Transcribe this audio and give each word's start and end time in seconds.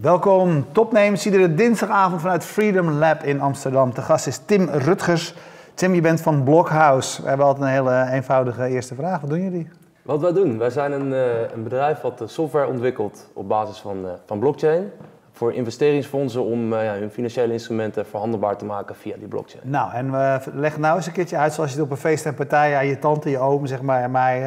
Welkom, 0.00 0.66
topnames. 0.72 1.26
Iedere 1.26 1.54
dinsdagavond 1.54 2.20
vanuit 2.20 2.44
Freedom 2.44 2.90
Lab 2.90 3.22
in 3.22 3.40
Amsterdam. 3.40 3.94
De 3.94 4.02
gast 4.02 4.26
is 4.26 4.38
Tim 4.38 4.68
Rutgers. 4.68 5.34
Tim, 5.74 5.94
je 5.94 6.00
bent 6.00 6.20
van 6.20 6.44
Blockhouse. 6.44 7.22
We 7.22 7.28
hebben 7.28 7.46
altijd 7.46 7.64
een 7.64 7.72
hele 7.72 8.10
eenvoudige 8.10 8.66
eerste 8.66 8.94
vraag. 8.94 9.20
Wat 9.20 9.30
doen 9.30 9.42
jullie? 9.42 9.68
Wat 10.02 10.20
wij 10.20 10.32
doen? 10.32 10.58
Wij 10.58 10.70
zijn 10.70 10.92
een, 10.92 11.12
eh, 11.12 11.52
een 11.54 11.62
bedrijf 11.62 12.00
wat 12.00 12.22
software 12.26 12.66
ontwikkelt 12.66 13.30
op 13.32 13.48
basis 13.48 13.78
van, 13.78 14.04
uh, 14.04 14.10
van 14.26 14.38
blockchain. 14.38 14.90
Voor 15.32 15.52
investeringsfondsen 15.52 16.44
om 16.44 16.72
uh, 16.72 16.84
ja, 16.84 16.94
hun 16.94 17.10
financiële 17.10 17.52
instrumenten 17.52 18.06
verhandelbaar 18.06 18.56
te 18.56 18.64
maken 18.64 18.96
via 18.96 19.16
die 19.16 19.28
blockchain. 19.28 19.70
Nou, 19.70 19.92
en 19.92 20.12
we 20.12 20.40
leggen 20.54 20.80
nou 20.80 20.96
eens 20.96 21.06
een 21.06 21.12
keertje 21.12 21.36
uit 21.36 21.52
zoals 21.52 21.70
je 21.70 21.76
het 21.76 21.84
op 21.84 21.90
een 21.90 21.96
feest 21.96 22.26
en 22.26 22.34
partij 22.34 22.76
aan 22.76 22.86
je 22.86 22.98
tante, 22.98 23.30
je 23.30 23.38
oom, 23.38 23.66
zeg 23.66 23.82
maar, 23.82 24.02
en 24.02 24.10
mij 24.10 24.42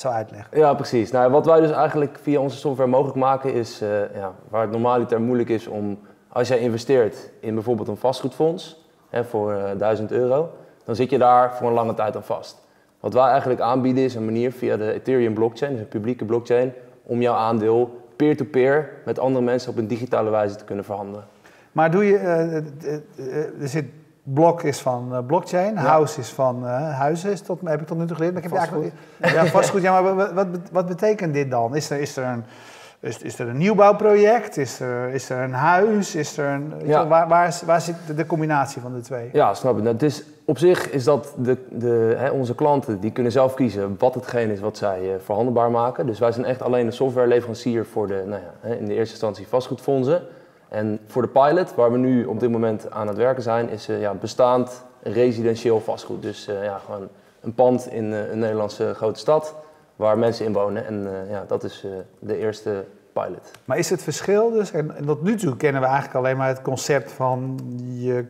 zou 0.00 0.14
uitleggen. 0.14 0.58
Ja, 0.58 0.74
precies. 0.74 1.10
Nou, 1.10 1.30
wat 1.30 1.46
wij 1.46 1.60
dus 1.60 1.70
eigenlijk 1.70 2.18
via 2.22 2.40
onze 2.40 2.56
software 2.56 2.90
mogelijk 2.90 3.16
maken 3.16 3.52
is, 3.52 3.78
ja, 4.14 4.32
waar 4.48 4.62
het 4.62 4.70
normaliter 4.70 5.20
moeilijk 5.20 5.48
is 5.48 5.66
om, 5.66 5.98
als 6.28 6.48
jij 6.48 6.58
investeert 6.58 7.30
in 7.40 7.54
bijvoorbeeld 7.54 7.88
een 7.88 7.96
vastgoedfonds 7.96 8.86
hè, 9.10 9.24
voor 9.24 9.56
1000 9.78 10.10
euro, 10.10 10.50
dan 10.84 10.96
zit 10.96 11.10
je 11.10 11.18
daar 11.18 11.56
voor 11.56 11.66
een 11.66 11.74
lange 11.74 11.94
tijd 11.94 12.16
aan 12.16 12.24
vast. 12.24 12.66
Wat 13.00 13.14
wij 13.14 13.28
eigenlijk 13.28 13.60
aanbieden 13.60 14.04
is 14.04 14.14
een 14.14 14.24
manier 14.24 14.52
via 14.52 14.76
de 14.76 14.92
Ethereum 14.92 15.34
blockchain, 15.34 15.72
dus 15.72 15.80
een 15.80 15.88
publieke 15.88 16.24
blockchain, 16.24 16.72
om 17.02 17.20
jouw 17.20 17.34
aandeel 17.34 18.06
peer-to-peer 18.16 18.90
met 19.04 19.18
andere 19.18 19.44
mensen 19.44 19.70
op 19.70 19.78
een 19.78 19.86
digitale 19.86 20.30
wijze 20.30 20.56
te 20.56 20.64
kunnen 20.64 20.84
verhandelen. 20.84 21.24
Maar 21.72 21.90
doe 21.90 22.04
je, 22.04 22.12
uh, 22.14 23.62
er 23.62 23.68
zit 23.68 23.84
blok 24.34 24.62
is 24.62 24.80
van 24.80 25.24
blockchain, 25.26 25.76
house 25.76 26.20
is 26.20 26.28
van 26.28 26.64
huizen, 26.64 27.30
is 27.30 27.40
tot, 27.40 27.60
heb 27.64 27.80
ik 27.80 27.86
tot 27.86 27.98
nu 27.98 28.06
toe 28.06 28.16
geleerd. 28.16 28.34
Maar 28.34 28.42
ik 28.42 28.50
heb 28.50 28.58
vastgoed. 28.58 28.92
Ja, 29.18 29.46
vastgoed. 29.46 29.82
Ja, 29.82 30.00
maar 30.00 30.34
wat, 30.34 30.46
wat, 30.72 30.86
betekent 30.86 31.34
dit 31.34 31.50
dan? 31.50 31.76
Is 31.76 31.90
er, 31.90 32.00
is 32.00 32.16
er 32.16 32.24
een 32.24 32.44
is, 33.00 33.18
is 33.18 33.38
er 33.38 33.48
een 33.48 33.56
nieuwbouwproject? 33.56 34.56
Is 34.56 34.80
er, 34.80 35.08
is 35.08 35.30
er 35.30 35.42
een 35.42 35.52
huis? 35.52 36.14
Is 36.14 36.38
er 36.38 36.48
een, 36.48 36.72
ja. 36.84 37.06
waar, 37.06 37.28
waar, 37.28 37.60
waar, 37.64 37.80
zit 37.80 37.94
de, 38.16 38.26
combinatie 38.26 38.82
van 38.82 38.94
de 38.94 39.00
twee? 39.00 39.30
Ja, 39.32 39.54
snap 39.54 39.76
ik. 39.76 39.82
Nou, 39.82 39.96
is, 39.98 40.24
op 40.44 40.58
zich 40.58 40.90
is 40.90 41.04
dat 41.04 41.34
de, 41.36 41.56
de, 41.70 42.14
hè, 42.16 42.30
onze 42.30 42.54
klanten 42.54 43.00
die 43.00 43.10
kunnen 43.10 43.32
zelf 43.32 43.54
kiezen 43.54 43.96
wat 43.98 44.14
hetgeen 44.14 44.50
is 44.50 44.60
wat 44.60 44.76
zij 44.76 45.02
uh, 45.02 45.10
verhandelbaar 45.24 45.70
maken. 45.70 46.06
Dus 46.06 46.18
wij 46.18 46.32
zijn 46.32 46.46
echt 46.46 46.62
alleen 46.62 46.86
een 46.86 46.92
softwareleverancier 46.92 47.86
voor 47.86 48.06
de, 48.06 48.22
nou 48.26 48.42
ja, 48.42 48.68
hè, 48.68 48.74
in 48.74 48.84
de 48.84 48.94
eerste 48.94 49.12
instantie 49.12 49.46
vastgoedfondsen. 49.46 50.22
En 50.68 51.00
voor 51.06 51.22
de 51.22 51.28
pilot, 51.28 51.74
waar 51.74 51.92
we 51.92 51.98
nu 51.98 52.24
op 52.24 52.40
dit 52.40 52.50
moment 52.50 52.90
aan 52.90 53.08
het 53.08 53.16
werken 53.16 53.42
zijn, 53.42 53.68
is 53.68 53.88
uh, 53.88 54.00
ja, 54.00 54.14
bestaand 54.14 54.84
residentieel 55.02 55.80
vastgoed. 55.80 56.22
Dus 56.22 56.48
uh, 56.48 56.64
ja, 56.64 56.78
gewoon 56.78 57.08
een 57.40 57.54
pand 57.54 57.86
in 57.86 58.12
een 58.12 58.38
Nederlandse 58.38 58.94
grote 58.94 59.18
stad 59.18 59.54
waar 59.96 60.18
mensen 60.18 60.44
in 60.44 60.52
wonen. 60.52 60.86
En 60.86 61.08
ja, 61.28 61.44
dat 61.46 61.64
is 61.64 61.86
de 62.18 62.36
eerste 62.36 62.84
pilot. 63.12 63.50
Maar 63.64 63.78
is 63.78 63.90
het 63.90 64.02
verschil 64.02 64.50
dus, 64.50 64.72
en, 64.72 64.96
en, 64.96 65.06
tot 65.06 65.22
nu 65.22 65.36
toe 65.36 65.56
kennen 65.56 65.80
we 65.80 65.86
eigenlijk 65.86 66.16
alleen 66.16 66.36
maar 66.36 66.48
het 66.48 66.62
concept 66.62 67.12
van 67.12 67.60
je 67.82 68.24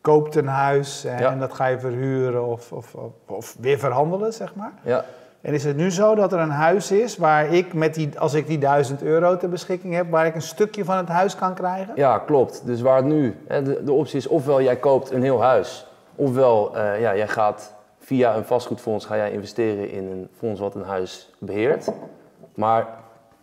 koopt 0.00 0.34
een 0.34 0.46
huis 0.46 1.04
en, 1.04 1.18
ja. 1.18 1.30
en 1.30 1.38
dat 1.38 1.52
ga 1.52 1.66
je 1.66 1.78
verhuren 1.78 2.46
of, 2.46 2.72
of, 2.72 2.94
of, 2.94 3.12
of, 3.26 3.56
weer 3.60 3.78
verhandelen, 3.78 4.32
zeg 4.32 4.54
maar. 4.54 4.72
Ja. 4.82 5.04
En 5.44 5.54
is 5.54 5.64
het 5.64 5.76
nu 5.76 5.90
zo 5.90 6.14
dat 6.14 6.32
er 6.32 6.38
een 6.38 6.50
huis 6.50 6.90
is 6.90 7.16
waar 7.16 7.52
ik, 7.52 7.72
met 7.72 7.94
die, 7.94 8.18
als 8.18 8.34
ik 8.34 8.46
die 8.46 8.58
1000 8.58 9.02
euro 9.02 9.36
ter 9.36 9.48
beschikking 9.48 9.94
heb, 9.94 10.10
waar 10.10 10.26
ik 10.26 10.34
een 10.34 10.42
stukje 10.42 10.84
van 10.84 10.96
het 10.96 11.08
huis 11.08 11.36
kan 11.36 11.54
krijgen? 11.54 11.92
Ja, 11.96 12.18
klopt. 12.18 12.62
Dus 12.66 12.80
waar 12.80 12.96
het 12.96 13.04
nu, 13.04 13.36
hè, 13.46 13.62
de, 13.62 13.84
de 13.84 13.92
optie 13.92 14.16
is 14.16 14.26
ofwel 14.26 14.62
jij 14.62 14.76
koopt 14.76 15.10
een 15.10 15.22
heel 15.22 15.42
huis, 15.42 15.86
ofwel 16.16 16.76
uh, 16.76 17.00
ja, 17.00 17.16
jij 17.16 17.28
gaat 17.28 17.74
via 17.98 18.36
een 18.36 18.44
vastgoedfonds 18.44 19.06
ga 19.06 19.16
jij 19.16 19.32
investeren 19.32 19.90
in 19.90 20.10
een 20.10 20.28
fonds 20.38 20.60
wat 20.60 20.74
een 20.74 20.84
huis 20.84 21.30
beheert. 21.38 21.92
Maar 22.54 22.86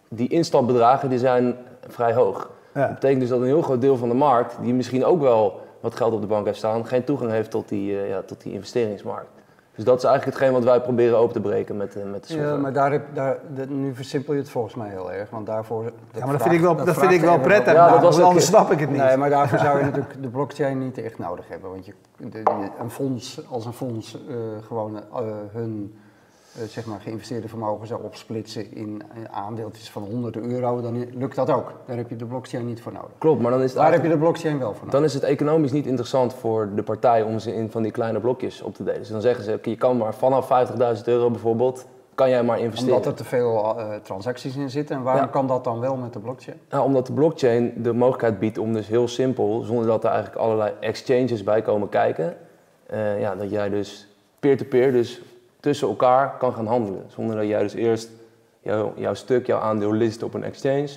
die 0.08 0.30
instapbedragen 0.30 1.10
die 1.10 1.20
zijn 1.20 1.56
vrij 1.88 2.14
hoog. 2.14 2.50
Ja. 2.74 2.82
Dat 2.86 2.94
betekent 2.94 3.20
dus 3.20 3.30
dat 3.30 3.40
een 3.40 3.46
heel 3.46 3.62
groot 3.62 3.82
deel 3.82 3.98
van 3.98 4.10
de 4.10 4.16
markt, 4.16 4.58
die 4.62 4.74
misschien 4.74 5.06
ook 5.06 5.22
wel 5.22 5.60
wat 5.80 5.96
geld 5.96 6.14
op 6.14 6.22
de 6.22 6.28
bank 6.28 6.46
heeft 6.46 6.58
staan, 6.58 6.86
geen 6.86 7.04
toegang 7.04 7.32
heeft 7.32 7.52
tot 7.52 7.70
die, 7.70 7.92
uh, 7.92 8.10
ja, 8.10 8.22
tot 8.22 8.42
die 8.42 8.54
investeringsmarkt. 8.54 9.41
Dus 9.76 9.84
dat 9.84 9.98
is 9.98 10.04
eigenlijk 10.04 10.38
hetgeen 10.38 10.54
wat 10.54 10.64
wij 10.64 10.82
proberen 10.82 11.18
open 11.18 11.34
te 11.34 11.40
breken 11.40 11.78
met, 11.78 11.96
uh, 11.96 12.04
met 12.04 12.22
de 12.22 12.28
software. 12.28 12.56
Ja, 12.56 12.58
maar 12.58 12.74
daar 12.74 12.92
heb, 12.92 13.06
daar, 13.14 13.38
de, 13.56 13.70
nu 13.70 13.96
versimpel 13.96 14.34
je 14.34 14.40
het 14.40 14.50
volgens 14.50 14.76
mij 14.76 14.90
heel 14.90 15.12
erg. 15.12 15.30
Want 15.30 15.46
daarvoor, 15.46 15.84
ja, 15.84 16.26
maar 16.26 16.32
dat 16.32 16.42
vind 16.42 16.54
ik 16.54 16.62
wel, 16.62 16.76
dat, 16.76 16.86
dat 16.86 16.98
vind 16.98 17.12
ik 17.12 17.22
wel 17.22 17.40
prettig. 17.40 17.74
Ja, 17.74 17.90
dat 17.90 18.02
was 18.02 18.20
anders 18.20 18.46
snap 18.46 18.72
ik 18.72 18.80
het 18.80 18.90
niet. 18.90 19.02
Nee, 19.02 19.18
maar 19.18 19.30
daarvoor 19.30 19.60
zou 19.60 19.78
je 19.78 19.84
natuurlijk 19.92 20.22
de 20.22 20.30
blockchain 20.30 20.80
niet 20.80 20.98
echt 20.98 21.18
nodig 21.18 21.48
hebben. 21.48 21.70
Want 21.72 21.86
je, 21.86 21.94
de, 22.18 22.44
een 22.80 22.90
fonds, 22.90 23.42
als 23.50 23.66
een 23.66 23.74
fonds 23.74 24.18
uh, 24.30 24.36
gewoon 24.68 24.96
uh, 24.96 25.20
hun 25.52 26.00
zeg 26.68 26.86
maar 26.86 27.00
geïnvesteerde 27.02 27.48
vermogen 27.48 27.88
zou 27.88 28.04
opsplitsen 28.04 28.76
in 28.76 29.02
aandeeltjes 29.32 29.92
van 29.92 30.04
honderden 30.04 30.44
euro, 30.44 30.82
dan 30.82 31.06
lukt 31.14 31.36
dat 31.36 31.50
ook. 31.50 31.74
Daar 31.86 31.98
heb 31.98 32.10
je 32.10 32.16
de 32.16 32.26
blockchain 32.26 32.66
niet 32.66 32.82
voor 32.82 32.92
nodig. 32.92 33.12
Klopt, 33.18 33.42
maar 33.42 33.52
dan 33.52 33.62
is 33.62 33.70
het 33.70 33.80
Daar 33.80 33.92
heb 33.92 34.04
je 34.04 34.10
de 34.10 34.18
blockchain 34.18 34.60
wel 34.60 34.68
voor 34.68 34.78
nodig. 34.78 34.94
Dan 34.94 35.04
is 35.04 35.14
het 35.14 35.24
economisch 35.24 35.72
niet 35.72 35.86
interessant 35.86 36.34
voor 36.34 36.70
de 36.76 36.84
partij 36.84 37.22
om 37.22 37.40
ze 37.40 37.54
in 37.56 37.72
van 37.72 37.82
die 37.82 37.92
kleine 37.92 38.20
blokjes 38.20 38.62
op 38.62 38.76
te 38.76 38.84
delen. 38.84 39.00
Dus 39.00 39.10
dan 39.10 39.22
zeggen 39.22 39.44
ze, 39.44 39.60
je 39.62 39.78
kan 39.78 39.98
maar 39.98 40.14
vanaf 40.14 40.70
50.000 40.98 41.04
euro 41.06 41.30
bijvoorbeeld, 41.30 41.86
kan 42.16 42.30
jij 42.30 42.44
maar 42.44 42.60
investeren. 42.60 42.96
Omdat 42.96 43.12
er 43.12 43.18
te 43.18 43.24
veel 43.24 43.76
uh, 43.78 43.96
transacties 43.96 44.56
in 44.56 44.70
zitten. 44.70 44.96
En 44.96 45.04
waarom 45.04 45.24
ja. 45.24 45.28
kan 45.28 45.48
dat 45.48 45.64
dan 45.64 45.80
wel 45.80 45.96
met 45.96 46.14
de 46.14 46.20
blockchain? 46.20 46.58
Nou, 46.70 46.86
omdat 46.86 47.08
de 47.08 47.14
blockchain 47.14 47.74
de 47.78 47.94
mogelijkheid 47.94 48.40
biedt 48.40 48.58
om 48.58 48.74
dus 48.74 48.88
heel 48.88 49.08
simpel, 49.08 49.62
zonder 49.62 49.86
dat 49.86 50.04
er 50.04 50.10
eigenlijk 50.10 50.42
allerlei 50.42 50.74
exchanges 50.80 51.44
bij 51.44 51.62
komen 51.62 51.90
kijken, 51.90 52.38
uh, 52.94 53.20
ja, 53.20 53.36
dat 53.36 53.50
jij 53.50 53.70
dus 53.70 54.08
peer-to-peer, 54.40 54.82
-peer, 54.82 54.92
dus 54.92 55.22
tussen 55.62 55.88
elkaar 55.88 56.38
kan 56.38 56.54
gaan 56.54 56.68
handelen. 56.68 57.04
Zonder 57.08 57.36
dat 57.36 57.48
jij 57.48 57.62
dus 57.62 57.74
eerst 57.74 58.10
jouw, 58.60 58.94
jouw 58.96 59.14
stuk, 59.14 59.46
jouw 59.46 59.60
aandeel 59.60 59.94
list 59.94 60.24
op 60.24 60.34
een 60.34 60.44
exchange. 60.44 60.90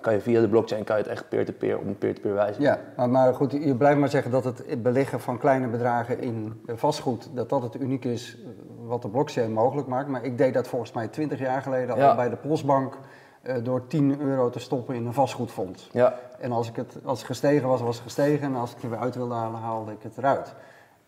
Kan 0.00 0.12
je 0.12 0.20
via 0.20 0.40
de 0.40 0.48
blockchain 0.48 0.84
kan 0.84 0.96
je 0.96 1.02
het 1.02 1.10
echt 1.12 1.28
peer-to-peer 1.28 1.78
op 1.78 1.86
een 1.86 1.98
peer-to-peer 1.98 2.34
wijze. 2.34 2.60
Ja, 2.60 2.80
maar, 2.96 3.08
maar, 3.08 3.34
goed, 3.34 3.52
je 3.52 3.74
blijft 3.74 3.98
maar 3.98 4.08
zeggen 4.08 4.30
dat 4.30 4.44
het 4.44 4.82
beleggen 4.82 5.20
van 5.20 5.38
kleine 5.38 5.68
bedragen 5.68 6.20
in 6.20 6.62
vastgoed, 6.66 7.28
dat 7.34 7.48
dat 7.48 7.62
het 7.62 7.80
uniek 7.80 8.04
is 8.04 8.38
wat 8.84 9.02
de 9.02 9.08
blockchain 9.08 9.52
mogelijk 9.52 9.88
maakt. 9.88 10.08
Maar 10.08 10.24
ik 10.24 10.38
deed 10.38 10.54
dat 10.54 10.68
volgens 10.68 10.92
mij 10.92 11.08
20 11.08 11.38
jaar 11.38 11.62
geleden 11.62 11.96
ja. 11.96 12.08
al 12.08 12.16
bij 12.16 12.28
de 12.28 12.36
Postbank 12.36 12.98
uh, 13.42 13.54
door 13.62 13.86
10 13.86 14.20
euro 14.20 14.50
te 14.50 14.58
stoppen 14.58 14.94
in 14.94 15.06
een 15.06 15.12
vastgoedfonds. 15.12 15.88
Ja. 15.92 16.18
En 16.38 16.52
als, 16.52 16.68
ik 16.68 16.76
het, 16.76 16.96
als 17.04 17.18
het 17.18 17.26
gestegen 17.26 17.68
was, 17.68 17.80
was 17.80 17.94
het 17.94 18.04
gestegen. 18.04 18.46
En 18.46 18.54
als 18.54 18.70
ik 18.70 18.74
het 18.74 18.84
er 18.84 18.90
weer 18.90 18.98
uit 18.98 19.14
wilde 19.14 19.34
halen, 19.34 19.60
haalde 19.60 19.92
ik 19.92 20.02
het 20.02 20.18
eruit. 20.18 20.54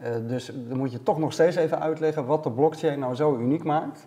Uh, 0.02 0.08
dus 0.28 0.50
dan 0.54 0.78
moet 0.78 0.92
je 0.92 1.02
toch 1.02 1.18
nog 1.18 1.32
steeds 1.32 1.56
even 1.56 1.80
uitleggen 1.80 2.26
wat 2.26 2.44
de 2.44 2.50
blockchain 2.50 2.98
nou 2.98 3.14
zo 3.14 3.36
uniek 3.36 3.64
maakt. 3.64 4.06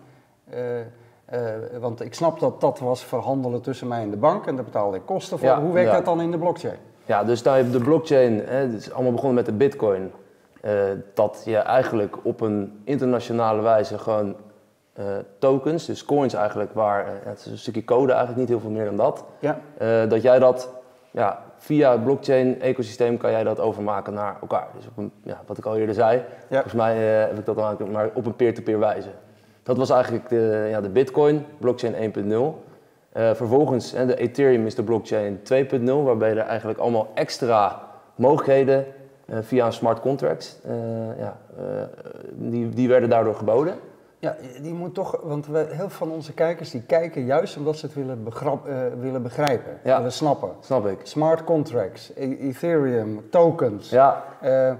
Uh, 0.54 0.78
uh, 0.78 1.78
want 1.80 2.00
ik 2.00 2.14
snap 2.14 2.40
dat 2.40 2.60
dat 2.60 2.78
was 2.78 3.04
verhandelen 3.04 3.60
tussen 3.60 3.88
mij 3.88 4.02
en 4.02 4.10
de 4.10 4.16
bank 4.16 4.46
en 4.46 4.54
daar 4.54 4.64
betaalde 4.64 4.96
ik 4.96 5.02
kosten 5.04 5.38
voor. 5.38 5.48
Ja, 5.48 5.60
Hoe 5.60 5.72
werkt 5.72 5.90
ja. 5.90 5.96
dat 5.96 6.04
dan 6.04 6.20
in 6.20 6.30
de 6.30 6.38
blockchain? 6.38 6.76
Ja, 7.06 7.24
dus 7.24 7.42
daar 7.42 7.56
heb 7.56 7.72
de 7.72 7.80
blockchain, 7.80 8.38
hè, 8.38 8.56
het 8.56 8.72
is 8.72 8.92
allemaal 8.92 9.12
begonnen 9.12 9.36
met 9.36 9.46
de 9.46 9.52
bitcoin. 9.52 10.12
dat 11.14 11.42
je 11.44 11.56
eigenlijk 11.56 12.16
op 12.22 12.40
een 12.40 12.80
internationale 12.84 13.62
wijze 13.62 13.98
gewoon 13.98 14.36
tokens, 15.38 15.86
dus 15.86 16.04
coins 16.04 16.34
eigenlijk, 16.34 16.72
waar 16.72 17.06
het 17.24 17.38
is 17.38 17.46
een 17.46 17.58
stukje 17.58 17.84
code 17.84 18.12
eigenlijk 18.12 18.40
niet 18.40 18.48
heel 18.48 18.60
veel 18.60 18.70
meer 18.70 18.84
dan 18.84 18.96
dat. 18.96 19.24
Ja. 19.38 19.58
dat 20.06 20.22
jij 20.22 20.38
dat 20.38 20.70
ja, 21.10 21.43
via 21.64 21.92
het 21.92 22.04
blockchain-ecosysteem 22.04 23.16
kan 23.16 23.30
jij 23.30 23.44
dat 23.44 23.60
overmaken 23.60 24.14
naar 24.14 24.36
elkaar. 24.40 24.68
Dus 24.76 24.86
op 24.86 24.96
een, 24.96 25.12
ja, 25.22 25.40
wat 25.46 25.58
ik 25.58 25.64
al 25.64 25.76
eerder 25.76 25.94
zei, 25.94 26.16
ja. 26.16 26.24
volgens 26.48 26.72
mij 26.74 26.96
uh, 26.96 27.28
heb 27.28 27.38
ik 27.38 27.44
dat 27.44 27.56
dan 27.56 27.90
maar 27.90 28.10
op 28.14 28.26
een 28.26 28.36
peer-to-peer 28.36 28.78
-peer 28.78 28.78
wijze. 28.78 29.08
Dat 29.62 29.76
was 29.76 29.90
eigenlijk 29.90 30.28
de, 30.28 30.66
ja, 30.70 30.80
de 30.80 30.88
Bitcoin, 30.88 31.46
blockchain 31.58 32.12
1.0. 32.14 32.30
Uh, 32.30 32.54
vervolgens, 33.34 33.92
hè, 33.92 34.06
de 34.06 34.16
Ethereum 34.16 34.66
is 34.66 34.74
de 34.74 34.82
blockchain 34.82 35.38
2.0, 35.38 35.84
waarbij 35.84 36.30
er 36.30 36.38
eigenlijk 36.38 36.78
allemaal 36.78 37.10
extra 37.14 37.82
mogelijkheden 38.14 38.86
uh, 39.26 39.38
via 39.40 39.66
een 39.66 39.72
smart 39.72 40.00
contracts, 40.00 40.58
ja, 41.18 41.36
die, 42.32 42.68
die 42.68 42.88
werden 42.88 43.08
daardoor 43.08 43.34
geboden. 43.34 43.74
Ja, 44.24 44.36
die 44.62 44.72
moet 44.72 44.94
toch, 44.94 45.20
want 45.22 45.46
we, 45.46 45.58
heel 45.58 45.76
veel 45.76 45.88
van 45.88 46.10
onze 46.10 46.32
kijkers 46.32 46.70
die 46.70 46.82
kijken 46.82 47.24
juist 47.24 47.56
omdat 47.56 47.76
ze 47.76 47.86
het 47.86 47.94
willen, 47.94 48.24
begrap, 48.24 48.68
uh, 48.68 48.76
willen 49.00 49.22
begrijpen, 49.22 49.78
ja. 49.82 49.96
willen 49.96 50.12
snappen. 50.12 50.50
Snap 50.60 50.86
ik. 50.86 50.98
Smart 51.02 51.44
contracts, 51.44 52.12
e 52.14 52.36
Ethereum, 52.36 53.30
tokens. 53.30 53.90
Ja. 53.90 54.24
Uh, 54.44 54.72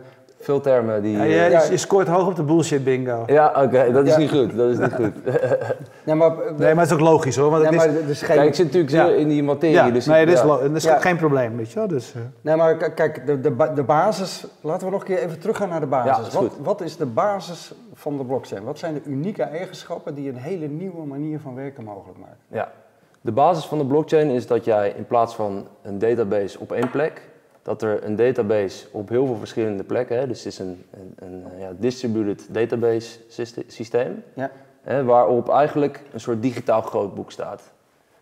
veel 0.45 0.61
termen 0.61 1.03
die... 1.03 1.17
Ja, 1.17 1.23
je, 1.23 1.51
ja, 1.51 1.63
je, 1.71 1.77
scoort 1.77 2.09
hoog 2.09 2.27
op 2.27 2.37
de 2.37 2.43
bullshit 2.43 2.85
bingo. 2.85 3.23
Ja, 3.27 3.49
oké, 3.49 3.59
okay, 3.59 3.93
dat 3.93 4.07
is 4.07 4.13
ja. 4.13 4.19
niet 4.19 4.31
goed. 4.31 4.57
Dat 4.57 4.71
is 4.71 4.79
niet 4.79 4.93
goed. 4.93 5.13
nee, 6.05 6.15
maar, 6.15 6.33
nee, 6.57 6.75
maar 6.75 6.85
het 6.85 6.87
is 6.87 6.93
ook 6.93 7.01
logisch 7.01 7.37
hoor. 7.37 7.51
Want 7.51 7.63
nee, 7.63 7.81
het 7.81 7.89
is, 7.89 8.01
maar 8.01 8.11
is 8.11 8.23
geen... 8.23 8.37
Kijk, 8.37 8.49
ik 8.49 8.55
zit 8.55 8.65
natuurlijk 8.65 8.93
ja. 8.93 9.09
in 9.09 9.29
die 9.29 9.43
materie. 9.43 9.75
Ja, 9.75 9.91
dus 9.91 10.07
nee, 10.07 10.27
dat 10.27 10.35
is, 10.35 10.43
dat 10.43 10.75
is 10.75 10.87
geen 11.03 11.17
probleem, 11.17 11.57
weet 11.57 11.73
je 11.73 11.79
wel. 11.79 11.89
Dus, 11.89 12.15
uh. 12.15 12.23
Nee, 12.41 12.57
maar 12.57 12.77
kijk, 12.77 13.27
de, 13.27 13.41
de, 13.41 13.73
de 13.75 13.83
basis... 13.83 14.47
Laten 14.61 14.87
we 14.87 14.93
nog 14.93 15.01
een 15.01 15.07
keer 15.07 15.19
even 15.19 15.39
teruggaan 15.39 15.69
naar 15.69 15.81
de 15.81 15.87
basis. 15.87 16.27
Is 16.27 16.35
wat, 16.35 16.53
wat 16.63 16.81
is 16.81 16.97
de 16.97 17.07
basis 17.07 17.73
van 17.95 18.17
de 18.17 18.25
blockchain? 18.25 18.65
Wat 18.65 18.79
zijn 18.79 18.95
de 18.95 19.03
unieke 19.07 19.43
eigenschappen 19.43 20.15
die 20.15 20.29
een 20.29 20.37
hele 20.37 20.67
nieuwe 20.67 21.07
manier 21.07 21.41
van 21.41 21.55
werken 21.55 21.85
mogelijk 21.85 22.19
maken? 22.19 22.37
Ja, 22.49 22.73
de 23.21 23.33
basis 23.33 23.65
van 23.65 23.79
de 23.79 23.87
blockchain 23.87 24.31
is 24.31 24.47
dat 24.47 24.65
jij 24.65 24.95
in 24.97 25.07
plaats 25.07 25.35
van 25.35 25.67
een 25.83 25.99
database 25.99 26.61
op 26.61 26.73
één 26.73 26.91
plek 26.91 27.23
dat 27.65 27.83
er 27.83 28.05
een 28.05 28.17
database 28.17 28.87
op 28.91 29.09
heel 29.09 29.27
veel 29.27 29.37
verschillende 29.37 29.85
plekken, 29.85 30.19
hè, 30.19 30.27
dus 30.27 30.39
het 30.39 30.47
is 30.47 30.59
een, 30.59 30.85
een, 30.91 31.15
een 31.19 31.59
ja, 31.59 31.73
distributed 31.79 32.47
database 32.51 33.19
systeem, 33.67 34.23
ja. 34.35 34.51
hè, 34.83 35.05
waarop 35.05 35.49
eigenlijk 35.49 36.03
een 36.13 36.21
soort 36.21 36.43
digitaal 36.43 36.81
grootboek 36.81 37.31
staat. 37.31 37.73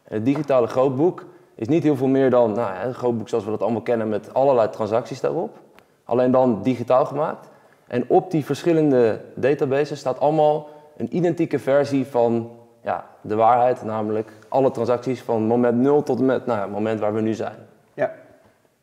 En 0.05 0.15
het 0.15 0.25
digitale 0.25 0.67
grootboek 0.67 1.25
is 1.55 1.69
niet 1.69 1.83
heel 1.83 1.97
veel 1.97 2.07
meer 2.07 2.31
dan 2.31 2.53
nou, 2.53 2.87
een 2.87 2.95
grootboek 2.95 3.29
zoals 3.29 3.45
we 3.45 3.51
dat 3.51 3.63
allemaal 3.63 3.83
kennen 3.83 4.09
met 4.09 4.35
allerlei 4.35 4.71
transacties 4.71 5.21
daarop. 5.21 5.59
Alleen 6.05 6.31
dan 6.31 6.63
digitaal 6.63 7.05
gemaakt. 7.05 7.49
En 7.87 8.05
op 8.09 8.31
die 8.31 8.45
verschillende 8.45 9.21
databases 9.35 9.99
staat 9.99 10.21
allemaal 10.21 10.69
een 10.97 11.17
identieke 11.17 11.59
versie 11.59 12.07
van 12.07 12.51
ja, 12.83 13.07
de 13.21 13.35
waarheid, 13.35 13.85
namelijk 13.85 14.33
alle 14.49 14.71
transacties 14.71 15.23
van 15.23 15.43
moment 15.43 15.79
0 15.79 16.03
tot 16.03 16.19
en 16.19 16.25
met 16.25 16.47
nou, 16.47 16.61
het 16.61 16.71
moment 16.71 17.01
waar 17.01 17.15
we 17.15 17.21
nu 17.21 17.35
zijn. 17.35 17.71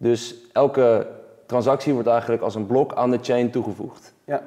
Dus 0.01 0.35
elke 0.53 1.07
transactie 1.45 1.93
wordt 1.93 2.07
eigenlijk 2.07 2.41
als 2.41 2.55
een 2.55 2.65
blok 2.65 2.93
aan 2.93 3.11
de 3.11 3.19
chain 3.21 3.51
toegevoegd. 3.51 4.13
Ja. 4.23 4.41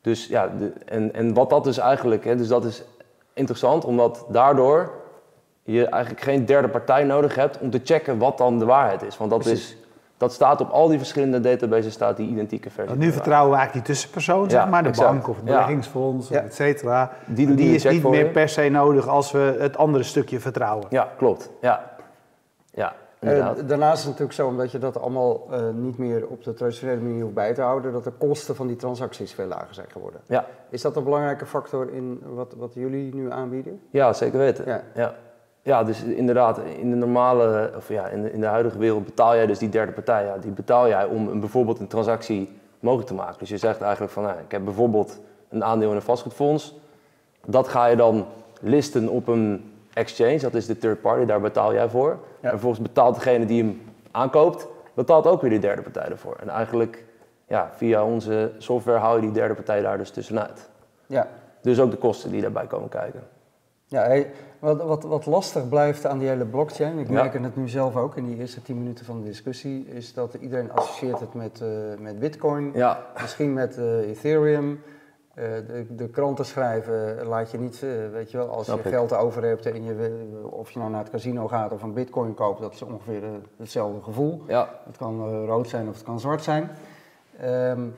Dus 0.00 0.26
ja, 0.26 0.50
de, 0.58 0.72
en, 0.84 1.14
en 1.14 1.34
wat 1.34 1.50
dat 1.50 1.64
dus 1.64 1.78
eigenlijk, 1.78 2.24
hè, 2.24 2.36
dus 2.36 2.48
dat 2.48 2.64
is 2.64 2.82
interessant, 3.32 3.84
omdat 3.84 4.24
daardoor 4.28 4.92
je 5.62 5.86
eigenlijk 5.86 6.22
geen 6.22 6.44
derde 6.44 6.68
partij 6.68 7.04
nodig 7.04 7.34
hebt 7.34 7.58
om 7.58 7.70
te 7.70 7.80
checken 7.84 8.18
wat 8.18 8.38
dan 8.38 8.58
de 8.58 8.64
waarheid 8.64 9.02
is. 9.02 9.16
Want 9.16 9.30
dat, 9.30 9.46
is, 9.46 9.76
dat 10.16 10.32
staat 10.32 10.60
op 10.60 10.70
al 10.70 10.88
die 10.88 10.98
verschillende 10.98 11.40
databases, 11.40 11.92
staat 11.92 12.16
die 12.16 12.28
identieke 12.28 12.70
versie. 12.70 12.88
Want 12.88 12.98
nu 12.98 13.12
vertrouwen 13.12 13.50
we 13.50 13.56
eigenlijk 13.56 13.86
die 13.86 13.94
tussenpersoon, 13.94 14.50
zeg 14.50 14.68
maar, 14.68 14.82
de 14.82 14.90
bank 14.90 15.28
of 15.28 15.36
het 15.36 15.44
beleggingsfonds, 15.44 16.28
ja. 16.28 16.40
et 16.40 16.54
cetera. 16.54 17.12
Die, 17.26 17.54
die, 17.54 17.74
is 17.74 17.84
niet 17.84 18.02
meer 18.02 18.26
per 18.26 18.48
se 18.48 18.68
nodig 18.68 19.08
als 19.08 19.32
we 19.32 19.56
het 19.58 19.76
andere 19.76 20.04
stukje 20.04 20.40
vertrouwen. 20.40 20.86
Ja, 20.90 21.08
klopt. 21.16 21.50
Ja. 21.60 21.90
Ja, 22.70 22.94
uh, 23.26 23.50
daarnaast 23.66 23.98
is 23.98 24.04
het 24.04 24.10
natuurlijk 24.10 24.32
zo, 24.32 24.46
omdat 24.46 24.70
je 24.70 24.78
dat 24.78 25.00
allemaal 25.00 25.46
uh, 25.50 25.58
niet 25.74 25.98
meer 25.98 26.26
op 26.26 26.44
de 26.44 26.54
traditionele 26.54 27.00
manier 27.00 27.22
hoeft 27.22 27.34
bij 27.34 27.54
te 27.54 27.60
houden, 27.60 27.92
dat 27.92 28.04
de 28.04 28.12
kosten 28.18 28.56
van 28.56 28.66
die 28.66 28.76
transacties 28.76 29.32
veel 29.32 29.46
lager 29.46 29.74
zijn 29.74 29.90
geworden. 29.90 30.20
Ja. 30.26 30.46
Is 30.68 30.82
dat 30.82 30.96
een 30.96 31.04
belangrijke 31.04 31.46
factor 31.46 31.92
in 31.92 32.22
wat, 32.34 32.54
wat 32.56 32.74
jullie 32.74 33.14
nu 33.14 33.30
aanbieden? 33.30 33.80
Ja, 33.90 34.12
zeker 34.12 34.38
weten. 34.38 34.64
Ja. 34.66 34.82
ja. 34.94 35.14
Ja, 35.62 35.84
dus 35.84 36.02
inderdaad, 36.02 36.58
in 36.58 36.90
de 36.90 36.96
normale, 36.96 37.72
of 37.76 37.88
ja, 37.88 38.08
in 38.08 38.22
de, 38.22 38.32
in 38.32 38.40
de 38.40 38.46
huidige 38.46 38.78
wereld 38.78 39.04
betaal 39.04 39.34
jij 39.34 39.46
dus 39.46 39.58
die 39.58 39.68
derde 39.68 39.92
partij. 39.92 40.24
Ja, 40.24 40.38
die 40.38 40.50
betaal 40.50 40.88
jij 40.88 41.04
om 41.04 41.28
een, 41.28 41.40
bijvoorbeeld 41.40 41.78
een 41.78 41.86
transactie 41.86 42.58
mogelijk 42.80 43.08
te 43.08 43.14
maken. 43.14 43.38
Dus 43.38 43.48
je 43.48 43.56
zegt 43.56 43.80
eigenlijk 43.80 44.12
van, 44.12 44.22
nou, 44.22 44.38
ik 44.38 44.50
heb 44.50 44.64
bijvoorbeeld 44.64 45.20
een 45.48 45.64
aandeel 45.64 45.90
in 45.90 45.96
een 45.96 46.02
vastgoedfonds. 46.02 46.74
Dat 47.46 47.68
ga 47.68 47.86
je 47.86 47.96
dan 47.96 48.26
listen 48.60 49.08
op 49.08 49.28
een 49.28 49.72
exchange, 49.96 50.38
dat 50.38 50.54
is 50.54 50.66
de 50.66 50.78
third 50.78 51.00
party, 51.00 51.24
daar 51.24 51.40
betaal 51.40 51.74
jij 51.74 51.88
voor. 51.88 52.18
En 52.40 52.50
vervolgens 52.50 52.82
betaalt 52.82 53.14
degene 53.14 53.46
die 53.46 53.62
hem 53.62 53.82
aankoopt, 54.10 54.66
betaalt 54.94 55.26
ook 55.26 55.40
weer 55.40 55.50
die 55.50 55.58
derde 55.58 55.82
partij 55.82 56.08
ervoor. 56.08 56.36
En 56.40 56.48
eigenlijk, 56.48 57.04
ja, 57.46 57.70
via 57.72 58.04
onze 58.04 58.52
software 58.58 58.98
hou 58.98 59.14
je 59.14 59.20
die 59.20 59.32
derde 59.32 59.54
partij 59.54 59.82
daar 59.82 59.98
dus 59.98 60.10
tussenuit. 60.10 60.68
Ja. 61.06 61.28
Dus 61.62 61.80
ook 61.80 61.90
de 61.90 61.96
kosten 61.96 62.30
die 62.30 62.40
daarbij 62.40 62.66
komen 62.66 62.88
kijken. 62.88 63.22
Ja, 63.88 64.24
wat, 64.58 64.82
wat, 64.82 65.02
wat 65.02 65.26
lastig 65.26 65.68
blijft 65.68 66.06
aan 66.06 66.18
die 66.18 66.28
hele 66.28 66.44
blockchain, 66.44 66.98
ik 66.98 67.08
merk 67.08 67.32
het 67.32 67.56
nu 67.56 67.68
zelf 67.68 67.96
ook 67.96 68.16
in 68.16 68.26
die 68.26 68.36
eerste 68.36 68.62
tien 68.62 68.78
minuten 68.78 69.04
van 69.04 69.20
de 69.20 69.26
discussie, 69.26 69.86
is 69.88 70.14
dat 70.14 70.34
iedereen 70.34 70.72
associeert 70.72 71.20
het 71.20 71.34
met, 71.34 71.60
uh, 71.62 71.68
met 71.98 72.18
bitcoin, 72.18 72.70
ja. 72.74 73.06
misschien 73.20 73.52
met 73.52 73.78
uh, 73.78 74.08
Ethereum. 74.08 74.82
Uh, 75.38 75.44
de, 75.66 75.86
de, 75.94 76.08
kranten 76.08 76.44
schrijven, 76.44 77.26
laat 77.26 77.50
je 77.50 77.58
niet, 77.58 77.80
weet 78.12 78.30
je 78.30 78.36
wel, 78.36 78.48
als 78.48 78.66
je 78.66 78.78
geld 78.78 79.12
over 79.12 79.44
hebt 79.44 79.66
en 79.66 79.84
je, 79.84 80.20
of 80.50 80.70
je 80.70 80.78
nou 80.78 80.90
naar 80.90 81.00
het 81.00 81.10
casino 81.10 81.48
gaat 81.48 81.72
of 81.72 81.82
een 81.82 81.92
bitcoin 81.92 82.34
koopt, 82.34 82.60
dat 82.60 82.72
is 82.72 82.82
ongeveer 82.82 83.22
hetzelfde 83.56 84.02
gevoel. 84.02 84.42
Ja. 84.46 84.68
Het 84.86 84.96
kan 84.96 85.44
rood 85.44 85.68
zijn 85.68 85.88
of 85.88 85.94
het 85.94 86.04
kan 86.04 86.20
zwart 86.20 86.42
zijn. 86.42 86.70
Um, 87.44 87.94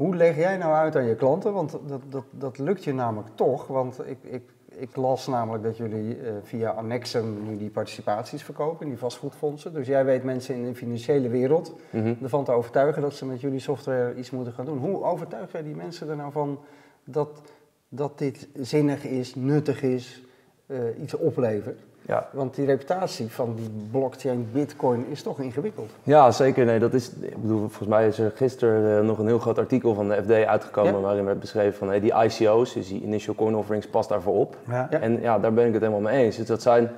hoe 0.00 0.16
leg 0.16 0.36
jij 0.36 0.56
nou 0.56 0.74
uit 0.74 0.96
aan 0.96 1.04
je 1.04 1.14
klanten? 1.14 1.52
Want 1.52 1.78
dat, 1.86 2.00
dat, 2.08 2.24
dat 2.30 2.58
lukt 2.58 2.84
je 2.84 2.94
namelijk 2.94 3.28
toch. 3.34 3.66
Want 3.66 4.00
ik, 4.08 4.18
ik 4.22 4.42
ik 4.80 4.96
las 4.96 5.26
namelijk 5.26 5.64
dat 5.64 5.76
jullie 5.76 6.18
uh, 6.18 6.30
via 6.42 6.70
Annexum 6.70 7.42
nu 7.48 7.56
die 7.56 7.70
participaties 7.70 8.42
verkopen, 8.42 8.86
die 8.86 8.98
vastgoedfondsen. 8.98 9.72
Dus 9.72 9.86
jij 9.86 10.04
weet 10.04 10.24
mensen 10.24 10.54
in 10.54 10.64
de 10.64 10.74
financiële 10.74 11.28
wereld 11.28 11.74
mm 11.90 12.18
ervan 12.22 12.44
te 12.44 12.52
overtuigen 12.52 13.02
dat 13.02 13.14
ze 13.14 13.26
met 13.26 13.40
jullie 13.40 13.58
software 13.58 14.14
iets 14.14 14.30
moeten 14.30 14.52
gaan 14.52 14.64
doen. 14.64 14.78
Hoe 14.78 15.02
overtuig 15.04 15.52
jij 15.52 15.62
die 15.62 15.74
mensen 15.74 16.08
er 16.08 16.16
nou 16.16 16.32
van 16.32 16.58
dat, 17.04 17.40
dat 17.88 18.18
dit 18.18 18.48
zinnig 18.54 19.04
is, 19.04 19.34
nuttig 19.34 19.82
is, 19.82 20.22
uh, 20.66 20.78
iets 21.02 21.14
oplevert? 21.14 21.80
Ja. 22.06 22.28
Want 22.30 22.54
die 22.54 22.66
reputatie 22.66 23.30
van 23.30 23.54
die 23.54 23.70
blockchain, 23.90 24.48
bitcoin, 24.52 25.06
is 25.06 25.22
toch 25.22 25.40
ingewikkeld. 25.40 25.90
Ja, 26.02 26.30
zeker. 26.30 26.64
Nee, 26.64 26.78
dat 26.78 26.94
is, 26.94 27.10
ik 27.20 27.42
bedoel, 27.42 27.58
volgens 27.58 27.88
mij 27.88 28.06
is 28.06 28.18
er 28.18 28.32
gisteren 28.34 29.02
uh, 29.02 29.08
nog 29.08 29.18
een 29.18 29.26
heel 29.26 29.38
groot 29.38 29.58
artikel 29.58 29.94
van 29.94 30.08
de 30.08 30.22
FD 30.22 30.30
uitgekomen... 30.30 31.00
waarin 31.00 31.24
werd 31.24 31.40
beschreven 31.40 31.78
van 31.78 31.88
hey, 31.88 32.00
die 32.00 32.14
ICO's, 32.14 32.72
dus 32.72 32.88
die 32.88 33.02
initial 33.02 33.34
coin 33.34 33.56
offerings, 33.56 33.86
past 33.86 34.08
daarvoor 34.08 34.36
op. 34.36 34.56
Ja. 34.68 34.90
En 34.90 35.20
ja, 35.20 35.38
daar 35.38 35.52
ben 35.52 35.66
ik 35.66 35.72
het 35.72 35.82
helemaal 35.82 36.10
mee 36.12 36.24
eens. 36.24 36.36
Dus 36.36 36.46
dat 36.46 36.62
zijn, 36.62 36.90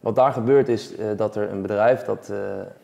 wat 0.00 0.14
daar 0.14 0.32
gebeurt 0.32 0.68
is 0.68 0.98
uh, 0.98 1.06
dat 1.16 1.36
er 1.36 1.50
een 1.50 1.62
bedrijf, 1.62 2.04
dat 2.04 2.28
uh, 2.30 2.36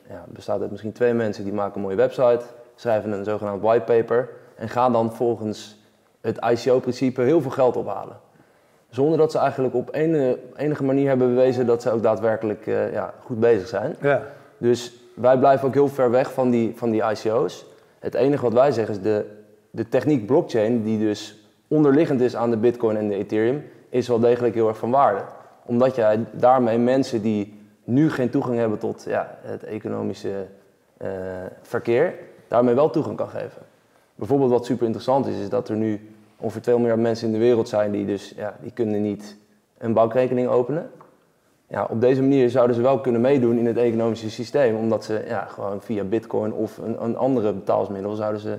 ja, 0.09 0.25
bestaat 0.29 0.61
uit 0.61 0.71
misschien 0.71 0.93
twee 0.93 1.13
mensen... 1.13 1.45
die 1.45 1.53
maken 1.53 1.75
een 1.75 1.83
mooie 1.83 1.97
website, 1.97 2.41
schrijven 2.75 3.13
een 3.13 3.25
zogenaamd 3.25 3.63
whitepaper... 3.63 4.29
en 4.55 4.69
gaan 4.69 4.93
dan 4.93 5.13
volgens 5.13 5.79
het 6.21 6.39
ICO-principe 6.51 7.23
heel 7.23 7.41
veel 7.41 7.51
geld 7.51 7.77
ophalen. 7.77 8.17
Zonder 8.97 9.19
dat 9.19 9.33
ze 9.33 9.39
eigenlijk 9.39 9.75
op 9.75 9.95
enige, 9.95 10.39
enige 10.57 10.85
manier 10.85 11.09
hebben 11.09 11.29
bewezen 11.29 11.67
dat 11.67 11.83
ze 11.83 11.91
ook 11.91 12.03
daadwerkelijk 12.03 12.67
uh, 12.67 12.93
ja, 12.93 13.15
goed 13.25 13.41
bezig 13.41 13.69
zijn. 13.69 13.97
Ja. 14.01 14.23
Dus 14.59 14.95
wij 15.15 15.39
blijven 15.39 15.69
ook 15.69 15.75
heel 15.75 15.89
ver 15.89 16.11
weg 16.11 16.33
van 16.33 16.51
die, 16.51 16.73
van 16.77 16.91
die 16.91 17.03
ICO's. 17.03 17.67
Het 17.99 18.15
enige 18.15 18.43
wat 18.43 18.53
wij 18.53 18.73
zeggen 18.73 18.95
is 18.95 19.01
de, 19.01 19.25
de 19.71 19.89
techniek 19.89 20.27
blockchain, 20.27 20.83
die 20.83 20.99
dus 20.99 21.49
onderliggend 21.69 22.21
is 22.21 22.37
aan 22.37 22.51
de 22.51 22.57
Bitcoin 22.57 22.97
en 22.97 23.09
de 23.09 23.15
Ethereum, 23.15 23.65
is 23.89 24.09
wel 24.09 24.19
degelijk 24.19 24.55
heel 24.55 24.69
erg 24.69 24.79
van 24.79 24.91
waarde. 24.91 25.23
Omdat 25.65 25.95
jij 25.95 26.25
daarmee 26.33 26.79
mensen 26.79 27.23
die 27.23 27.61
nu 27.85 28.11
geen 28.11 28.31
toegang 28.31 28.57
hebben 28.59 28.79
tot 28.79 29.05
ja, 29.09 29.39
het 29.43 29.65
economische 29.65 30.47
uh, 31.03 31.09
verkeer, 31.63 32.15
daarmee 32.49 32.75
wel 32.75 32.91
toegang 32.91 33.17
kan 33.17 33.29
geven. 33.29 33.63
Bijvoorbeeld 34.15 34.51
wat 34.51 34.65
super 34.65 34.85
interessant 34.85 35.27
is, 35.27 35.39
is 35.39 35.49
dat 35.49 35.69
er 35.69 35.77
nu 35.77 36.16
ongeveer 36.37 36.63
2 36.63 36.77
miljard 36.77 37.01
mensen 37.01 37.27
in 37.27 37.33
de 37.33 37.39
wereld 37.39 37.69
zijn 37.69 37.91
die 37.91 38.07
dus, 38.07 38.33
ja, 38.37 38.57
die 38.61 38.71
kunnen 38.71 39.03
niet 39.03 39.37
een 39.79 39.93
bankrekening 39.93 40.49
openen. 40.49 40.91
Ja, 41.69 41.87
op 41.91 42.01
deze 42.01 42.21
manier 42.21 42.51
zouden 42.51 42.77
ze 42.77 42.83
wel 42.83 43.01
kunnen 43.01 43.21
meedoen 43.21 43.59
in 43.59 43.67
het 43.67 43.77
economische 43.77 44.31
systeem, 44.31 44.77
omdat 44.77 45.05
ze 45.05 45.25
ja, 45.27 45.45
gewoon 45.45 45.81
via 45.81 46.05
bitcoin 46.05 46.53
of 46.53 46.79
een, 46.79 47.03
een 47.05 47.17
andere 47.17 47.53
betaalsmiddel 47.53 48.15
zouden 48.15 48.41
ze 48.41 48.59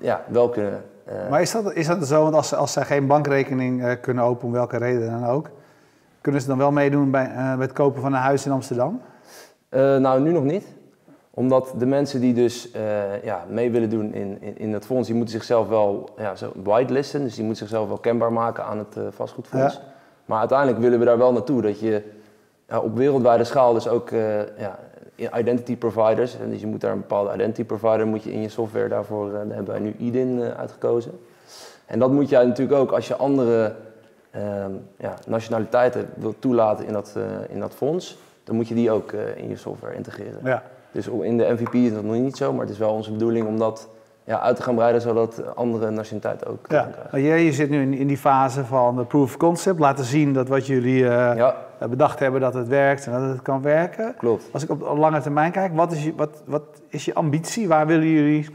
ja, 0.00 0.24
wel 0.28 0.48
kunnen. 0.48 0.82
Uh... 1.08 1.30
Maar 1.30 1.40
is 1.40 1.50
dat, 1.50 1.74
is 1.74 1.86
dat 1.86 2.06
zo, 2.06 2.22
want 2.22 2.34
als 2.34 2.48
ze, 2.48 2.56
als 2.56 2.72
ze 2.72 2.84
geen 2.84 3.06
bankrekening 3.06 3.82
uh, 3.82 3.92
kunnen 4.00 4.24
openen, 4.24 4.46
om 4.46 4.52
welke 4.52 4.76
reden 4.76 5.10
dan 5.10 5.26
ook, 5.26 5.50
kunnen 6.20 6.40
ze 6.40 6.46
dan 6.46 6.58
wel 6.58 6.72
meedoen 6.72 7.10
bij, 7.10 7.26
uh, 7.26 7.34
bij 7.34 7.66
het 7.66 7.72
kopen 7.72 8.02
van 8.02 8.12
een 8.12 8.20
huis 8.20 8.46
in 8.46 8.52
Amsterdam? 8.52 9.00
nou, 9.98 10.20
nu 10.20 10.32
nog 10.32 10.44
niet 10.44 10.66
omdat 11.40 11.74
de 11.78 11.86
mensen 11.86 12.20
die 12.20 12.34
dus 12.34 12.74
uh, 12.74 13.22
ja, 13.22 13.44
mee 13.48 13.70
willen 13.70 13.90
doen 13.90 14.14
in, 14.14 14.38
in, 14.40 14.58
in, 14.58 14.72
het 14.72 14.86
fonds, 14.86 15.06
die 15.06 15.16
moeten 15.16 15.34
zichzelf 15.34 15.68
wel 15.68 16.08
ja, 16.16 16.36
zo 16.36 16.52
whitelisten. 16.62 17.22
Dus 17.22 17.34
die 17.34 17.44
moeten 17.44 17.66
zichzelf 17.66 17.88
wel 17.88 17.98
kenbaar 17.98 18.32
maken 18.32 18.64
aan 18.64 18.78
het 18.78 18.96
uh, 18.96 19.04
vastgoedfonds. 19.10 19.74
Ja. 19.74 19.80
Maar 20.24 20.38
uiteindelijk 20.38 20.78
willen 20.78 20.98
we 20.98 21.04
daar 21.04 21.18
wel 21.18 21.32
naartoe. 21.32 21.62
Dat 21.62 21.80
je 21.80 22.02
ja, 22.68 22.78
op 22.78 22.96
wereldwijde 22.96 23.44
schaal 23.44 23.72
dus 23.72 23.88
ook 23.88 24.10
uh, 24.10 24.38
ja, 25.16 25.38
identity 25.38 25.76
providers. 25.76 26.38
En 26.38 26.50
dus 26.50 26.60
je 26.60 26.66
moet 26.66 26.80
daar 26.80 26.92
een 26.92 27.00
bepaalde 27.00 27.34
identity 27.34 27.64
provider 27.64 28.06
moet 28.06 28.22
je 28.22 28.32
in 28.32 28.42
je 28.42 28.48
software 28.48 28.88
daarvoor. 28.88 29.30
daar 29.30 29.46
hebben 29.46 29.66
wij 29.66 29.80
nu 29.80 29.94
IDIN 29.98 30.42
uitgekozen. 30.42 31.20
En 31.86 31.98
dat 31.98 32.12
moet 32.12 32.28
jij 32.28 32.44
natuurlijk 32.44 32.78
ook 32.78 32.92
als 32.92 33.08
je 33.08 33.16
andere 33.16 33.74
ehm, 34.30 34.72
ja, 34.96 35.14
nationaliteiten 35.26 36.10
wilt 36.16 36.40
toelaten 36.40 36.86
in 36.86 36.92
dat, 36.92 37.16
in 37.48 37.60
dat 37.60 37.74
fonds. 37.74 38.18
Dan 38.44 38.56
moet 38.56 38.68
je 38.68 38.74
die 38.74 38.90
ook 38.90 39.12
in 39.12 39.48
je 39.48 39.56
software 39.56 39.94
integreren. 39.94 40.40
Ja. 40.44 40.62
Dus 40.92 41.08
in 41.08 41.38
de 41.38 41.52
MVP 41.52 41.74
is 41.74 41.92
dat 41.92 42.04
nog 42.04 42.14
niet 42.14 42.36
zo, 42.36 42.52
maar 42.52 42.60
het 42.60 42.70
is 42.70 42.78
wel 42.78 42.92
onze 42.92 43.12
bedoeling 43.12 43.46
om 43.46 43.58
dat 43.58 43.88
ja, 44.24 44.40
uit 44.40 44.56
te 44.56 44.62
gaan 44.62 44.74
breiden, 44.74 45.00
zodat 45.00 45.54
andere 45.54 45.90
nationaliteiten 45.90 46.46
ook 46.46 46.66
ja. 46.68 46.90
krijgen. 47.10 47.36
Je, 47.36 47.44
je 47.44 47.52
zit 47.52 47.70
nu 47.70 47.82
in, 47.82 47.94
in, 47.94 48.06
die 48.06 48.16
fase 48.16 48.64
van 48.64 48.96
de 48.96 49.04
proof 49.04 49.24
of 49.24 49.36
concept, 49.36 49.78
laten 49.78 50.04
zien 50.04 50.32
dat 50.32 50.48
wat 50.48 50.66
jullie 50.66 51.02
uh, 51.02 51.08
ja. 51.36 51.56
bedacht 51.88 52.18
hebben, 52.18 52.40
dat 52.40 52.54
het 52.54 52.68
werkt 52.68 53.06
en 53.06 53.12
dat 53.12 53.28
het 53.28 53.42
kan 53.42 53.62
werken. 53.62 54.14
Klopt. 54.18 54.48
Als 54.52 54.62
ik 54.62 54.70
op, 54.70 54.82
op 54.82 54.98
lange 54.98 55.20
termijn 55.20 55.52
kijk, 55.52 55.74
wat 55.74 55.92
is, 55.92 56.04
je, 56.04 56.12
wat, 56.16 56.42
wat 56.44 56.62
is 56.88 57.04
je 57.04 57.14
ambitie? 57.14 57.68
Waar 57.68 57.86
willen 57.86 58.08
jullie 58.08 58.48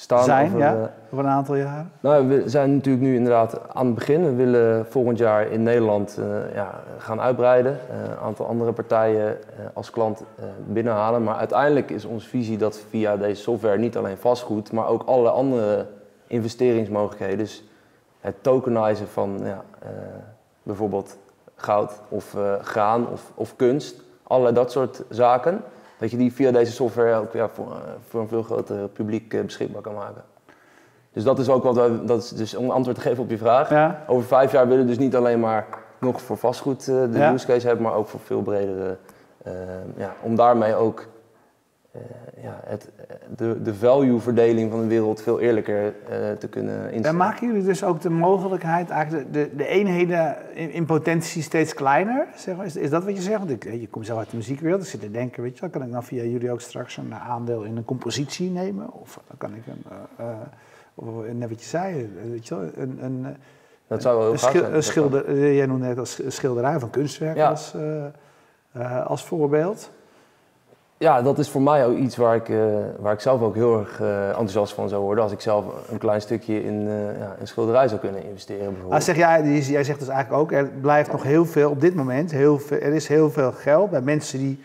staan 0.00 0.24
zijn 0.24 0.46
over, 0.46 0.58
ja, 0.58 0.90
over 1.12 1.24
een 1.24 1.30
aantal 1.30 1.54
jaren? 1.54 1.92
Nou, 2.00 2.28
we 2.28 2.48
zijn 2.48 2.74
natuurlijk 2.74 3.04
nu 3.04 3.14
inderdaad 3.14 3.60
aan 3.68 3.86
het 3.86 3.94
begin. 3.94 4.24
We 4.24 4.34
willen 4.34 4.86
volgend 4.86 5.18
jaar 5.18 5.46
in 5.46 5.62
Nederland 5.62 6.16
uh, 6.18 6.54
ja, 6.54 6.80
gaan 6.98 7.20
uitbreiden. 7.20 7.72
Uh, 7.90 8.10
een 8.10 8.16
aantal 8.16 8.46
andere 8.46 8.72
partijen 8.72 9.26
uh, 9.26 9.66
als 9.72 9.90
klant 9.90 10.22
binnenhalen. 10.66 11.22
Maar 11.22 11.34
uiteindelijk 11.34 11.90
is 11.90 12.04
onze 12.04 12.28
visie 12.28 12.58
dat 12.58 12.80
via 12.88 13.16
deze 13.16 13.42
software 13.42 13.78
niet 13.78 13.96
alleen 13.96 14.16
vastgoed, 14.16 14.72
maar 14.72 14.86
ook 14.86 15.02
alle 15.06 15.30
andere 15.30 15.86
investeringsmogelijkheden. 16.26 17.38
Dus 17.38 17.64
het 18.20 18.42
tokenizen 18.42 19.08
van 19.08 19.40
ja, 19.44 19.62
bijvoorbeeld 20.62 21.18
goud 21.54 22.00
of 22.08 22.36
graan 22.62 23.08
of, 23.12 23.32
of 23.34 23.56
kunst. 23.56 24.02
Allerlei 24.22 24.54
dat 24.54 24.72
soort 24.72 25.02
zaken 25.08 25.62
dat 25.98 26.10
je 26.10 26.16
die 26.16 26.32
via 26.32 26.50
deze 26.50 26.72
software 26.72 27.14
ook 27.14 27.32
ja, 27.32 27.48
voor, 27.48 27.66
eh, 27.66 27.92
voor 28.08 28.20
een 28.20 28.28
veel 28.28 28.42
groter 28.42 28.88
publiek 28.88 29.34
eh, 29.34 29.40
beschikbaar 29.40 29.82
kan 29.82 29.94
maken. 29.94 30.22
Dus 31.12 31.24
dat 31.24 31.38
is 31.38 31.48
ook 31.48 31.62
wat 31.62 31.74
we, 31.74 32.04
dat 32.04 32.22
is 32.22 32.28
dus 32.28 32.54
om 32.54 32.70
antwoord 32.70 32.96
te 32.96 33.02
geven 33.02 33.22
op 33.22 33.30
je 33.30 33.38
vraag. 33.38 33.70
Ja. 33.70 34.04
Over 34.06 34.26
vijf 34.26 34.52
jaar 34.52 34.68
willen 34.68 34.82
we 34.82 34.88
dus 34.88 34.98
niet 34.98 35.16
alleen 35.16 35.40
maar 35.40 35.66
nog 35.98 36.20
voor 36.20 36.36
vastgoed 36.36 36.88
uh, 36.88 37.12
de 37.12 37.18
ja. 37.18 37.32
use 37.32 37.46
case 37.46 37.66
hebben, 37.66 37.84
maar 37.84 37.94
ook 37.94 38.08
voor 38.08 38.20
veel 38.20 38.42
bredere 38.42 38.96
ja, 39.96 40.14
om 40.22 40.36
daarmee 40.36 40.74
ook 40.74 41.06
ja, 42.42 42.60
het, 42.64 42.88
de, 43.36 43.62
de 43.62 43.74
value-verdeling 43.74 44.70
van 44.70 44.80
de 44.80 44.86
wereld 44.86 45.22
veel 45.22 45.40
eerlijker 45.40 45.84
uh, 45.84 46.30
te 46.30 46.48
kunnen 46.48 46.76
instellen. 46.76 47.04
En 47.04 47.16
maken 47.16 47.46
jullie 47.46 47.62
dus 47.62 47.84
ook 47.84 48.00
de 48.00 48.10
mogelijkheid, 48.10 48.90
eigenlijk 48.90 49.32
de, 49.32 49.50
de 49.56 49.66
eenheden 49.66 50.36
in, 50.54 50.70
in 50.70 50.84
potentie 50.84 51.42
steeds 51.42 51.74
kleiner? 51.74 52.26
Zeg 52.36 52.56
maar. 52.56 52.66
is, 52.66 52.76
is 52.76 52.90
dat 52.90 53.04
wat 53.04 53.16
je 53.16 53.22
zegt? 53.22 53.38
Want 53.38 53.50
ik, 53.50 53.64
je 53.64 53.88
komt 53.88 54.06
zelf 54.06 54.18
uit 54.18 54.30
de 54.30 54.36
muziekwereld, 54.36 54.82
ik 54.82 54.88
zit 54.88 55.00
te 55.00 55.10
denken, 55.10 55.42
weet 55.42 55.54
je 55.54 55.60
wel, 55.60 55.70
kan 55.70 55.82
ik 55.82 55.92
dan 55.92 56.04
via 56.04 56.22
jullie 56.22 56.50
ook 56.50 56.60
straks 56.60 56.96
een 56.96 57.14
aandeel 57.14 57.62
in 57.62 57.76
een 57.76 57.84
compositie 57.84 58.50
nemen? 58.50 58.92
Of 58.92 59.20
dan 59.26 59.36
kan 59.36 59.54
ik 59.54 59.66
een, 59.66 59.84
uh, 60.20 61.32
net 61.32 61.48
wat 61.48 61.60
je 61.60 61.68
zei, 61.68 62.10
weet 62.30 62.48
je 62.48 62.54
wel, 62.54 62.68
een... 62.76 62.98
een 63.04 63.36
dat 63.86 64.02
zou 64.02 64.16
wel 64.16 64.24
heel 64.24 64.32
een, 64.32 64.38
schil, 64.38 64.60
zijn, 64.60 64.74
een 64.74 64.82
schilder, 64.82 65.52
Jij 65.54 65.66
noemde 65.66 65.86
net 65.86 65.98
als 65.98 66.20
schilderij 66.26 66.78
van 66.78 66.90
kunstwerk 66.90 67.36
ja. 67.36 67.48
als, 67.48 67.74
als 69.04 69.24
voorbeeld. 69.24 69.90
Ja, 70.98 71.22
dat 71.22 71.38
is 71.38 71.48
voor 71.50 71.62
mij 71.62 71.86
ook 71.86 71.96
iets 71.96 72.16
waar 72.16 72.34
ik, 72.34 72.48
uh, 72.48 72.64
waar 72.98 73.12
ik 73.12 73.20
zelf 73.20 73.40
ook 73.40 73.54
heel 73.54 73.78
erg 73.78 74.00
uh, 74.00 74.28
enthousiast 74.28 74.72
van 74.72 74.88
zou 74.88 75.02
worden. 75.02 75.24
Als 75.24 75.32
ik 75.32 75.40
zelf 75.40 75.64
een 75.90 75.98
klein 75.98 76.20
stukje 76.20 76.64
in 76.64 76.86
uh, 76.86 77.18
ja, 77.18 77.36
een 77.40 77.46
schilderij 77.46 77.88
zou 77.88 78.00
kunnen 78.00 78.24
investeren. 78.24 78.64
Bijvoorbeeld. 78.64 78.92
Ah, 78.92 79.00
zeg 79.00 79.16
jij, 79.16 79.60
jij 79.60 79.84
zegt 79.84 79.98
dus 79.98 80.08
eigenlijk 80.08 80.42
ook, 80.42 80.52
er 80.52 80.66
blijft 80.80 81.12
nog 81.12 81.22
heel 81.22 81.44
veel 81.46 81.70
op 81.70 81.80
dit 81.80 81.94
moment, 81.94 82.30
heel 82.30 82.58
veel, 82.58 82.78
er 82.78 82.94
is 82.94 83.08
heel 83.08 83.30
veel 83.30 83.52
geld 83.52 83.90
bij 83.90 84.00
mensen 84.00 84.38
die, 84.38 84.62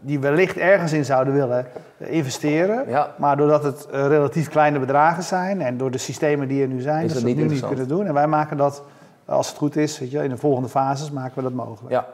die 0.00 0.18
wellicht 0.18 0.56
ergens 0.56 0.92
in 0.92 1.04
zouden 1.04 1.34
willen 1.34 1.66
investeren. 1.98 2.88
Ja. 2.88 3.14
Maar 3.18 3.36
doordat 3.36 3.62
het 3.62 3.86
relatief 3.90 4.48
kleine 4.48 4.78
bedragen 4.78 5.22
zijn 5.22 5.62
en 5.62 5.76
door 5.76 5.90
de 5.90 5.98
systemen 5.98 6.48
die 6.48 6.62
er 6.62 6.68
nu 6.68 6.80
zijn, 6.80 7.04
is 7.04 7.12
dat 7.12 7.16
het 7.16 7.26
niet 7.26 7.36
nu 7.36 7.54
niet 7.54 7.66
kunnen 7.66 7.88
doen. 7.88 8.06
En 8.06 8.14
wij 8.14 8.26
maken 8.26 8.56
dat, 8.56 8.82
als 9.24 9.48
het 9.48 9.56
goed 9.56 9.76
is, 9.76 9.98
weet 9.98 10.10
je, 10.10 10.22
in 10.22 10.30
de 10.30 10.36
volgende 10.36 10.68
fases 10.68 11.10
maken 11.10 11.34
we 11.34 11.42
dat 11.42 11.52
mogelijk. 11.52 11.90
Ja. 11.90 12.06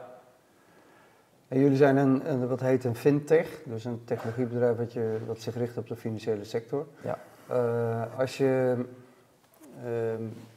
En 1.49 1.59
jullie 1.59 1.77
zijn 1.77 1.97
een, 1.97 2.31
een, 2.31 2.47
wat 2.47 2.59
heet 2.59 2.83
een 2.83 2.95
fintech, 2.95 3.61
dus 3.65 3.85
een 3.85 4.01
technologiebedrijf 4.05 4.77
wat, 4.77 4.93
je, 4.93 5.17
wat 5.27 5.39
zich 5.39 5.55
richt 5.55 5.77
op 5.77 5.87
de 5.87 5.95
financiële 5.95 6.43
sector. 6.43 6.87
Ja. 7.03 7.19
Uh, 7.51 8.19
als 8.19 8.37
je, 8.37 8.75
uh, 9.85 9.91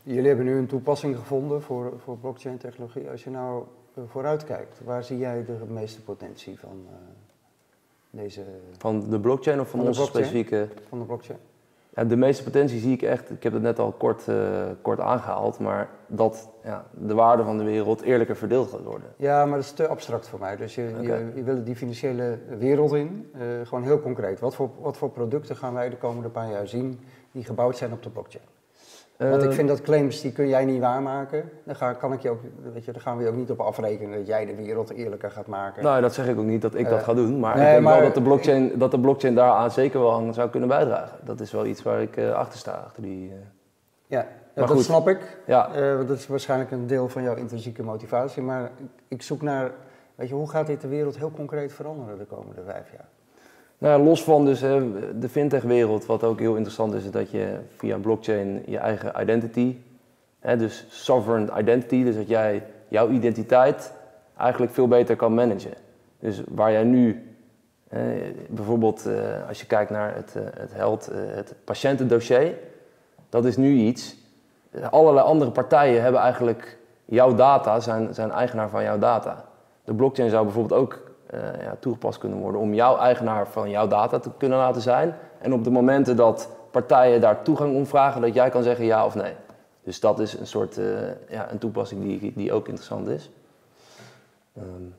jullie 0.03 0.27
hebben 0.27 0.45
nu 0.45 0.57
een 0.57 0.67
toepassing 0.67 1.17
gevonden 1.17 1.63
voor, 1.63 1.93
voor 1.99 2.19
blockchain 2.19 2.59
technologie. 2.59 3.11
Als 3.11 3.25
je 3.25 3.31
nou 3.31 3.65
uh, 3.95 4.05
vooruit 4.07 4.45
kijkt, 4.45 4.81
waar 4.85 5.05
zie 5.05 5.19
jij 5.19 5.45
de 5.45 5.57
meeste 5.69 6.03
potentie 6.03 6.59
van 6.59 6.87
deze... 8.11 8.43
Van 8.79 9.11
de 9.11 9.21
blockchain 9.21 9.61
of 9.61 9.69
van, 9.69 9.79
van 9.79 9.89
onze 9.89 10.01
blockchain? 10.01 10.25
specifieke... 10.25 10.69
Van 10.89 10.99
de 10.99 11.05
blockchain. 11.05 11.39
Ja, 11.95 12.05
de 12.05 12.17
meeste 12.17 12.43
potentie 12.43 12.81
zie 12.81 12.93
ik 12.93 13.03
echt, 13.03 13.31
ik 13.31 13.43
heb 13.43 13.53
het 13.53 13.63
net 13.63 13.79
al 13.79 13.93
kort, 13.93 14.27
uh, 14.29 14.37
kort 14.83 15.01
aangehaald, 15.01 15.59
maar 15.59 15.89
dat 16.07 16.51
ja, 16.65 16.85
de 16.91 17.15
waarde 17.15 17.43
van 17.45 17.59
de 17.59 17.65
wereld 17.65 18.03
eerlijker 18.03 18.37
verdeeld 18.37 18.71
gaat 18.71 18.83
worden. 18.85 19.09
Ja, 19.17 19.45
maar 19.45 19.57
dat 19.57 19.65
is 19.65 19.73
te 19.73 19.89
abstract 19.89 20.29
voor 20.29 20.39
mij. 20.39 20.57
Dus 20.57 20.75
je, 20.75 20.95
okay. 21.01 21.19
je, 21.19 21.33
je 21.35 21.43
wil 21.43 21.65
die 21.65 21.77
financiële 21.77 22.39
wereld 22.59 22.93
in, 22.93 23.31
uh, 23.35 23.43
gewoon 23.67 23.85
heel 23.85 24.01
concreet. 24.01 24.41
Wat 24.41 24.55
voor, 24.55 24.71
wat 24.81 24.97
voor 24.97 25.11
producten 25.11 25.57
gaan 25.57 25.75
wij 25.75 25.89
de 25.89 25.97
komende 25.97 26.29
paar 26.29 26.51
jaar 26.51 26.67
zien 26.67 27.01
die 27.33 27.45
gebouwd 27.45 27.77
zijn 27.77 27.93
op 27.93 28.03
de 28.03 28.11
blockchain? 28.11 28.45
Want 29.31 29.43
ik 29.43 29.53
vind 29.53 29.69
dat 29.69 29.83
claims, 29.83 30.21
die 30.21 30.33
kun 30.33 30.49
jij 30.49 30.65
niet 30.65 30.81
waarmaken. 30.81 31.51
Dan, 31.65 31.75
ga, 31.75 31.93
kan 31.93 32.13
ik 32.13 32.21
je 32.21 32.31
ook, 32.31 32.41
weet 32.73 32.85
je, 32.85 32.93
daar 32.93 33.01
gaan 33.01 33.17
we 33.17 33.23
je 33.23 33.29
ook 33.29 33.37
niet 33.37 33.51
op 33.51 33.61
afrekenen 33.61 34.19
dat 34.19 34.27
jij 34.27 34.47
de 34.47 34.55
wereld 34.55 34.91
eerlijker 34.91 35.31
gaat 35.31 35.47
maken. 35.47 35.83
Nou, 35.83 36.01
dat 36.01 36.15
zeg 36.15 36.29
ik 36.29 36.39
ook 36.39 36.45
niet 36.45 36.63
dat 36.63 36.75
ik 36.75 36.89
dat 36.89 37.03
ga 37.03 37.15
doen. 37.15 37.41
Maar 37.41 37.57
nee, 37.57 37.65
ik 37.65 37.73
denk 37.73 37.85
maar, 37.85 37.95
wel 37.95 38.05
dat 38.05 38.15
de, 38.15 38.23
blockchain, 38.23 38.73
dat 38.79 38.91
de 38.91 39.01
blockchain 39.01 39.35
daaraan 39.35 39.71
zeker 39.71 40.01
wel 40.01 40.13
aan 40.13 40.35
zou 40.35 40.51
kunnen 40.51 40.69
bijdragen. 40.69 41.19
Dat 41.25 41.41
is 41.41 41.53
wel 41.53 41.67
iets 41.67 41.83
waar 41.83 42.03
ik 42.03 42.17
uh, 42.17 42.33
achter 42.33 42.59
sta. 42.59 42.73
Achter 42.73 43.03
die, 43.03 43.29
uh... 43.29 43.35
Ja, 44.07 44.19
ja 44.19 44.27
dat 44.55 44.71
goed. 44.71 44.85
snap 44.85 45.09
ik. 45.09 45.39
Ja. 45.47 45.71
want 45.97 46.09
dat 46.09 46.19
is 46.19 46.27
waarschijnlijk 46.27 46.71
een 46.71 46.87
deel 46.87 47.09
van 47.09 47.23
jouw 47.23 47.35
intrinsieke 47.35 47.83
motivatie. 47.83 48.43
Maar 48.43 48.71
ik 49.09 49.23
zoek 49.23 49.43
naar, 49.43 49.71
weet 50.15 50.29
je, 50.29 50.35
hoe 50.35 50.51
gaat 50.51 50.67
dit 50.67 50.81
de 50.81 50.89
wereld 50.89 51.19
heel 51.19 51.31
concreet 51.31 51.73
veranderen 51.73 52.19
de 52.19 52.25
komende 52.25 52.63
vijf 52.65 52.91
jaar? 52.91 53.09
Nou, 53.83 54.03
los 54.03 54.25
van 54.25 54.45
dus, 54.45 54.61
de 54.61 55.29
fintech-wereld, 55.31 56.07
wat 56.07 56.25
ook 56.25 56.39
heel 56.39 56.55
interessant 56.55 56.95
is, 56.95 57.05
is 57.05 57.11
dat 57.11 57.31
je 57.31 57.59
via 57.77 57.99
blockchain 57.99 58.63
je 58.67 58.79
eigen 58.79 59.13
identity, 59.21 59.77
hè, 60.41 60.57
dus 60.57 60.87
sovereign 60.89 61.59
identity, 61.59 62.05
dus 62.05 62.17
dat 62.17 62.29
jij 62.29 62.67
jouw 62.89 63.09
identiteit 63.09 63.93
eigenlijk 64.37 64.73
veel 64.73 64.89
beter 64.89 65.17
kan 65.17 65.35
managen. 65.35 65.75
Dus 66.19 66.43
waar 66.49 66.73
jij 66.73 66.85
nu, 66.85 67.35
hè, 67.89 68.33
bijvoorbeeld 68.49 69.07
uh, 69.07 69.49
als 69.49 69.61
je 69.61 69.67
kijkt 69.67 69.91
naar 69.91 70.15
het, 70.15 70.35
uh, 70.37 70.43
het 70.57 70.75
health, 70.75 71.11
uh, 71.13 71.17
het 71.35 71.55
patiëntendossier, 71.65 72.55
dat 73.29 73.45
is 73.45 73.57
nu 73.57 73.75
iets. 73.75 74.17
Allerlei 74.91 75.27
andere 75.27 75.51
partijen 75.51 76.03
hebben 76.03 76.21
eigenlijk 76.21 76.79
jouw 77.05 77.35
data, 77.35 77.81
zijn, 77.81 78.15
zijn 78.15 78.31
eigenaar 78.31 78.69
van 78.69 78.83
jouw 78.83 78.99
data. 78.99 79.45
De 79.85 79.95
blockchain 79.95 80.31
zou 80.31 80.45
bijvoorbeeld 80.45 80.81
ook 80.81 81.12
ja, 81.61 81.77
toegepast 81.79 82.19
kunnen 82.19 82.39
worden 82.39 82.61
om 82.61 82.75
jouw 82.75 82.97
eigenaar 82.97 83.49
van 83.49 83.71
jouw 83.71 83.87
data 83.87 84.19
te 84.19 84.31
kunnen 84.39 84.59
laten 84.59 84.83
zijn. 84.83 85.15
En 85.39 85.53
op 85.53 85.65
de 85.65 85.71
momenten 85.71 86.17
dat 86.17 86.49
partijen 86.71 87.21
daar 87.21 87.43
toegang 87.43 87.75
om 87.77 87.87
vragen, 87.87 88.21
dat 88.21 88.35
jij 88.35 88.51
kan 88.51 88.63
zeggen 88.63 88.85
ja 88.85 89.05
of 89.05 89.15
nee. 89.15 89.33
Dus 89.83 90.01
dat 90.01 90.19
is 90.19 90.39
een 90.39 90.47
soort 90.47 90.79
uh, 90.79 90.87
ja, 91.29 91.51
een 91.51 91.59
toepassing 91.59 92.03
die, 92.03 92.33
die 92.37 92.53
ook 92.53 92.67
interessant 92.67 93.09
is. 93.09 93.31
Um, 94.59 94.95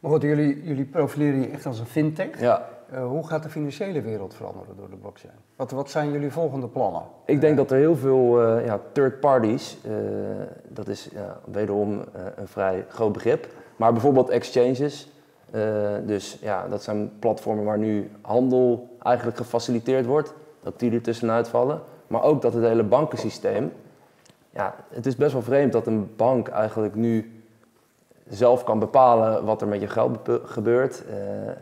maar 0.00 0.10
goed, 0.10 0.22
jullie, 0.22 0.62
jullie 0.62 0.84
profileren 0.84 1.40
je 1.40 1.48
echt 1.48 1.66
als 1.66 1.78
een 1.78 1.86
fintech. 1.86 2.40
Ja. 2.40 2.68
Uh, 2.92 3.06
hoe 3.06 3.26
gaat 3.26 3.42
de 3.42 3.48
financiële 3.48 4.00
wereld 4.00 4.34
veranderen 4.34 4.76
door 4.76 4.90
de 4.90 4.96
blockchain? 4.96 5.34
Wat, 5.56 5.70
wat 5.70 5.90
zijn 5.90 6.12
jullie 6.12 6.30
volgende 6.30 6.68
plannen? 6.68 7.02
Ik 7.24 7.40
denk 7.40 7.56
dat 7.56 7.70
er 7.70 7.76
heel 7.76 7.96
veel 7.96 8.40
ja, 8.60 8.80
third 8.92 9.20
parties, 9.20 9.78
dat 10.68 10.88
is 10.88 11.08
wederom 11.44 12.04
een 12.36 12.48
vrij 12.48 12.84
groot 12.88 13.12
begrip, 13.12 13.46
maar 13.76 13.92
bijvoorbeeld 13.92 14.28
exchanges, 14.28 15.12
dus 16.06 16.38
ja, 16.40 16.68
dat 16.68 16.82
zijn 16.82 17.12
platformen 17.18 17.64
waar 17.64 17.78
nu 17.78 18.10
handel 18.20 18.96
eigenlijk 19.02 19.36
gefaciliteerd 19.36 20.06
wordt, 20.06 20.34
dat 20.62 20.78
die 20.78 20.92
er 20.92 21.02
tussenuit 21.02 21.48
vallen. 21.48 21.80
Maar 22.06 22.22
ook 22.22 22.42
dat 22.42 22.54
het 22.54 22.64
hele 22.64 22.82
bankensysteem, 22.82 23.72
ja, 24.50 24.74
het 24.88 25.06
is 25.06 25.16
best 25.16 25.32
wel 25.32 25.42
vreemd 25.42 25.72
dat 25.72 25.86
een 25.86 26.10
bank 26.16 26.48
eigenlijk 26.48 26.94
nu 26.94 27.42
zelf 28.28 28.64
kan 28.64 28.78
bepalen 28.78 29.44
wat 29.44 29.60
er 29.60 29.68
met 29.68 29.80
je 29.80 29.88
geld 29.88 30.18
gebeurt. 30.44 31.02
Uh, 31.08 31.14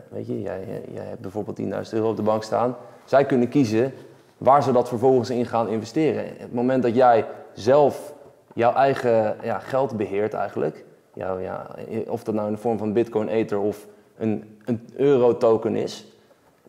weet 0.09 0.27
je, 0.27 0.41
jij, 0.41 0.83
jij 0.93 1.05
hebt 1.05 1.21
bijvoorbeeld 1.21 1.59
10.000 1.59 1.65
euro 1.91 2.09
op 2.09 2.15
de 2.15 2.21
bank 2.21 2.43
staan. 2.43 2.75
Zij 3.05 3.25
kunnen 3.25 3.49
kiezen 3.49 3.93
waar 4.37 4.63
ze 4.63 4.71
dat 4.71 4.87
vervolgens 4.87 5.29
in 5.29 5.45
gaan 5.45 5.67
investeren. 5.67 6.25
Het 6.37 6.53
moment 6.53 6.83
dat 6.83 6.95
jij 6.95 7.25
zelf 7.53 8.13
jouw 8.53 8.73
eigen 8.73 9.35
ja, 9.41 9.59
geld 9.59 9.97
beheert 9.97 10.33
eigenlijk, 10.33 10.85
jou, 11.17 11.41
ja, 11.41 11.67
of 12.07 12.23
dat 12.23 12.35
nou 12.35 12.47
in 12.47 12.53
de 12.53 12.59
vorm 12.59 12.77
van 12.77 12.93
Bitcoin 12.93 13.27
Ether 13.27 13.59
of 13.59 13.87
een, 14.17 14.59
een 14.65 14.87
euro-token 14.95 15.75
is, 15.75 16.17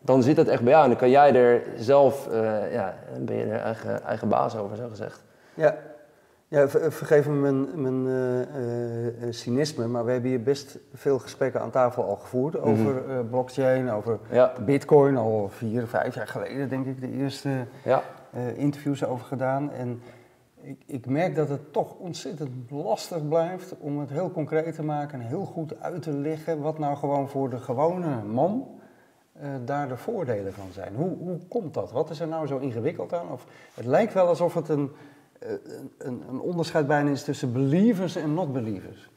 dan 0.01 0.23
zit 0.23 0.37
het 0.37 0.47
echt 0.47 0.63
bij 0.63 0.71
jou. 0.71 0.83
En 0.83 0.89
dan 0.89 0.99
kan 0.99 1.09
jij 1.09 1.35
er 1.35 1.63
zelf, 1.77 2.27
uh, 2.31 2.73
ja, 2.73 2.95
ben 3.19 3.35
je 3.35 3.43
er 3.43 3.59
eigen, 3.59 4.03
eigen 4.03 4.27
baas 4.27 4.57
over, 4.57 4.77
zo 4.77 4.87
gezegd. 4.89 5.23
Ja, 5.53 5.77
ja 6.47 6.67
vergeef 6.69 7.27
me 7.27 7.33
mijn, 7.33 7.81
mijn 7.81 8.05
uh, 8.05 9.27
uh, 9.27 9.33
cynisme, 9.33 9.87
maar 9.87 10.05
we 10.05 10.11
hebben 10.11 10.29
hier 10.29 10.43
best 10.43 10.77
veel 10.93 11.19
gesprekken 11.19 11.61
aan 11.61 11.69
tafel 11.69 12.03
al 12.03 12.15
gevoerd 12.15 12.53
mm 12.53 12.61
-hmm. 12.61 12.71
over 12.71 13.25
blockchain, 13.25 13.91
over 13.91 14.19
ja. 14.31 14.53
Bitcoin, 14.65 15.17
al 15.17 15.49
vier, 15.49 15.87
vijf 15.87 16.15
jaar 16.15 16.27
geleden 16.27 16.69
denk 16.69 16.85
ik 16.85 17.01
de 17.01 17.11
eerste 17.11 17.49
ja. 17.83 18.03
interviews 18.55 19.05
over 19.05 19.25
gedaan. 19.25 19.71
En 19.71 20.01
ik, 20.61 20.83
ik, 20.85 21.05
merk 21.05 21.35
dat 21.35 21.49
het 21.49 21.73
toch 21.73 21.95
ontzettend 21.95 22.71
lastig 22.71 23.27
blijft 23.27 23.75
om 23.79 23.99
het 23.99 24.09
heel 24.09 24.31
concreet 24.31 24.75
te 24.75 24.83
maken 24.83 25.21
en 25.21 25.27
heel 25.27 25.45
goed 25.45 25.81
uit 25.81 26.01
te 26.01 26.11
leggen 26.11 26.61
wat 26.61 26.79
nou 26.79 26.97
gewoon 26.97 27.29
voor 27.29 27.49
de 27.49 27.57
gewone 27.57 28.23
man 28.23 28.67
uh, 29.41 29.49
daar 29.65 29.87
de 29.87 29.97
voordelen 29.97 30.53
van 30.53 30.67
zijn. 30.71 30.95
Hoe, 30.95 31.17
hoe 31.17 31.39
komt 31.47 31.73
dat? 31.73 31.91
Wat 31.91 32.09
is 32.09 32.19
er 32.19 32.27
nou 32.27 32.47
zo 32.47 32.57
ingewikkeld 32.57 33.13
aan? 33.13 33.31
Of, 33.31 33.45
het 33.73 33.85
lijkt 33.85 34.13
wel 34.13 34.27
alsof 34.27 34.53
het 34.53 34.69
een, 34.69 34.91
uh, 35.43 35.49
een, 35.97 36.23
een 36.29 36.39
onderscheid 36.39 36.87
bijna 36.87 37.09
is 37.09 37.23
tussen 37.23 37.53
believers 37.53 38.15
en 38.15 38.33
not-believers. 38.33 39.09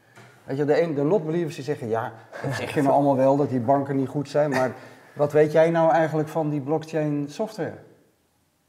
Weet 0.45 0.57
je, 0.57 0.65
de, 0.65 0.83
een, 0.83 0.95
de 0.95 1.03
not-believers 1.03 1.55
die 1.55 1.65
zeggen, 1.65 1.89
ja, 1.89 2.13
dat 2.43 2.55
zeg 2.55 2.75
je 2.75 2.83
nou 2.83 2.95
allemaal 2.95 3.17
wel 3.17 3.37
dat 3.37 3.49
die 3.49 3.61
banken 3.61 3.97
niet 3.97 4.09
goed 4.09 4.29
zijn, 4.29 4.51
maar 4.51 4.75
wat 5.15 5.33
weet 5.33 5.53
jij 5.53 5.71
nou 5.71 5.93
eigenlijk 5.93 6.29
van 6.29 6.51
die 6.51 6.61
blockchain 6.61 7.27
software? 7.29 7.75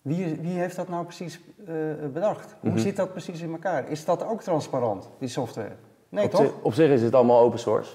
Wie, 0.03 0.37
wie 0.41 0.57
heeft 0.59 0.75
dat 0.75 0.89
nou 0.89 1.03
precies 1.05 1.39
uh, 1.69 1.75
bedacht? 2.13 2.55
Hoe 2.59 2.69
mm 2.69 2.75
-hmm. 2.75 2.85
zit 2.85 2.95
dat 2.95 3.11
precies 3.11 3.41
in 3.41 3.51
elkaar? 3.51 3.89
Is 3.89 4.05
dat 4.05 4.25
ook 4.25 4.41
transparant, 4.41 5.09
die 5.19 5.27
software? 5.27 5.75
Nee, 6.09 6.25
op 6.25 6.31
toch? 6.31 6.41
Zich, 6.41 6.51
op 6.61 6.73
zich 6.73 6.89
is 6.89 7.01
het 7.01 7.15
allemaal 7.15 7.39
open 7.39 7.59
source, 7.59 7.91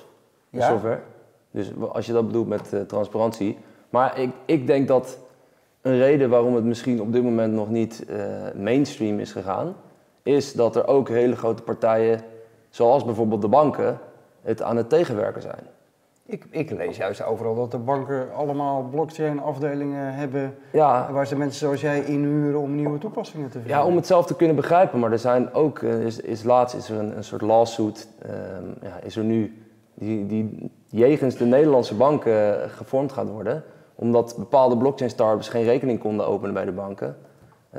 de 0.51 0.59
ja? 0.59 0.69
software. 0.69 1.01
Dus 1.51 1.73
als 1.93 2.07
je 2.07 2.13
dat 2.13 2.27
bedoelt 2.27 2.49
met 2.49 2.73
uh, 2.73 2.81
transparantie. 2.81 3.59
Maar 3.91 4.19
ik, 4.19 4.31
ik 4.45 4.67
denk 4.67 4.89
dat 4.89 5.19
een 5.81 5.99
reden 5.99 6.31
waarom 6.31 6.55
het 6.55 6.65
misschien 6.65 7.01
op 7.01 7.13
dit 7.13 7.23
moment 7.23 7.53
nog 7.53 7.69
niet 7.71 8.05
uh, 8.09 8.17
mainstream 8.55 9.19
is 9.19 9.33
gegaan, 9.33 9.77
is 10.23 10.53
dat 10.53 10.77
er 10.77 10.87
ook 10.87 11.09
hele 11.09 11.37
grote 11.37 11.63
partijen, 11.63 12.21
zoals 12.69 13.05
bijvoorbeeld 13.05 13.43
de 13.43 13.49
banken, 13.49 13.99
het 14.43 14.63
aan 14.63 14.77
het 14.77 14.89
tegenwerken 14.89 15.43
zijn. 15.43 15.67
Ik, 16.31 16.47
ik, 16.51 16.71
lees 16.71 16.97
juist 16.97 17.25
overal 17.25 17.55
dat 17.55 17.71
de 17.71 17.79
banken 17.79 18.35
allemaal 18.35 18.83
blockchain-afdelingen 18.83 20.15
hebben. 20.15 20.55
Ja. 20.73 21.13
Waar 21.13 21.27
ze 21.27 21.37
mensen 21.37 21.59
zoals 21.59 21.81
jij 21.81 22.05
inhuren 22.05 22.61
om 22.61 22.75
nieuwe 22.75 22.99
toepassingen 22.99 23.51
te 23.51 23.59
vinden. 23.59 23.77
Ja, 23.77 23.85
om 23.85 23.97
het 23.97 24.07
zelf 24.07 24.27
te 24.27 24.37
kunnen 24.37 24.57
begrijpen. 24.57 24.99
Maar 24.99 25.13
er 25.13 25.19
zijn 25.19 25.53
ook, 25.53 25.83
is, 25.83 26.21
is 26.21 26.43
laatst 26.43 26.77
is 26.77 26.89
er 26.89 26.99
een, 26.99 27.17
een 27.17 27.25
soort 27.25 27.43
lawsuit, 27.43 28.09
um, 28.25 28.75
ja, 28.83 29.01
is 29.03 29.17
er 29.17 29.25
nu, 29.25 29.63
die, 29.95 30.27
die 30.27 30.71
jegens 30.87 31.37
de 31.37 31.45
Nederlandse 31.45 31.95
banken 31.95 32.71
gevormd 32.71 33.13
gaat 33.13 33.29
worden. 33.29 33.65
Omdat 33.95 34.35
bepaalde 34.39 34.77
blockchain 34.77 35.11
startups 35.11 35.49
geen 35.49 35.65
rekening 35.65 35.99
konden 35.99 36.27
openen 36.27 36.55
bij 36.55 36.65
de 36.65 36.73
banken. 36.73 37.17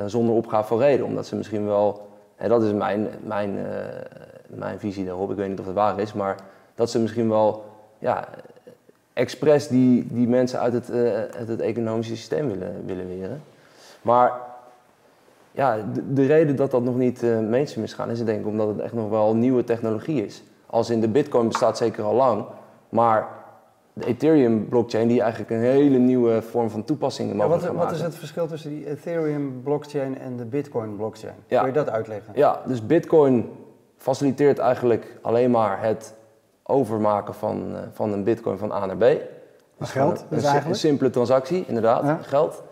zonder 0.06 0.36
opgave 0.36 0.68
van 0.68 0.78
reden. 0.78 1.06
Omdat 1.06 1.26
ze 1.26 1.36
misschien 1.36 1.66
wel, 1.66 2.08
en 2.36 2.50
dat 2.50 2.64
is 2.64 2.74
mijn, 2.74 3.08
mijn, 3.24 3.58
mijn 4.48 4.80
visie 4.80 5.06
daarop, 5.06 5.32
ik 5.32 5.38
weet 5.38 5.50
niet 5.50 5.60
of 5.60 5.66
het 5.66 5.76
waar 5.76 6.00
is, 6.00 6.14
maar 6.14 6.36
dat 6.76 6.90
ze 6.90 7.00
misschien 7.00 7.30
wel 7.30 7.68
ja, 8.00 8.28
expres 9.14 9.68
die, 9.68 10.08
die 10.12 10.28
mensen 10.28 10.60
uit 10.60 10.74
het, 10.74 10.90
uh, 10.90 11.12
het 11.36 11.60
economische 11.60 12.16
systeem 12.16 12.48
willen, 12.48 12.86
willen 12.86 13.08
weren. 13.08 13.42
Maar 14.02 14.32
ja, 15.52 15.78
de, 15.94 16.14
de, 16.14 16.26
reden 16.26 16.56
dat 16.56 16.72
dat 16.72 16.84
nog 16.84 16.96
niet 16.96 17.24
uh, 17.24 17.40
mainstream 17.40 17.86
is 17.86 17.94
gaan, 17.94 18.10
is 18.10 18.24
denk 18.24 18.40
ik 18.40 18.48
omdat 18.48 18.68
het 18.68 18.80
echt 18.80 18.94
nog 18.94 19.10
wel 19.10 19.36
nieuwe 19.36 19.64
technologie 19.64 20.26
is. 20.26 20.44
Als 20.66 20.90
in 20.90 21.02
de 21.02 21.08
Bitcoin 21.08 21.48
bestaat 21.48 21.78
zeker 21.78 22.04
al 22.04 22.14
lang, 22.14 22.46
maar 22.90 23.28
de 23.94 24.06
Ethereum 24.06 24.68
blockchain 24.70 25.08
die 25.08 25.22
eigenlijk 25.22 25.52
een 25.52 25.60
hele 25.60 25.98
nieuwe 25.98 26.42
vorm 26.42 26.70
van 26.70 26.84
toepassingen 26.84 27.36
mogelijk 27.36 27.62
ja, 27.64 27.74
wat, 27.74 27.84
wat 27.84 27.92
is 27.92 28.02
het 28.02 28.16
verschil 28.16 28.48
tussen 28.48 28.70
die 28.70 28.90
Ethereum 28.90 29.62
blockchain 29.64 30.20
en 30.20 30.38
de 30.38 30.46
Bitcoin 30.46 30.96
blockchain? 30.96 31.34
Kun 31.48 31.66
je 31.66 31.72
dat 31.72 31.90
uitleggen? 31.90 32.34
Ja, 32.36 32.62
dus 32.66 32.86
Bitcoin 32.86 33.50
faciliteert 33.98 34.58
eigenlijk 34.58 35.18
alleen 35.22 35.52
maar 35.52 35.82
het 35.82 36.14
overmaken 36.70 37.34
van, 37.34 37.72
uh, 37.72 37.78
van 37.92 38.14
een 38.14 38.24
bitcoin 38.24 38.58
van 38.58 38.72
A 38.72 38.86
naar 38.86 38.98
B. 38.98 39.22
Dus 39.78 39.92
geld, 39.92 40.26
dus 40.30 40.44
een, 40.44 40.68
een, 40.68 40.76
simpele 40.76 41.10
transactie, 41.10 41.64
inderdaad, 41.68 42.26
geld. 42.26 42.64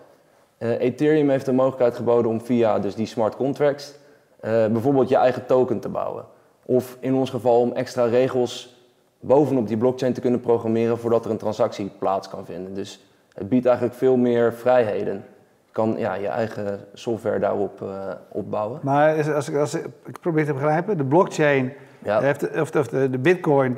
Uh, 0.59 0.79
Ethereum 0.79 1.29
heeft 1.29 1.45
de 1.45 1.51
mogelijkheid 1.51 1.95
geboden 1.95 2.31
om 2.31 2.41
via 2.41 2.79
dus 2.79 2.95
die 2.95 3.05
smart 3.05 3.35
contracts 3.35 3.93
uh, 4.41 4.67
bijvoorbeeld 4.67 5.09
je 5.09 5.15
eigen 5.15 5.45
token 5.45 5.79
te 5.79 5.89
bouwen. 5.89 6.25
Of 6.65 6.97
in 6.99 7.13
ons 7.13 7.29
geval 7.29 7.59
om 7.59 7.71
extra 7.71 8.05
regels 8.05 8.75
bovenop 9.19 9.67
die 9.67 9.77
blockchain 9.77 10.13
te 10.13 10.21
kunnen 10.21 10.39
programmeren 10.39 10.97
voordat 10.97 11.25
er 11.25 11.31
een 11.31 11.37
transactie 11.37 11.91
plaats 11.99 12.29
kan 12.29 12.45
vinden. 12.45 12.73
Dus 12.73 13.05
het 13.33 13.49
biedt 13.49 13.65
eigenlijk 13.65 13.97
veel 13.97 14.17
meer 14.17 14.53
vrijheden. 14.53 15.25
Je 15.65 15.71
kan 15.71 15.95
ja, 15.97 16.13
je 16.13 16.27
eigen 16.27 16.79
software 16.93 17.39
daarop 17.39 17.81
uh, 17.81 17.89
opbouwen. 18.31 18.79
Maar 18.83 19.33
als 19.33 19.49
ik, 19.49 19.55
als 19.55 19.73
ik, 19.73 19.85
ik 20.05 20.19
probeer 20.19 20.45
te 20.45 20.53
begrijpen, 20.53 20.97
de 20.97 21.05
blockchain 21.05 21.73
ja. 21.99 22.19
heeft, 22.19 22.59
of, 22.59 22.75
of 22.75 22.87
de, 22.87 23.09
de 23.09 23.17
bitcoin 23.17 23.77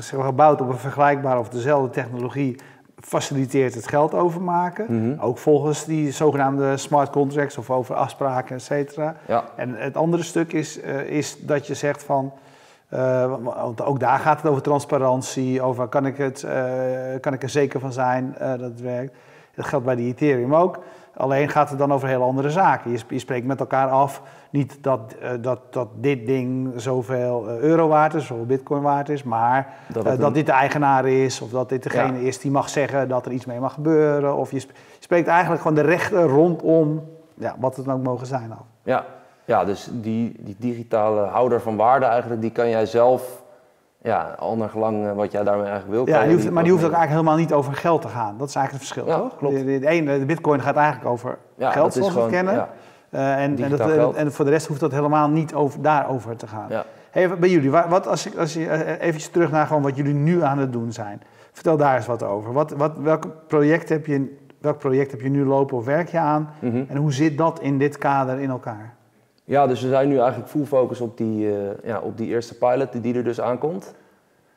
gebouwd 0.00 0.60
op 0.60 0.68
een 0.68 0.78
vergelijkbare 0.78 1.38
of 1.38 1.48
dezelfde 1.48 1.90
technologie 1.90 2.56
faciliteert 3.00 3.74
het 3.74 3.88
geld 3.88 4.14
overmaken. 4.14 4.86
Mhm. 4.88 5.20
Ook 5.20 5.38
volgens 5.38 5.84
die 5.84 6.12
zogenaamde 6.12 6.76
smart 6.76 7.10
contracts 7.10 7.58
of 7.58 7.70
over 7.70 7.94
afspraken, 7.94 8.56
et 8.56 8.62
cetera. 8.62 9.16
Ja. 9.26 9.44
En 9.56 9.74
het 9.74 9.96
andere 9.96 10.22
stuk 10.22 10.52
is, 10.52 10.82
uh, 10.82 11.00
is 11.00 11.36
dat 11.40 11.66
je 11.66 11.74
zegt 11.74 12.02
van... 12.02 12.32
Uh, 12.94 13.34
want 13.42 13.82
ook 13.82 14.00
daar 14.00 14.18
gaat 14.18 14.42
het 14.42 14.50
over 14.50 14.62
transparantie, 14.62 15.62
over 15.62 15.86
kan 15.86 16.06
ik, 16.06 16.16
het, 16.16 16.42
uh, 16.42 16.52
kan 17.20 17.32
ik 17.32 17.42
er 17.42 17.48
zeker 17.48 17.80
van 17.80 17.92
zijn 17.92 18.34
dat 18.38 18.60
het 18.60 18.80
werkt. 18.80 19.16
Dat 19.54 19.66
geldt 19.66 19.84
bij 19.84 19.94
die 19.94 20.08
Ethereum 20.08 20.54
ook. 20.54 20.78
Alleen 21.16 21.48
gaat 21.48 21.68
het 21.70 21.78
dan 21.78 21.92
over 21.92 22.08
heel 22.08 22.22
andere 22.22 22.50
zaken. 22.50 22.90
Je, 22.90 22.98
je 23.08 23.18
spreekt 23.18 23.46
met 23.46 23.60
elkaar 23.60 23.88
af, 23.88 24.22
niet 24.50 24.78
dat, 24.80 25.16
uh, 25.22 25.30
dat, 25.40 25.60
dat 25.70 25.88
dit 25.94 26.26
ding 26.26 26.72
zoveel 26.76 27.48
uh, 27.48 27.58
euro 27.58 27.88
waard 27.88 28.14
is, 28.14 28.26
zoveel 28.26 28.46
bitcoin 28.46 28.82
waard 28.82 29.08
is, 29.08 29.22
maar 29.22 29.74
dat, 29.86 30.06
uh, 30.06 30.18
dat 30.18 30.34
dit 30.34 30.46
de 30.46 30.52
eigenaar 30.52 31.06
is, 31.06 31.40
of 31.40 31.50
dat 31.50 31.68
dit 31.68 31.82
degene 31.82 32.20
ja. 32.20 32.26
is 32.26 32.38
die 32.38 32.50
mag 32.50 32.68
zeggen 32.68 33.08
dat 33.08 33.26
er 33.26 33.32
iets 33.32 33.46
mee 33.46 33.60
mag 33.60 33.72
gebeuren. 33.72 34.36
Of 34.36 34.50
je, 34.50 34.60
sp 34.60 34.70
je 34.70 35.02
spreekt 35.12 35.28
eigenlijk 35.28 35.62
gewoon 35.62 35.76
de 35.76 35.82
rechten 35.82 36.22
rondom 36.22 37.04
ja, 37.34 37.54
wat 37.58 37.76
het 37.76 37.84
dan 37.84 37.94
ook 37.94 38.02
mogen 38.02 38.26
zijn. 38.26 38.52
Al. 38.52 38.66
Ja. 38.82 39.04
ja, 39.44 39.64
dus 39.64 39.88
die, 39.92 40.36
die 40.38 40.56
digitale 40.58 41.26
houder 41.26 41.60
van 41.60 41.76
waarde 41.76 42.06
eigenlijk, 42.06 42.40
die 42.40 42.52
kan 42.52 42.68
jij 42.68 42.86
zelf 42.86 43.42
ja, 44.06 44.34
al 44.38 44.56
naar 44.56 44.68
gelang 44.68 45.14
wat 45.14 45.32
jij 45.32 45.44
daarmee 45.44 45.66
eigenlijk 45.66 45.94
wil. 45.94 46.14
Ja, 46.14 46.22
die 46.22 46.32
hoeft, 46.32 46.50
maar 46.50 46.62
die 46.62 46.72
hoeft 46.72 46.84
ook 46.84 46.92
eigenlijk 46.92 47.22
helemaal 47.22 47.44
niet 47.44 47.52
over 47.52 47.74
geld 47.74 48.02
te 48.02 48.08
gaan. 48.08 48.34
Dat 48.38 48.48
is 48.48 48.54
eigenlijk 48.54 48.84
het 48.84 48.94
verschil, 48.94 49.14
ja, 49.14 49.22
toch? 49.22 49.36
Klopt. 49.36 49.56
De, 49.56 49.78
de, 49.78 49.88
ene, 49.88 50.18
de 50.18 50.24
bitcoin 50.24 50.60
gaat 50.60 50.76
eigenlijk 50.76 51.10
over 51.10 51.38
ja, 51.56 51.70
geld, 51.70 51.92
zoals 51.92 52.14
we 52.14 52.20
het 52.20 52.30
kennen. 52.30 52.54
Ja. 52.54 52.68
Uh, 53.10 53.42
en, 53.42 53.62
en, 53.62 53.70
dat, 53.70 54.14
en, 54.14 54.32
voor 54.32 54.44
de 54.44 54.50
rest 54.50 54.66
hoeft 54.66 54.80
dat 54.80 54.92
helemaal 54.92 55.28
niet 55.28 55.54
over, 55.54 55.82
daarover 55.82 56.36
te 56.36 56.46
gaan. 56.46 56.66
Ja. 56.68 56.84
Hey, 57.10 57.38
bij 57.38 57.48
jullie, 57.48 57.70
wat, 57.70 58.06
als, 58.06 58.24
je, 58.24 58.30
als 58.38 58.52
je 58.52 58.98
eventjes 59.00 59.28
terug 59.28 59.50
naar 59.50 59.66
gewoon 59.66 59.82
wat 59.82 59.96
jullie 59.96 60.14
nu 60.14 60.42
aan 60.42 60.58
het 60.58 60.72
doen 60.72 60.92
zijn. 60.92 61.22
Vertel 61.52 61.76
daar 61.76 61.96
eens 61.96 62.06
wat 62.06 62.22
over. 62.22 62.52
Wat, 62.52 62.70
wat, 62.70 62.96
welk, 62.96 63.26
project 63.46 63.88
heb 63.88 64.06
je, 64.06 64.36
welk 64.60 64.78
project 64.78 65.10
heb 65.10 65.20
je 65.20 65.28
nu 65.28 65.44
lopen 65.44 65.76
of 65.76 65.84
werk 65.84 66.08
je 66.08 66.18
aan? 66.18 66.50
Mm 66.60 66.70
-hmm. 66.70 66.84
En 66.88 66.96
hoe 66.96 67.12
zit 67.12 67.38
dat 67.38 67.60
in 67.60 67.78
dit 67.78 67.98
kader 67.98 68.38
in 68.38 68.50
elkaar? 68.50 68.94
Ja, 69.48 69.66
dus 69.66 69.82
we 69.82 69.88
zijn 69.88 70.08
nu 70.08 70.18
eigenlijk 70.18 70.50
full 70.50 70.64
focus 70.64 71.00
op 71.00 71.16
die, 71.16 71.46
uh, 71.46 71.54
ja, 71.84 72.00
op 72.00 72.16
die 72.16 72.26
eerste 72.26 72.54
pilot 72.58 73.02
die 73.02 73.14
er 73.14 73.24
dus 73.24 73.40
aankomt. 73.40 73.94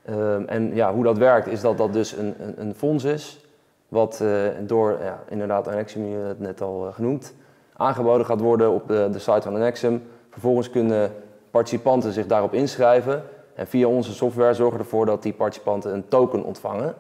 Um, 0.10 0.48
en 0.48 0.76
ja, 0.76 0.94
hoe 0.94 1.04
dat 1.04 1.18
werkt 1.18 1.48
is 1.48 1.62
dat 1.62 1.78
dat 1.78 1.94
dus 1.94 2.12
een, 2.12 2.34
een, 2.40 2.62
een 2.62 2.76
fonds 2.76 3.04
is, 3.04 3.46
wat 3.88 4.20
uh, 4.24 4.48
door, 4.62 4.98
ja, 5.04 5.20
inderdaad, 5.30 5.68
Anexium, 5.68 6.06
je 6.06 6.18
het 6.18 6.40
net 6.40 6.62
al 6.62 6.86
uh, 6.86 6.94
genoemd, 6.94 7.34
aangeboden 7.76 8.26
gaat 8.26 8.40
worden 8.40 8.72
op 8.72 8.88
de, 8.88 9.08
de 9.12 9.20
site 9.20 9.42
van 9.42 9.56
Anexium. 9.56 10.04
Vervolgens 10.30 10.70
kunnen 10.70 11.12
participanten 11.52 12.12
zich 12.14 12.28
daarop 12.28 12.54
inschrijven 12.54 13.24
en 13.56 13.68
via 13.68 13.88
onze 13.88 14.14
software 14.14 14.54
zorgen 14.54 14.80
ervoor 14.80 15.06
dat 15.06 15.24
die 15.24 15.34
participanten 15.34 15.94
een 15.94 16.08
token 16.08 16.44
ontvangen 16.44 16.96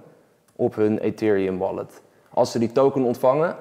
op 0.56 0.75
hun 0.75 0.99
Ethereum 0.99 1.58
wallet. 1.58 2.02
Als 2.30 2.52
ze 2.52 2.60
die 2.60 2.71
token 2.71 3.04
ontvangen, 3.04 3.56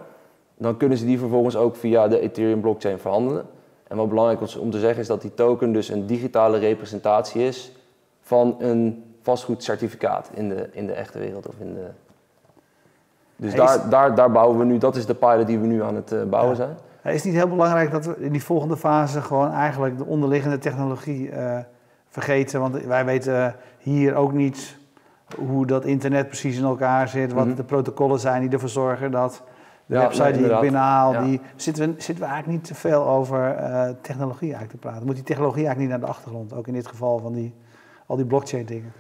dan 0.57 0.77
kunnen 0.77 0.99
ze 0.99 1.05
die 1.05 1.19
vervolgens 1.19 1.57
ook 1.57 1.77
via 1.77 2.09
de 2.09 2.21
Ethereum 2.21 2.61
blockchain 2.61 2.99
verhandelen. 2.99 3.47
En 3.89 3.97
wat 3.97 4.09
belangrijk 4.09 4.41
is 4.41 4.57
om 4.57 4.71
te 4.71 4.79
zeggen 4.79 5.01
is 5.01 5.07
dat 5.07 5.21
die 5.21 5.35
token 5.35 5.73
dus 5.73 5.89
een 5.89 6.07
digitale 6.07 6.59
representatie 6.59 7.43
is 7.43 7.73
van 8.21 8.57
een 8.59 9.05
vastgoedcertificaat 9.23 10.31
in 10.35 10.49
de, 10.49 10.69
in 10.73 10.87
de 10.87 10.93
echte 10.93 11.19
wereld. 11.19 11.49
Of 11.49 11.55
in 11.59 11.75
de... 11.75 11.87
Dus 13.37 13.53
hey, 13.53 13.67
daar, 13.67 13.89
daar, 13.89 14.15
daar 14.15 14.31
bouwen 14.31 14.59
we 14.59 14.65
nu, 14.65 14.79
dat 14.79 14.97
is 14.97 15.07
de 15.07 15.15
pilot 15.15 15.47
die 15.47 15.59
we 15.59 15.67
nu 15.67 15.83
aan 15.83 15.95
het 15.95 16.13
uh, 16.13 16.23
bouwen 16.23 16.57
ja. 16.57 16.57
zijn. 16.57 16.77
Is 17.03 17.15
het 17.15 17.25
niet 17.25 17.35
heel 17.35 17.49
belangrijk 17.49 17.91
dat 17.91 18.07
we 18.07 18.17
in 18.19 18.33
die 18.33 18.45
volgende 18.45 18.77
fase 18.77 19.23
gewoon 19.23 19.53
eigenlijk 19.53 19.99
de 19.99 20.05
onderliggende 20.05 20.59
technologie 20.59 21.31
uh, 21.31 21.59
vergeten? 22.09 22.61
Want 22.61 22.85
wij 22.85 23.05
weten 23.05 23.57
hier 23.79 24.15
ook 24.15 24.33
niet 24.33 24.77
hoe 25.37 25.67
dat 25.67 25.85
internet 25.85 26.27
precies 26.27 26.57
in 26.57 26.65
elkaar 26.65 27.09
zit, 27.09 27.33
wat 27.33 27.43
mm 27.43 27.49
-hmm. 27.49 27.57
de 27.57 27.65
protocollen 27.65 28.19
zijn 28.19 28.43
die 28.43 28.51
ervoor 28.51 28.69
zorgen 28.69 29.11
dat 29.11 29.43
de 29.89 29.95
ja, 29.95 30.01
website 30.01 30.25
nee, 30.25 30.43
die 30.43 30.53
ik 30.53 30.61
binnenhaal, 30.61 31.13
ja. 31.13 31.23
die, 31.23 31.41
zitten, 31.57 31.87
we, 31.87 32.03
zitten 32.03 32.25
we 32.25 32.31
eigenlijk 32.31 32.59
niet 32.59 32.65
te 32.65 32.75
veel 32.75 33.07
over 33.07 33.57
uh, 33.59 33.89
technologie 34.01 34.49
eigenlijk 34.49 34.71
te 34.71 34.77
praten. 34.77 35.07
Moet 35.07 35.15
die 35.15 35.25
technologie 35.25 35.67
eigenlijk 35.67 35.91
niet 35.91 36.01
naar 36.01 36.09
de 36.09 36.17
achtergrond, 36.17 36.55
ook 36.55 36.67
in 36.67 36.73
dit 36.73 36.87
geval 36.87 37.19
van 37.19 37.33
die, 37.33 37.55
al 38.07 38.17
die 38.17 38.25
blockchain 38.25 38.65
dingen? 38.65 38.93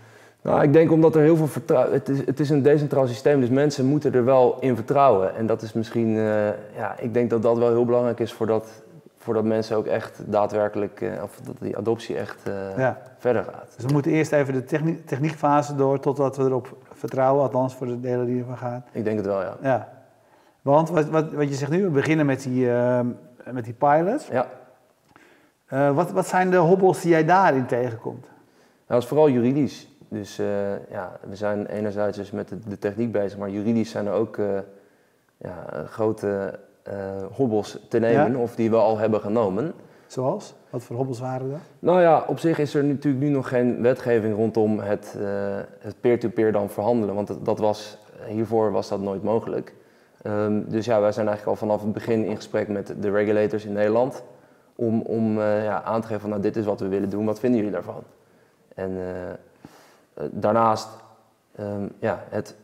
Nou, 0.42 0.62
ik 0.62 0.72
denk 0.72 0.90
omdat 0.92 1.14
er 1.14 1.22
heel 1.22 1.37
veel 1.37 1.46
vertrouwen... 1.46 1.92
Het 1.92 2.09
is, 2.09 2.27
het 2.27 2.40
is 2.40 2.51
een 2.51 2.62
decentraal 2.62 3.07
systeem, 3.07 3.40
dus 3.40 3.48
mensen 3.48 3.85
moeten 3.87 4.14
er 4.14 4.24
wel 4.24 4.57
in 4.61 4.74
vertrouwen. 4.74 5.37
En 5.37 5.46
dat 5.46 5.62
is 5.62 5.72
misschien... 5.72 6.09
Uh, 6.09 6.46
ja, 6.77 6.94
ik 6.98 7.14
denk 7.14 7.31
dat 7.31 7.42
dat 7.42 7.59
wel 7.59 7.68
heel 7.68 7.85
belangrijk 7.85 8.20
is 8.20 8.33
voordat, 8.33 8.83
voordat 9.16 9.44
mensen 9.44 9.77
ook 9.77 9.87
echt 9.87 10.22
daadwerkelijk... 10.27 11.01
Uh, 11.01 11.22
of 11.22 11.40
dat 11.42 11.57
die 11.61 11.77
adoptie 11.77 12.16
echt 12.16 12.42
ja. 12.77 12.98
verder 13.18 13.44
gaat. 13.44 13.72
Dus 13.77 13.85
we 13.85 13.92
moeten 13.92 14.12
eerst 14.12 14.33
even 14.33 14.55
de 14.55 14.64
technie 14.64 15.05
techniekfase 15.05 15.74
door 15.74 16.01
totdat 16.01 16.37
we 16.37 16.44
erop 16.44 16.77
vertrouwen, 16.92 17.42
althans 17.42 17.74
voor 17.74 17.87
de 17.87 18.01
delen 18.01 18.27
die 18.27 18.38
ervan 18.38 18.57
gaan. 18.57 18.85
Ik 18.92 19.05
denk 19.05 19.16
het 19.16 19.27
wel, 19.27 19.40
ja. 19.40 19.57
ja. 19.62 19.97
Want 20.68 20.90
wat, 20.90 21.09
wat, 21.09 21.33
wat 21.33 21.48
je 21.48 21.54
zegt 21.54 21.70
nu, 21.70 21.83
we 21.83 21.90
beginnen 21.90 22.26
met 22.26 22.42
die, 22.42 22.66
met 23.52 23.64
die 23.64 23.74
pilot. 23.74 24.28
Ja. 24.31 24.48
wat, 25.92 26.11
wat 26.11 26.26
zijn 26.26 26.50
de 26.50 26.57
hobbels 26.57 27.00
die 27.00 27.11
jij 27.11 27.24
daarin 27.24 27.66
tegenkomt? 27.66 28.22
Nou, 28.22 28.31
dat 28.87 29.02
is 29.02 29.09
vooral 29.09 29.31
juridisch. 29.31 29.88
Dus 30.09 30.38
uh, 30.38 30.46
ja, 30.90 31.18
we 31.28 31.37
zijn 31.37 31.66
enerzijds 31.66 32.16
dus 32.16 32.31
met 32.31 32.48
de, 32.48 32.59
de, 32.68 32.78
techniek 32.78 33.12
bezig, 33.12 33.38
maar 33.38 33.50
juridisch 33.50 33.90
zijn 33.90 34.07
er 34.07 34.12
ook 34.12 34.37
uh, 34.37 34.59
ja, 35.37 35.66
grote 35.87 36.59
uh, 36.88 36.94
hobbels 37.33 37.78
te 37.88 37.98
nemen, 37.98 38.33
ja? 38.33 38.38
of 38.38 38.54
die 38.54 38.70
we 38.70 38.76
al 38.76 38.98
hebben 38.98 39.20
genomen. 39.20 39.72
Zoals? 40.07 40.54
Wat 40.70 40.83
voor 40.83 40.96
hobbels 40.96 41.20
waren 41.20 41.50
dat? 41.50 41.61
Nou 41.78 42.00
ja, 42.00 42.24
op 42.26 42.38
zich 42.38 42.59
is 42.59 42.74
er 42.74 42.85
natuurlijk 42.85 43.24
nu 43.24 43.31
nog 43.31 43.48
geen 43.48 43.83
wetgeving 43.83 44.35
rondom 44.35 44.78
het 44.78 45.16
peer-to-peer 46.00 46.31
-peer 46.31 46.52
dan 46.52 46.70
verhandelen, 46.70 47.14
want 47.14 47.26
dat, 47.26 47.44
dat, 47.44 47.59
was, 47.59 47.98
hiervoor 48.26 48.72
was 48.72 48.88
dat 48.88 49.00
nooit 49.00 49.22
mogelijk. 49.22 49.74
Um, 50.26 50.64
dus 50.68 50.85
ja, 50.85 51.00
wij 51.00 51.12
zijn 51.12 51.26
eigenlijk 51.28 51.59
al 51.61 51.66
vanaf 51.66 51.83
het 51.83 51.92
begin 51.92 52.24
in 52.24 52.37
gesprek 52.37 52.68
met 52.68 52.94
de 53.00 53.11
regulators 53.11 53.64
in 53.64 53.72
Nederland 53.72 54.22
om, 54.74 55.00
om 55.00 55.40
ja, 55.40 55.83
aan 55.83 56.00
te 56.00 56.07
geven 56.07 56.20
van 56.20 56.31
nou, 56.31 56.42
dit 56.42 56.57
is 56.57 56.64
wat 56.64 56.81
we 56.81 56.88
willen 56.88 57.11
doen, 57.11 57.24
wat 57.24 57.40
vinden 57.40 57.59
jullie 57.59 57.74
daarvan? 57.74 58.02
En 58.74 58.96
daarnaast 60.31 60.88
um, 61.61 61.90
ja, 61.98 62.24
het 62.28 62.57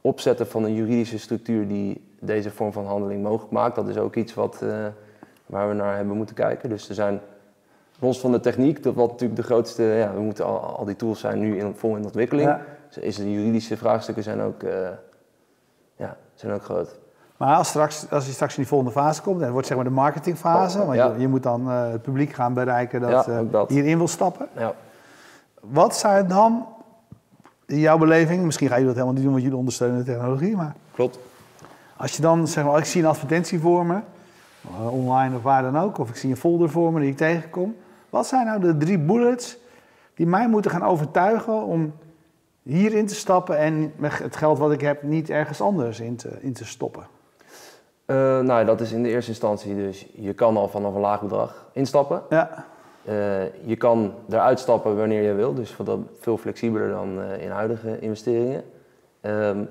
opzetten 0.00 0.46
van 0.46 0.64
een 0.64 0.74
juridische 0.74 1.18
structuur 1.18 1.68
die 1.68 2.08
deze 2.18 2.50
vorm 2.50 2.72
van 2.72 2.86
handeling 2.86 3.22
mogelijk 3.22 3.52
maakt, 3.52 3.74
dat 3.74 3.88
is 3.88 3.96
ook 3.96 4.14
iets 4.14 4.34
wat, 4.34 4.60
uh, 4.62 4.86
waar 5.46 5.68
we 5.68 5.74
naar 5.74 5.96
hebben 5.96 6.16
moeten 6.16 6.34
kijken. 6.34 6.68
Dus 6.68 6.88
er 6.88 6.94
zijn, 6.94 7.20
los 7.98 8.20
van 8.20 8.32
de 8.32 8.40
techniek, 8.40 8.82
dat 8.82 8.94
wat 8.94 9.10
natuurlijk 9.10 9.40
de 9.40 9.46
grootste, 9.46 9.82
ja, 9.82 10.14
we 10.14 10.20
moeten 10.20 10.44
al, 10.44 10.58
al 10.58 10.84
die 10.84 10.96
tools 10.96 11.20
zijn 11.20 11.38
nu 11.38 11.58
in, 11.58 11.74
vol 11.74 11.96
in 11.96 12.04
ontwikkeling, 12.04 12.48
ja. 12.48 12.60
dus 12.88 12.98
is 12.98 13.16
de 13.16 13.32
juridische 13.32 13.76
vraagstukken 13.76 14.22
zijn 14.22 14.40
ook, 14.40 14.62
zijn 16.40 16.52
ook 16.52 16.64
groot. 16.64 16.98
Maar 17.36 17.56
als, 17.56 17.68
straks, 17.68 18.10
als 18.10 18.26
je 18.26 18.32
straks 18.32 18.54
in 18.54 18.60
die 18.60 18.68
volgende 18.70 18.92
fase 18.92 19.22
komt, 19.22 19.40
dan 19.40 19.50
wordt 19.50 19.66
zeg 19.66 19.76
maar 19.76 19.86
de 19.86 19.92
marketingfase, 19.92 20.78
want 20.78 20.94
ja. 20.94 21.06
je, 21.06 21.20
je, 21.20 21.28
moet 21.28 21.42
dan 21.42 21.68
uh, 21.68 21.90
het 21.90 22.02
publiek 22.02 22.32
gaan 22.32 22.54
bereiken 22.54 23.00
dat, 23.00 23.26
ja, 23.26 23.42
dat. 23.42 23.68
hierin 23.68 23.98
wil 23.98 24.08
stappen. 24.08 24.48
Ja. 24.56 24.74
Wat 25.60 25.96
zou 25.96 26.26
dan 26.26 26.66
in 27.66 27.78
jouw 27.78 27.98
beleving, 27.98 28.44
misschien 28.44 28.68
ga 28.68 28.76
je 28.76 28.84
dat 28.84 28.92
helemaal 28.92 29.14
niet 29.14 29.22
doen, 29.22 29.32
want 29.32 29.42
jullie 29.42 29.58
ondersteunen 29.58 29.98
de 29.98 30.04
technologie, 30.04 30.56
maar... 30.56 30.74
Klopt. 30.94 31.18
Als 31.96 32.16
je 32.16 32.22
dan, 32.22 32.48
zeg 32.48 32.64
maar, 32.64 32.78
ik 32.78 32.84
zie 32.84 33.02
een 33.02 33.08
advertentie 33.08 33.60
voor 33.60 33.86
me, 33.86 34.00
eh, 34.64 34.92
online 34.92 35.36
of 35.36 35.42
waar 35.42 35.62
dan 35.62 35.78
ook, 35.78 35.98
of 35.98 36.08
ik 36.08 36.16
zie 36.16 36.30
een 36.30 36.36
folder 36.36 36.70
voor 36.70 36.92
me 36.92 37.00
die 37.00 37.10
ik 37.10 37.16
tegenkom. 37.16 37.76
Wat 38.10 38.26
zijn 38.26 38.46
nou 38.46 38.60
de 38.60 38.76
drie 38.76 38.98
bullets 38.98 39.56
die 40.14 40.26
mij 40.26 40.48
moeten 40.48 40.70
gaan 40.70 40.82
overtuigen 40.82 41.64
om 41.64 41.92
hierin 42.62 43.06
te 43.06 43.14
stappen 43.14 43.58
en 43.58 43.92
met 43.96 44.18
het 44.18 44.36
geld 44.36 44.58
wat 44.58 44.72
ik 44.72 44.80
heb 44.80 45.02
niet 45.02 45.30
ergens 45.30 45.60
anders 45.60 46.00
in 46.00 46.16
te, 46.16 46.28
in 46.40 46.52
te 46.52 46.64
stoppen? 46.64 47.06
Uh, 48.06 48.40
nou, 48.40 48.64
dat 48.64 48.80
is 48.80 48.92
in 48.92 49.02
de 49.02 49.08
eerste 49.08 49.30
instantie 49.30 49.76
dus, 49.76 50.06
je 50.14 50.32
kan 50.32 50.56
al 50.56 50.68
vanaf 50.68 50.94
een 50.94 51.00
laag 51.00 51.20
bedrag 51.20 51.70
instappen. 51.72 52.22
Ja. 52.28 52.64
Uh, 53.04 53.66
je 53.66 53.76
kan 53.76 54.14
eruit 54.28 54.58
stappen 54.58 54.96
wanneer 54.96 55.22
je 55.22 55.32
wil, 55.32 55.54
dus 55.54 55.76
dat 55.84 55.98
veel 56.18 56.36
flexibeler 56.36 56.88
dan 56.88 57.18
uh, 57.18 57.42
in 57.42 57.50
huidige 57.50 57.98
investeringen. 57.98 58.64
Um, 59.20 59.68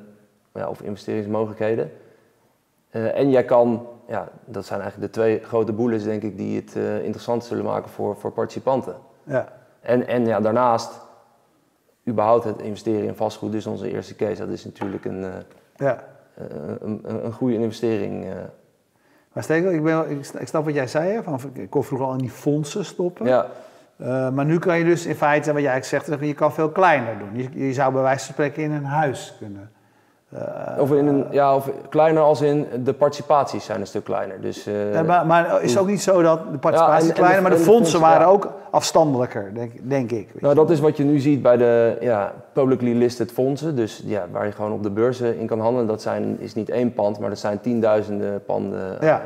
ja, 0.54 0.70
of 0.70 0.82
investeringsmogelijkheden. 0.82 1.92
en 2.92 3.30
jij 3.30 3.46
kan, 3.46 3.88
ja, 4.08 4.28
dat 4.46 4.66
zijn 4.66 4.82
eigenlijk 4.82 5.14
de 5.14 5.20
twee 5.20 5.40
grote 5.40 5.74
bullets 5.74 6.04
denk 6.04 6.24
ik 6.24 6.38
die 6.38 6.56
het 6.56 6.76
interessant 7.04 7.44
zullen 7.44 7.66
maken 7.66 7.90
voor, 7.90 8.16
voor 8.16 8.32
participanten. 8.32 8.96
Ja. 9.24 9.48
En, 9.82 10.08
en 10.08 10.26
ja, 10.26 10.40
daarnaast, 10.40 11.00
überhaupt 12.10 12.44
het 12.44 12.62
investeren 12.62 13.04
in 13.04 13.16
vastgoed, 13.16 13.52
dus 13.52 13.66
onze 13.66 13.92
eerste 13.92 14.16
case, 14.16 14.46
dat 14.46 14.50
is 14.50 14.66
natuurlijk 14.66 15.06
een, 15.06 15.26
ja. 15.76 16.04
een, 16.36 17.00
een, 17.04 17.26
een 17.26 17.34
goede 17.34 17.54
investering. 17.56 18.26
Maar 19.34 19.44
Stekel, 19.44 19.72
ik, 19.72 19.84
ben, 19.84 20.20
ik 20.40 20.48
snap 20.48 20.66
wat 20.66 20.74
jij 20.74 20.88
zei, 20.88 21.12
hè, 21.12 21.24
van, 21.24 21.40
ik 21.54 21.70
kon 21.70 21.84
vroeger 21.84 22.08
al 22.08 22.14
in 22.14 22.20
die 22.20 22.30
fondsen 22.30 22.86
stoppen. 22.86 23.26
Ja. 23.26 23.48
Uh, 24.02 24.30
maar 24.30 24.46
nu 24.46 24.60
kan 24.60 24.78
je 24.78 24.84
dus 24.84 25.06
in 25.06 25.16
feite, 25.16 25.54
wat 25.54 25.62
jij 25.62 25.72
eigenlijk 25.72 26.06
zegt, 26.06 26.22
je 26.22 26.34
kan 26.34 26.54
veel 26.54 26.70
kleiner 26.70 27.18
doen. 27.18 27.36
Je, 27.36 27.66
je 27.66 27.74
zou 27.74 27.94
bij 27.94 28.02
wijze 28.02 28.26
van 28.26 28.34
spreken 28.34 28.64
in 28.64 28.72
een 28.72 28.86
huis 28.86 29.36
kunnen. 29.40 29.72
Uh, 30.34 30.82
of, 30.82 30.92
in 30.92 31.08
een, 31.08 31.26
ja, 31.32 31.56
of 31.56 31.70
kleiner 31.90 32.24
als 32.24 32.42
in 32.42 32.68
de 32.84 32.94
participaties 32.94 33.66
zijn 33.66 33.80
een 33.80 33.88
stuk 33.88 34.04
kleiner. 34.04 34.42
Dus, 34.42 34.64
ja, 34.94 35.04
maar, 35.04 35.26
maar, 35.26 35.62
is 35.62 35.72
het 35.72 35.82
ook 35.82 35.88
niet 35.88 36.02
zo 36.02 36.22
dat 36.22 36.52
de 36.52 36.58
participaties 36.58 37.08
ja, 37.08 37.14
en, 37.14 37.20
kleiner, 37.20 37.42
maar 37.42 37.52
de, 37.52 37.58
de 37.58 37.64
fondsen, 37.64 38.00
fondsen, 38.00 38.00
waren 38.00 38.28
ook 38.28 38.52
afstandelijker, 38.72 39.54
denk, 39.54 39.72
denk 39.82 40.12
ik. 40.12 40.42
Nou, 40.42 40.56
dat 40.56 40.70
is 40.70 40.80
wat 40.80 40.98
je 40.98 41.04
nu 41.04 41.20
ziet 41.20 41.42
bij 41.42 41.58
de 41.58 41.98
ja, 42.00 42.34
publicly 42.54 42.98
listed 42.98 43.32
fondsen. 43.32 43.76
Dus 43.76 44.04
ja, 44.06 44.26
waar 44.32 44.46
je 44.46 44.52
gewoon 44.52 44.72
op 44.72 44.84
de 44.84 44.92
beurzen 44.92 45.40
in 45.40 45.48
kan 45.48 45.60
handelen. 45.60 45.88
Dat 45.88 46.02
zijn, 46.02 46.40
is 46.40 46.54
niet 46.54 46.70
één 46.70 46.94
pand, 46.94 47.20
maar 47.20 47.30
dat 47.30 47.40
zijn 47.40 47.62
tienduizenden 47.62 48.44
panden. 48.46 48.98
Ja. 49.02 49.22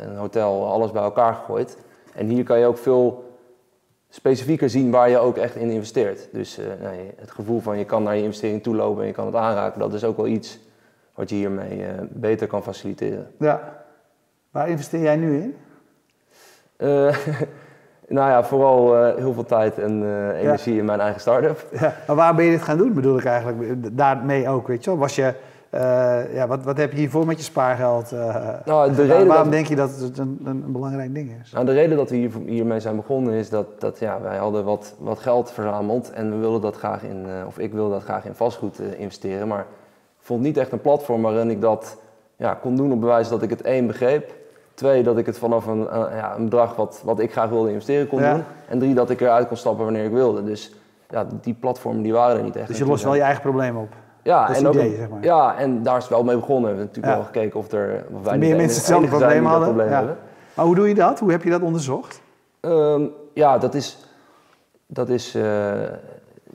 een 0.00 0.16
hotel, 0.16 0.66
alles 0.66 0.90
bij 0.90 1.02
elkaar 1.02 1.34
gegooid. 1.34 1.76
En 2.14 2.26
hier 2.26 2.44
kan 2.44 2.58
je 2.58 2.66
ook 2.66 2.78
veel 2.78 3.27
specifieker 4.08 4.70
zien 4.70 4.90
waar 4.90 5.10
je 5.10 5.18
ook 5.18 5.36
echt 5.36 5.54
in 5.54 5.70
investeert. 5.70 6.28
Dus 6.32 6.58
uh, 6.58 6.66
nee, 6.82 7.12
het 7.16 7.30
gevoel 7.30 7.60
van 7.60 7.78
je 7.78 7.84
kan 7.84 8.02
naar 8.02 8.16
je 8.16 8.22
investering 8.22 8.62
toe 8.62 8.74
lopen 8.74 9.00
en 9.00 9.06
je 9.06 9.12
kan 9.12 9.26
het 9.26 9.34
aanraken, 9.34 9.80
dat 9.80 9.92
is 9.92 10.04
ook 10.04 10.16
wel 10.16 10.26
iets 10.26 10.58
wat 11.14 11.28
je 11.28 11.34
hiermee 11.34 11.78
uh, 11.78 11.86
beter 12.10 12.46
kan 12.46 12.62
faciliteren. 12.62 13.30
Ja. 13.38 13.84
Waar 14.50 14.68
investeer 14.68 15.00
jij 15.00 15.16
nu 15.16 15.40
in? 15.40 15.56
Uh, 16.78 16.88
nou 18.18 18.30
ja, 18.30 18.44
vooral 18.44 19.06
heel 19.16 19.32
veel 19.32 19.44
tijd 19.44 19.78
en 19.78 20.02
energie 20.36 20.72
ja. 20.72 20.78
in 20.78 20.84
mijn 20.84 21.00
eigen 21.00 21.20
start-up. 21.20 21.66
Ja. 21.72 21.94
Maar 22.06 22.16
waar 22.16 22.34
ben 22.34 22.44
je 22.44 22.50
dit 22.50 22.62
gaan 22.62 22.78
doen, 22.78 22.92
bedoel 22.92 23.18
ik 23.18 23.24
eigenlijk? 23.24 23.96
Daarmee 23.96 24.48
ook, 24.48 24.66
weet 24.66 24.84
je 24.84 24.90
wel? 24.90 24.98
Was 24.98 25.16
je 25.16 25.34
uh, 25.74 26.34
ja, 26.34 26.46
wat, 26.46 26.64
wat 26.64 26.76
heb 26.76 26.92
je 26.92 26.98
hiervoor 26.98 27.26
met 27.26 27.38
je 27.38 27.44
spaargeld? 27.44 28.12
Uh, 28.12 28.48
nou, 28.64 28.94
de 28.94 29.02
reden 29.06 29.26
waarom 29.26 29.44
dat... 29.44 29.52
denk 29.52 29.66
je 29.66 29.76
dat 29.76 29.96
het 29.96 30.18
een, 30.18 30.40
een, 30.44 30.72
belangrijk 30.72 31.14
ding 31.14 31.32
is? 31.42 31.52
Nou, 31.52 31.66
de 31.66 31.72
reden 31.72 31.96
dat 31.96 32.10
we 32.10 32.16
hier, 32.16 32.30
hiermee 32.46 32.80
zijn 32.80 32.96
begonnen 32.96 33.32
is 33.34 33.50
dat, 33.50 33.80
dat 33.80 33.98
ja, 33.98 34.20
wij 34.20 34.36
hadden 34.36 34.64
wat, 34.64 34.94
wat 34.98 35.18
geld 35.18 35.50
verzameld 35.50 36.10
en 36.10 36.30
we 36.30 36.36
wilden 36.36 36.60
dat 36.60 36.76
graag 36.76 37.02
in, 37.02 37.26
uh, 37.26 37.46
of 37.46 37.58
ik 37.58 37.72
wilde 37.72 37.90
dat 37.90 38.02
graag 38.02 38.24
in 38.24 38.34
vastgoed 38.34 38.80
investeren. 38.80 39.48
Maar 39.48 39.60
ik 39.60 40.24
vond 40.24 40.42
niet 40.42 40.56
echt 40.56 40.72
een 40.72 40.80
platform 40.80 41.22
waarin 41.22 41.50
ik 41.50 41.60
dat 41.60 41.96
ja, 42.36 42.54
kon 42.54 42.76
doen 42.76 42.92
op 42.92 43.00
bewijs 43.00 43.28
dat 43.28 43.42
ik 43.42 43.50
het 43.50 43.62
één 43.62 43.86
begreep. 43.86 44.34
Twee, 44.74 45.02
dat 45.02 45.18
ik 45.18 45.26
het 45.26 45.38
vanaf 45.38 45.66
een, 45.66 45.86
ja, 45.92 46.36
een 46.36 46.44
bedrag 46.44 46.76
wat, 46.76 47.02
wat 47.04 47.18
ik 47.18 47.32
graag 47.32 47.48
wilde 47.48 47.68
investeren 47.68 48.08
kon 48.08 48.20
Ja. 48.20 48.32
doen. 48.34 48.42
En 48.68 48.78
drie, 48.78 48.94
dat 48.94 49.10
ik 49.10 49.20
eruit 49.20 49.48
kon 49.48 49.56
stappen 49.56 49.84
wanneer 49.84 50.04
ik 50.04 50.12
wilde. 50.12 50.44
Dus 50.44 50.74
ja, 51.10 51.26
die 51.40 51.54
platformen 51.54 52.02
die 52.02 52.12
waren 52.12 52.36
er 52.36 52.42
niet 52.42 52.56
echt. 52.56 52.68
Dus 52.68 52.78
je 52.78 52.86
lost 52.86 53.04
wel 53.04 53.14
je 53.14 53.20
eigen 53.20 53.42
probleem 53.42 53.76
op. 53.76 53.88
ja, 54.28 54.46
Dat 54.46 54.56
en 54.56 54.66
ook, 54.66 54.74
idee, 54.74 54.96
zeg 54.96 55.08
maar. 55.08 55.22
ja, 55.24 55.56
en 55.56 55.82
daar 55.82 55.96
is 55.96 56.02
het 56.02 56.12
wel 56.12 56.24
mee 56.24 56.36
begonnen. 56.36 56.62
We 56.70 56.76
hebben 56.76 56.86
natuurlijk 56.86 57.14
wel 57.14 57.24
gekeken 57.24 57.58
of, 57.60 57.72
er, 57.72 58.04
of 58.12 58.22
wij 58.22 58.38
Meer 58.38 58.56
mensen 58.56 58.76
hetzelfde 58.78 59.08
probleem 59.08 59.44
hadden. 59.44 59.74
probleem. 59.74 60.16
Maar 60.54 60.66
hoe 60.66 60.74
doe 60.74 60.88
je 60.88 60.94
dat? 60.94 61.18
Hoe 61.18 61.30
heb 61.30 61.42
je 61.42 61.50
dat 61.50 61.62
onderzocht? 61.62 62.20
Ehm, 62.60 63.02
ja, 63.32 63.58
dat 63.58 63.74
is, 63.74 63.98
dat 64.86 65.08
is 65.08 65.34
eh, 65.34 65.72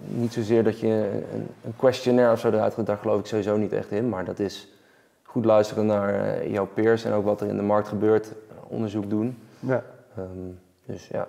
niet 0.07 0.33
zozeer 0.33 0.63
dat 0.63 0.79
je 0.79 0.87
een, 1.33 1.47
een 1.65 1.73
questionnaire 1.75 2.33
of 2.33 2.39
zo 2.39 2.47
eruit 2.47 2.73
gaat, 2.73 2.85
daar 2.85 2.97
geloof 2.97 3.19
ik 3.19 3.25
sowieso 3.25 3.57
niet 3.57 3.73
echt 3.73 3.91
in. 3.91 4.09
Maar 4.09 4.25
dat 4.25 4.39
is 4.39 4.67
goed 5.23 5.45
luisteren 5.45 5.85
naar 5.85 6.13
eh, 6.13 6.51
jouw 6.51 6.67
peers 6.73 7.03
en 7.03 7.13
ook 7.13 7.25
wat 7.25 7.41
er 7.41 7.47
in 7.47 7.55
de 7.55 7.61
markt 7.63 7.87
gebeurt, 7.87 8.31
onderzoek 8.67 9.09
doen. 9.09 9.37
Ja. 9.59 9.83
Ehm, 10.17 10.27
dus 10.85 11.07
ja, 11.07 11.27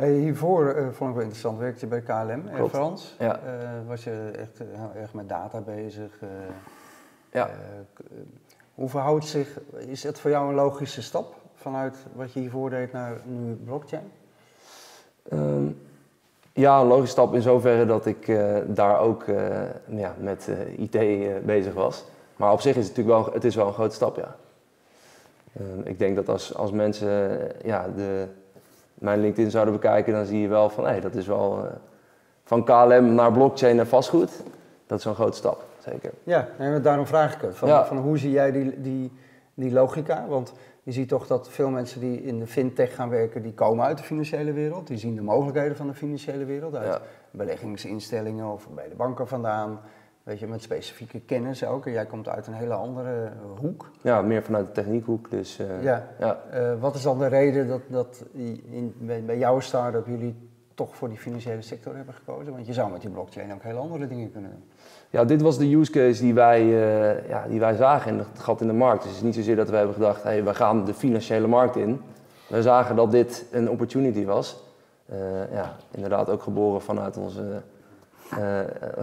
Hey, 0.00 0.12
hiervoor 0.12 0.68
eh, 0.68 0.82
vond 0.90 1.10
ik 1.10 1.14
wel 1.16 1.24
interessant, 1.24 1.58
werkte 1.58 1.80
je 1.80 1.86
bij 1.86 2.00
KLM, 2.00 2.28
Air 2.48 2.56
Klopt. 2.56 2.70
France. 2.70 3.06
Ja. 3.18 3.36
Eh, 3.38 3.42
was 3.86 4.04
je 4.04 4.30
echt 4.38 4.60
eh, 4.60 4.66
heel 4.70 4.90
erg 5.02 5.12
met 5.14 5.28
data 5.28 5.60
bezig. 5.60 6.10
eh, 6.20 6.28
Ja. 7.32 7.46
eh, 7.46 7.52
eh, 7.52 8.16
hoe 8.74 8.88
verhoudt 8.88 9.24
zich, 9.24 9.60
is 9.76 10.02
het 10.02 10.18
voor 10.20 10.30
jou 10.30 10.48
een 10.48 10.54
logische 10.54 11.02
stap 11.02 11.34
vanuit 11.54 11.96
wat 12.14 12.32
je 12.32 12.40
hiervoor 12.40 12.70
deed 12.70 12.92
naar 12.92 13.12
nu 13.24 13.52
blockchain? 13.54 14.10
Ehm, 15.28 15.66
ja, 16.52 16.80
een 16.80 16.86
logische 16.86 17.12
stap 17.12 17.34
in 17.34 17.42
zoverre 17.42 17.86
dat 17.86 18.06
ik 18.06 18.28
eh, 18.28 18.56
daar 18.66 18.98
ook 19.00 19.22
eh, 19.22 19.46
ja, 19.86 20.14
met 20.18 20.48
eh, 20.48 20.78
IT 20.78 20.94
eh, 20.94 21.28
bezig 21.44 21.74
was. 21.74 22.04
Maar 22.36 22.52
op 22.52 22.60
zich 22.60 22.76
is 22.76 22.88
het 22.88 22.96
natuurlijk 22.96 23.24
wel, 23.24 23.34
het 23.34 23.44
is 23.44 23.54
wel 23.54 23.66
een 23.66 23.72
grote 23.72 23.94
stap, 23.94 24.16
ja. 24.16 24.36
Ehm, 25.52 25.80
ik 25.84 25.98
denk 25.98 26.16
dat 26.16 26.28
als, 26.28 26.54
als 26.54 26.70
mensen 26.70 27.40
eh, 27.60 27.66
ja, 27.66 27.88
de, 27.96 28.26
mijn 29.00 29.20
LinkedIn 29.20 29.50
zouden 29.50 29.74
bekijken, 29.74 30.12
dan 30.12 30.24
zie 30.24 30.40
je 30.40 30.48
wel 30.48 30.68
van, 30.70 30.86
hé, 30.86 31.00
dat 31.00 31.14
is 31.14 31.26
wel 31.26 31.64
eh, 31.66 31.72
van 32.44 32.64
KLM 32.64 33.14
naar 33.14 33.32
blockchain 33.32 33.78
en 33.78 33.86
vastgoed. 33.86 34.30
Dat 34.86 34.98
is 34.98 35.04
een 35.04 35.14
grote 35.14 35.36
stap, 35.36 35.64
zeker. 35.78 36.10
Ja, 36.22 36.48
maar 36.58 36.82
daarom 36.82 37.06
vraag 37.06 37.34
ik 37.34 37.40
het. 37.40 37.56
Van, 37.56 37.68
Ja. 37.68 37.84
van 37.86 37.96
hoe 37.96 38.18
zie 38.18 38.30
jij 38.30 38.52
die, 38.52 38.80
die, 38.80 39.12
die 39.54 39.72
logica? 39.72 40.26
Want 40.28 40.52
je 40.82 40.92
ziet 40.92 41.08
toch 41.08 41.26
dat 41.26 41.48
veel 41.50 41.70
mensen 41.70 42.00
die 42.00 42.22
in 42.22 42.38
de 42.38 42.46
fintech 42.46 42.94
gaan 42.94 43.08
werken, 43.08 43.42
die 43.42 43.52
komen 43.54 43.84
uit 43.84 43.98
de 43.98 44.04
financiële 44.04 44.52
wereld. 44.52 44.86
Die 44.86 44.98
zien 44.98 45.14
de 45.14 45.22
mogelijkheden 45.22 45.76
van 45.76 45.86
de 45.86 45.94
financiële 45.94 46.44
wereld, 46.44 46.74
uit 46.74 46.86
Ja. 46.86 47.00
beleggingsinstellingen 47.30 48.46
of 48.52 48.68
bij 48.74 48.88
de 48.88 48.94
banken 48.94 49.28
vandaan. 49.28 49.80
Weet 50.30 50.38
je, 50.38 50.46
met 50.46 50.62
specifieke 50.62 51.20
kennis 51.20 51.64
ook. 51.64 51.86
En 51.86 51.92
jij 51.92 52.06
komt 52.06 52.28
uit 52.28 52.46
een 52.46 52.52
hele 52.52 52.74
andere 52.74 53.30
hoek. 53.60 53.90
Ja, 54.02 54.22
meer 54.22 54.42
vanuit 54.42 54.66
de 54.66 54.72
techniekhoek, 54.72 55.30
dus 55.30 55.58
eh, 55.58 55.82
Ja. 55.82 56.06
ja. 56.18 56.40
Eh, 56.50 56.72
wat 56.80 56.94
is 56.94 57.02
dan 57.02 57.18
de 57.18 57.26
reden 57.26 57.68
dat, 57.68 57.80
dat 57.86 58.24
in, 58.70 58.94
bij, 58.98 59.24
bij 59.24 59.38
jouw 59.38 59.60
start-up 59.60 60.06
jullie 60.06 60.34
toch 60.74 60.96
voor 60.96 61.08
die 61.08 61.18
financiële 61.18 61.62
sector 61.62 61.96
hebben 61.96 62.14
gekozen? 62.14 62.52
Want 62.52 62.66
je 62.66 62.72
zou 62.72 62.90
met 62.90 63.00
die 63.00 63.10
blockchain 63.10 63.52
ook 63.52 63.62
hele 63.62 63.78
andere 63.78 64.06
dingen 64.06 64.32
kunnen 64.32 64.50
doen. 64.50 64.64
Ja, 65.10 65.24
dit 65.24 65.42
was 65.42 65.58
de 65.58 65.74
use 65.74 65.92
case 65.92 66.22
die 66.22 66.34
wij, 66.34 66.60
eh, 66.60 67.28
ja, 67.28 67.46
die 67.48 67.60
wij 67.60 67.76
zagen 67.76 68.12
in 68.12 68.18
het 68.18 68.38
gat 68.38 68.60
in 68.60 68.66
de 68.66 68.72
markt. 68.72 69.02
Dus 69.02 69.10
het 69.10 69.20
is 69.20 69.26
niet 69.26 69.34
zozeer 69.34 69.56
dat 69.56 69.70
we 69.70 69.76
hebben 69.76 69.94
gedacht, 69.94 70.22
hey, 70.22 70.44
we 70.44 70.54
gaan 70.54 70.84
de 70.84 70.94
financiële 70.94 71.46
markt 71.46 71.76
in. 71.76 72.00
We 72.48 72.62
zagen 72.62 72.96
dat 72.96 73.10
dit 73.10 73.44
een 73.50 73.70
opportunity 73.70 74.24
was. 74.24 74.62
Ja, 75.52 75.76
inderdaad 75.90 76.28
ook 76.28 76.42
geboren 76.42 76.80
vanuit 76.80 77.16
onze, 77.16 77.62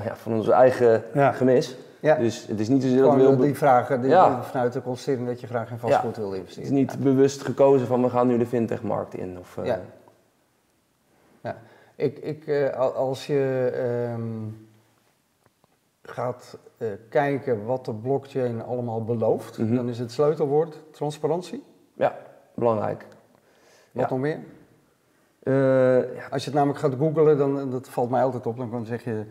ja, 0.04 0.16
van 0.16 0.34
onze 0.34 0.52
eigen 0.52 1.04
gemis. 1.36 1.78
Ja. 2.00 2.16
Dus 2.16 2.48
het 2.48 2.60
is 2.60 2.68
niet 2.68 2.82
zozeer 2.82 3.02
dat 3.02 3.14
we 3.14 3.20
heel 3.20 3.38
die 3.38 3.56
vragen 3.56 4.02
die, 4.02 4.10
Ja. 4.10 4.44
vanuit 4.44 4.74
de 4.74 4.82
constatering 4.82 5.28
dat 5.28 5.42
je 5.42 5.48
graag 5.48 5.72
in 5.72 5.78
vastgoed 5.78 6.18
wil 6.18 6.30
het 6.32 6.40
investeren. 6.40 6.70
is 6.70 6.76
niet 6.76 7.00
bewust 7.00 7.42
gekozen 7.42 7.88
van 7.88 8.02
we 8.02 8.10
gaan 8.10 8.28
nu 8.28 8.38
de 8.38 8.46
fintech-markt 8.46 9.14
in. 9.14 9.40
Of, 9.40 9.58
eh, 9.58 9.66
Ja. 9.66 9.80
Ja. 11.42 11.58
Ik, 11.96 12.18
ik, 12.18 12.48
eh, 12.48 12.78
al- 12.80 12.94
als 12.94 13.28
je 13.28 13.72
ehm, 13.76 14.22
gaat 16.02 16.58
eh, 16.78 16.88
kijken 17.10 17.66
wat 17.66 17.86
de 17.86 17.94
blockchain 17.94 18.64
allemaal 18.64 19.04
belooft, 19.04 19.58
Mhm. 19.58 19.76
dan 19.76 19.90
is 19.90 20.00
het 20.00 20.12
sleutelwoord 20.12 20.78
transparantie. 20.92 21.64
ja, 21.94 22.18
belangrijk. 22.54 23.06
Wat 23.92 24.10
nog 24.10 24.20
meer? 24.20 24.40
Eh, 25.48 26.32
Als 26.32 26.44
je 26.44 26.50
het 26.50 26.54
namelijk 26.60 26.80
gaat 26.80 26.94
googlen, 26.98 27.38
dan 27.38 27.70
dat 27.72 27.90
valt 27.90 28.10
mij 28.10 28.24
altijd 28.24 28.46
op, 28.46 28.58
dan 28.58 28.70
kan 28.70 28.86
zeg 28.86 29.04
je, 29.04 29.24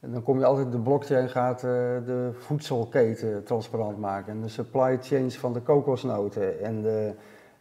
dan 0.00 0.22
kom 0.22 0.38
je 0.38 0.44
altijd, 0.44 0.72
de 0.72 0.78
blockchain 0.78 1.28
gaat 1.28 1.56
eh, 1.56 1.70
de 2.06 2.30
voedselketen 2.32 3.44
transparant 3.44 3.98
maken 3.98 4.32
en 4.32 4.40
de 4.40 4.48
supply 4.48 4.98
chains 5.00 5.38
van 5.38 5.52
de 5.52 5.60
kokosnoten 5.60 6.60
en 6.62 6.82
de, 6.82 7.12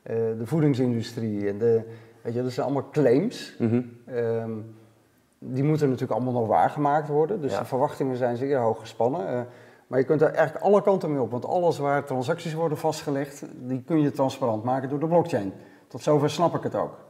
eh, 0.03 0.15
de 0.15 0.45
voedingsindustrie 0.45 1.47
en 1.49 1.57
de, 1.57 1.81
weet 2.21 2.33
je, 2.33 2.43
dat 2.43 2.51
zijn 2.51 2.65
allemaal 2.65 2.89
claims. 2.91 3.55
mhm. 3.59 3.81
Ehm, 4.05 4.51
die 5.39 5.63
moeten 5.63 5.85
natuurlijk 5.89 6.19
allemaal 6.19 6.39
nog 6.41 6.47
waargemaakt 6.47 7.07
worden, 7.07 7.41
dus 7.41 7.51
Ja. 7.53 7.59
de 7.59 7.65
verwachtingen 7.65 8.17
zijn 8.17 8.37
zeer 8.37 8.57
hoog 8.57 8.79
gespannen. 8.79 9.47
Maar 9.87 9.99
je 9.99 10.05
kunt 10.05 10.21
er 10.21 10.33
eigenlijk 10.33 10.65
alle 10.65 10.81
kanten 10.81 11.11
mee 11.11 11.21
op, 11.21 11.31
want 11.31 11.45
alles 11.45 11.77
waar 11.77 12.03
transacties 12.05 12.53
worden 12.53 12.77
vastgelegd, 12.77 13.45
die 13.57 13.83
kun 13.85 14.01
je 14.01 14.11
transparant 14.11 14.63
maken 14.63 14.89
door 14.89 14.99
de 14.99 15.07
blockchain. 15.07 15.53
Tot 15.87 16.01
zover 16.01 16.29
snap 16.29 16.55
ik 16.55 16.63
het 16.63 16.75
ook. 16.75 17.07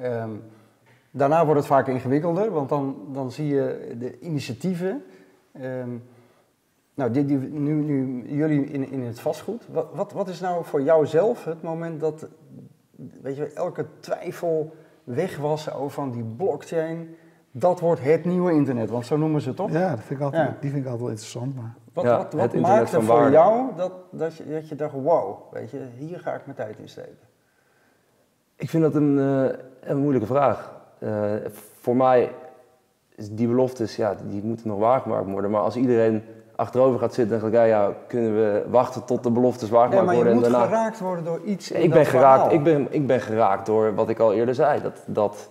Ehm, 0.00 0.30
Daarna 1.16 1.44
wordt 1.44 1.60
het 1.60 1.68
vaak 1.68 1.88
ingewikkelder, 1.88 2.50
want 2.50 2.68
dan, 2.68 2.96
dan 3.12 3.30
zie 3.30 3.46
je 3.46 3.94
de 3.98 4.18
initiatieven. 4.20 5.04
Ehm, 5.52 5.90
nou, 6.94 7.10
die, 7.10 7.24
die, 7.24 7.38
nu, 7.38 7.72
nu 7.72 8.24
jullie 8.36 8.64
in, 8.64 8.90
in 8.90 9.00
het 9.00 9.20
vastgoed. 9.20 9.66
Wat, 9.72 9.86
wat, 9.92 10.12
wat 10.12 10.28
is 10.28 10.40
nou 10.40 10.64
voor 10.64 10.82
jou 10.82 11.06
zelf 11.06 11.44
het 11.44 11.62
moment 11.62 12.00
dat 12.00 12.26
weet 13.22 13.36
je, 13.36 13.52
elke 13.52 13.86
twijfel 14.00 14.74
weg 15.04 15.36
was 15.36 15.72
over 15.72 15.90
van 15.90 16.10
die 16.10 16.24
blockchain? 16.24 17.16
Dat 17.50 17.80
wordt 17.80 18.02
het 18.02 18.24
nieuwe 18.24 18.52
internet, 18.52 18.90
want 18.90 19.06
zo 19.06 19.16
noemen 19.16 19.40
ze 19.40 19.48
het 19.48 19.56
toch? 19.56 19.70
Ja, 19.70 19.90
dat 19.90 20.04
vind 20.04 20.20
ik 20.20 20.24
altijd, 20.24 20.60
die 20.60 20.70
vind 20.70 20.84
ik 20.84 20.90
altijd 20.90 21.00
wel 21.00 21.10
interessant. 21.10 21.54
Maar... 21.54 21.74
Wat, 21.92 22.04
wat, 22.04 22.32
wat 22.32 22.54
maakte 22.54 23.02
voor 23.02 23.30
jou 23.30 23.76
dat, 23.76 23.92
dat, 24.10 24.36
je, 24.36 24.44
dat 24.50 24.68
je 24.68 24.74
dacht, 24.74 24.92
wow, 24.92 25.52
weet 25.52 25.70
je, 25.70 25.86
hier 25.96 26.20
ga 26.20 26.34
ik 26.34 26.44
mijn 26.44 26.56
tijd 26.56 26.78
in 26.78 26.88
steken? 26.88 27.32
Ik 28.56 28.70
vind 28.70 28.82
dat 28.82 28.94
een, 28.94 29.16
uh, 29.16 29.48
een 29.86 29.96
moeilijke 29.96 30.26
vraag. 30.26 30.72
Uh, 30.98 31.10
voor 31.80 31.96
mij 31.96 32.30
die 33.30 33.48
beloftes, 33.48 33.96
ja, 33.96 34.16
die 34.28 34.42
moeten 34.42 34.68
nog 34.68 34.78
waargemaakt 34.78 35.30
worden. 35.30 35.50
Maar 35.50 35.60
als 35.60 35.76
iedereen 35.76 36.22
achterover 36.56 36.98
gaat 36.98 37.14
zitten 37.14 37.36
en 37.36 37.42
gaat 37.42 37.50
kijken, 37.50 37.68
ja, 37.68 37.92
kunnen 38.06 38.34
we 38.34 38.64
wachten 38.70 39.04
tot 39.04 39.22
de 39.22 39.30
beloftes 39.30 39.70
waargemaakt 39.70 40.16
worden. 40.16 40.34
Ja, 40.34 40.40
maar 40.40 40.50
je 40.50 40.56
moet 40.56 40.66
geraakt 40.66 41.00
worden 41.00 41.24
door 41.24 41.40
iets 41.44 41.70
in 41.70 41.82
ik 41.82 41.90
ben 41.90 42.06
geraakt, 42.06 42.52
ik 42.52 42.62
ben, 42.62 42.86
ik 42.90 43.06
ben 43.06 43.20
geraakt 43.20 43.66
door 43.66 43.94
wat 43.94 44.08
ik 44.08 44.18
al 44.18 44.32
eerder 44.32 44.54
zei. 44.54 44.82
Dat, 44.82 45.02
dat, 45.06 45.50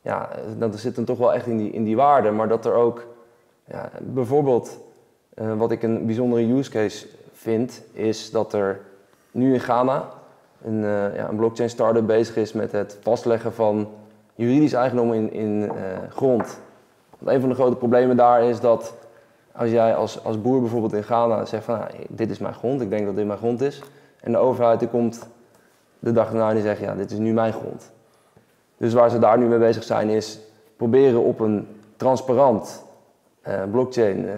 ja, 0.00 0.28
dat 0.58 0.78
zit 0.78 0.94
dan 0.94 1.04
toch 1.04 1.18
wel 1.18 1.34
echt 1.34 1.46
in 1.46 1.56
die, 1.56 1.70
in 1.70 1.84
die 1.84 1.96
waarde. 1.96 2.30
Maar 2.30 2.48
dat 2.48 2.64
er 2.64 2.74
ook, 2.74 3.06
ja, 3.64 3.90
bijvoorbeeld, 4.00 4.78
uh, 5.34 5.54
wat 5.56 5.70
ik 5.70 5.82
een 5.82 6.06
bijzondere 6.06 6.52
use 6.52 6.70
case 6.70 7.06
vind, 7.32 7.82
is 7.92 8.30
dat 8.30 8.52
er 8.52 8.80
nu 9.30 9.52
in 9.52 9.60
Ghana 9.60 10.08
een, 10.64 10.82
uh, 10.82 11.16
ja, 11.16 11.28
een 11.28 11.36
blockchain 11.36 11.70
startup 11.70 12.06
bezig 12.06 12.36
is 12.36 12.52
met 12.52 12.72
het 12.72 12.98
vastleggen 13.02 13.52
van 13.52 13.88
juridisch 14.34 14.72
eigendom 14.72 15.12
in, 15.12 15.32
in 15.32 15.62
uh, 15.62 15.72
grond. 16.10 16.60
Want 17.18 17.30
een 17.30 17.40
van 17.40 17.48
de 17.48 17.54
grote 17.54 17.76
problemen 17.76 18.16
daar 18.16 18.42
is 18.42 18.60
dat 18.60 18.94
als 19.52 19.70
jij 19.70 19.94
als, 19.94 20.24
als 20.24 20.40
boer 20.40 20.60
bijvoorbeeld 20.60 20.92
in 20.92 21.02
Ghana 21.02 21.44
zegt 21.44 21.64
van 21.64 21.78
nou, 21.78 21.90
dit 22.08 22.30
is 22.30 22.38
mijn 22.38 22.54
grond, 22.54 22.80
ik 22.80 22.90
denk 22.90 23.06
dat 23.06 23.16
dit 23.16 23.26
mijn 23.26 23.38
grond 23.38 23.60
is. 23.60 23.82
En 24.20 24.32
de 24.32 24.38
overheid 24.38 24.90
komt 24.90 25.28
de 25.98 26.12
dag 26.12 26.30
daarna 26.30 26.48
en 26.48 26.54
die 26.54 26.64
zegt 26.64 26.80
ja, 26.80 26.94
dit 26.94 27.10
is 27.10 27.18
nu 27.18 27.32
mijn 27.32 27.52
grond. 27.52 27.92
Dus 28.76 28.92
waar 28.92 29.10
ze 29.10 29.18
daar 29.18 29.38
nu 29.38 29.46
mee 29.46 29.58
bezig 29.58 29.82
zijn 29.82 30.08
is 30.08 30.40
proberen 30.76 31.22
op 31.22 31.40
een 31.40 31.68
transparant 31.96 32.84
uh, 33.48 33.62
blockchain 33.70 34.24
uh, 34.24 34.32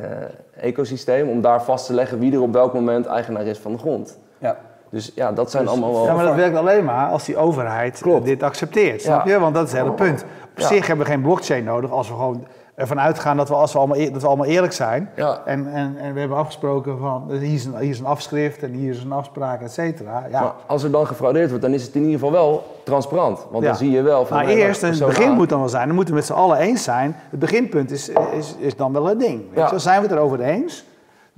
ecosysteem 0.57 1.29
om 1.29 1.41
daar 1.41 1.63
vast 1.63 1.87
te 1.87 1.95
leggen 1.95 2.19
wie 2.19 2.33
er 2.33 2.41
op 2.41 2.53
welk 2.53 2.73
moment 2.73 3.07
eigenaar 3.07 3.47
is 3.47 3.59
van 3.59 3.73
de 3.73 3.79
grond. 3.79 4.19
Ja. 4.39 4.59
Dus 4.91 5.13
ja, 5.15 5.33
dat 5.33 5.51
zijn 5.51 5.63
dus, 5.63 5.73
allemaal 5.73 5.93
wel... 5.93 6.05
Ja, 6.05 6.15
maar 6.15 6.25
dat 6.25 6.35
werkt 6.35 6.57
alleen 6.57 6.85
maar 6.85 7.11
als 7.11 7.25
die 7.25 7.37
overheid 7.37 7.99
Klopt. 7.99 8.25
dit 8.25 8.43
accepteert, 8.43 9.03
snap 9.03 9.27
je? 9.27 9.39
Want 9.39 9.55
dat 9.55 9.67
is 9.67 9.73
het 9.73 9.81
hele 9.81 9.93
punt. 9.93 10.23
Op 10.23 10.63
ja. 10.63 10.67
zich 10.67 10.87
hebben 10.87 11.07
we 11.07 11.13
geen 11.13 11.23
blockchain 11.23 11.65
nodig 11.65 11.91
als 11.91 12.09
we 12.09 12.15
gewoon 12.15 12.47
ervan 12.75 13.01
uitgaan 13.01 13.37
dat 13.37 13.49
we, 13.49 13.55
als 13.55 13.73
we, 13.73 13.79
allemaal, 13.79 13.99
dat 14.13 14.23
we 14.23 14.29
allemaal 14.29 14.47
eerlijk 14.47 14.73
zijn. 14.73 15.11
Ja. 15.17 15.41
En, 15.45 15.73
en, 15.73 15.97
en 15.99 16.15
we 16.15 16.21
hebben 16.21 16.39
afgesproken 16.39 16.99
van 16.99 17.25
hier 17.31 17.55
is, 17.55 17.65
een, 17.65 17.79
hier 17.79 17.91
is 17.91 17.99
een 17.99 18.07
afschrift 18.07 18.63
en 18.63 18.73
hier 18.73 18.91
is 18.91 19.03
een 19.05 19.13
afspraak, 19.13 19.61
et 19.61 19.73
cetera. 19.73 20.27
Ja. 20.31 20.41
Maar 20.41 20.53
als 20.67 20.83
er 20.83 20.91
dan 20.91 21.07
gefraudeerd 21.07 21.49
wordt, 21.49 21.65
dan 21.65 21.73
is 21.73 21.83
het 21.83 21.95
in 21.95 22.01
ieder 22.01 22.15
geval 22.15 22.33
wel 22.33 22.65
transparant. 22.85 23.47
Want 23.51 23.65
dan 23.65 23.77
zie 23.77 23.91
je 23.91 24.03
wel 24.03 24.27
van... 24.27 24.37
Maar 24.37 24.47
eerst, 24.47 24.81
het 24.81 25.07
begin 25.07 25.33
moet 25.33 25.49
dan 25.49 25.59
wel 25.59 25.69
zijn, 25.69 25.87
dan 25.87 25.95
moeten 25.95 26.15
we 26.15 26.21
met 26.21 26.29
z'n 26.29 26.33
allen 26.33 26.59
eens 26.59 26.83
zijn. 26.83 27.17
Het 27.31 27.41
beginpunt 27.41 27.91
is, 27.91 28.09
is, 28.09 28.55
is 28.59 28.77
dan 28.77 28.93
wel 28.93 29.05
het 29.05 29.19
ding. 29.21 29.43
Zo 29.69 29.79
zijn 29.79 30.01
we 30.01 30.07
het 30.07 30.17
erover 30.17 30.41
eens 30.41 30.85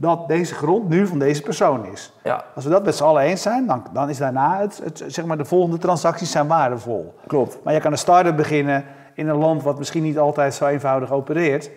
dat 0.01 0.29
deze 0.29 0.55
grond 0.55 0.89
nu 0.89 1.07
van 1.07 1.19
deze 1.19 1.43
persoon 1.43 1.87
is. 1.93 2.13
Ja. 2.23 2.45
Als 2.55 2.65
we 2.65 2.71
dat 2.71 2.85
met 2.85 2.95
z'n 2.95 3.05
allen 3.05 3.23
eens 3.23 3.43
zijn, 3.43 3.67
dan, 3.67 3.83
dan 3.93 4.09
is 4.09 4.19
daarna 4.19 4.61
het, 4.61 4.81
het, 4.85 5.05
zeg 5.07 5.25
maar 5.25 5.37
de 5.37 5.45
volgende 5.45 5.79
transacties 5.79 6.31
zijn 6.31 6.47
waardevol. 6.47 7.15
Klopt. 7.27 7.59
Maar 7.63 7.75
je 7.75 7.81
kan 7.81 7.93
een 7.93 7.99
start-up 7.99 8.37
beginnen 8.37 8.85
in 9.15 9.29
een 9.29 9.37
land 9.37 9.63
wat 9.63 9.79
misschien 9.79 10.03
niet 10.03 10.19
altijd 10.19 10.55
zo 10.55 10.67
eenvoudig 10.67 11.13
opereert. 11.13 11.71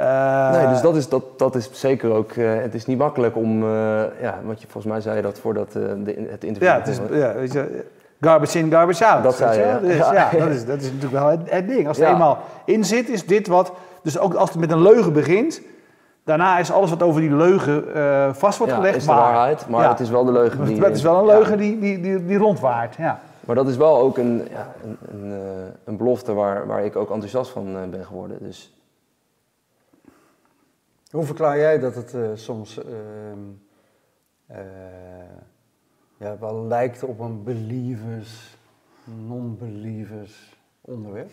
Uh, 0.00 0.50
nee, 0.50 0.66
dus 0.66 0.80
dat 0.80 0.96
is, 0.96 1.08
dat, 1.08 1.38
dat 1.38 1.54
is 1.54 1.68
zeker 1.72 2.10
ook. 2.10 2.32
Uh, 2.32 2.54
het 2.54 2.74
is 2.74 2.86
niet 2.86 2.98
makkelijk 2.98 3.36
om. 3.36 3.62
Uh, 3.62 3.68
ja, 4.20 4.38
wat 4.44 4.60
je 4.60 4.66
volgens 4.68 4.92
mij 4.92 5.00
zei 5.00 5.22
dat 5.22 5.38
voordat 5.38 5.72
de, 5.72 6.26
het 6.30 6.44
interview. 6.44 6.62
Ja, 6.62 6.78
het 6.78 6.88
is, 6.88 6.98
ja, 7.10 7.34
weet 7.34 7.52
je, 7.52 7.84
garbage 8.20 8.58
in, 8.58 8.70
garbage 8.70 9.06
out. 9.06 9.22
Dat 9.22 9.36
zei 9.36 9.58
je. 9.58 9.80
Dus, 9.80 9.96
ja. 9.96 10.12
ja, 10.32 10.38
dat, 10.38 10.48
is, 10.48 10.64
dat 10.64 10.80
is 10.80 10.86
natuurlijk 10.86 11.12
wel 11.12 11.26
het, 11.26 11.40
het 11.50 11.68
ding. 11.68 11.88
Als 11.88 11.98
het 11.98 12.08
eenmaal 12.08 12.38
in 12.64 12.84
zit, 12.84 13.08
is 13.08 13.26
dit 13.26 13.46
wat. 13.46 13.72
Dus 14.02 14.18
ook 14.18 14.34
als 14.34 14.50
het 14.50 14.58
met 14.58 14.70
een 14.70 14.82
leugen 14.82 15.12
begint, 15.12 15.60
Daarna 16.26 16.58
is 16.58 16.70
alles 16.70 16.90
wat 16.90 17.02
over 17.02 17.20
die 17.20 17.34
leugen 17.34 17.96
uh, 17.96 18.34
vast 18.34 18.58
wordt 18.58 18.72
ja, 18.72 18.78
gelegd. 18.78 18.96
is 18.96 19.04
de 19.04 19.12
waarheid, 19.12 19.68
maar 19.68 19.88
het 19.88 20.00
is 20.00 20.10
wel 20.10 20.24
de 20.24 20.32
leugen 20.32 20.64
die... 20.64 20.84
Het 20.84 20.96
is 20.96 21.02
wel 21.02 21.18
een 21.18 21.26
leugen 21.26 21.58
die, 21.58 21.78
die, 21.78 22.00
die, 22.00 22.24
die 22.24 22.38
rondwaart, 22.38 22.94
ja. 22.94 23.20
Maar 23.40 23.54
dat 23.54 23.68
is 23.68 23.76
wel 23.76 23.98
ook 23.98 24.18
een, 24.18 24.46
ja, 24.50 24.74
een, 24.82 24.96
een, 25.08 25.30
uh, 25.30 25.38
een 25.84 25.96
belofte 25.96 26.34
waar, 26.34 26.66
waar 26.66 26.84
ik 26.84 26.96
ook 26.96 27.10
enthousiast 27.10 27.50
van 27.50 27.76
uh, 27.76 27.84
ben 27.90 28.04
geworden. 28.04 28.38
Dus. 28.40 28.74
Hoe 31.10 31.24
verklaar 31.24 31.58
jij 31.58 31.78
dat 31.78 31.94
het 31.94 32.14
soms 32.34 32.78
ehm, 32.78 33.40
ja, 36.16 36.36
wel 36.38 36.66
lijkt 36.66 37.02
op 37.02 37.20
een 37.20 37.42
believers, 37.42 38.56
non-believers 39.26 40.56
onderwerp? 40.80 41.30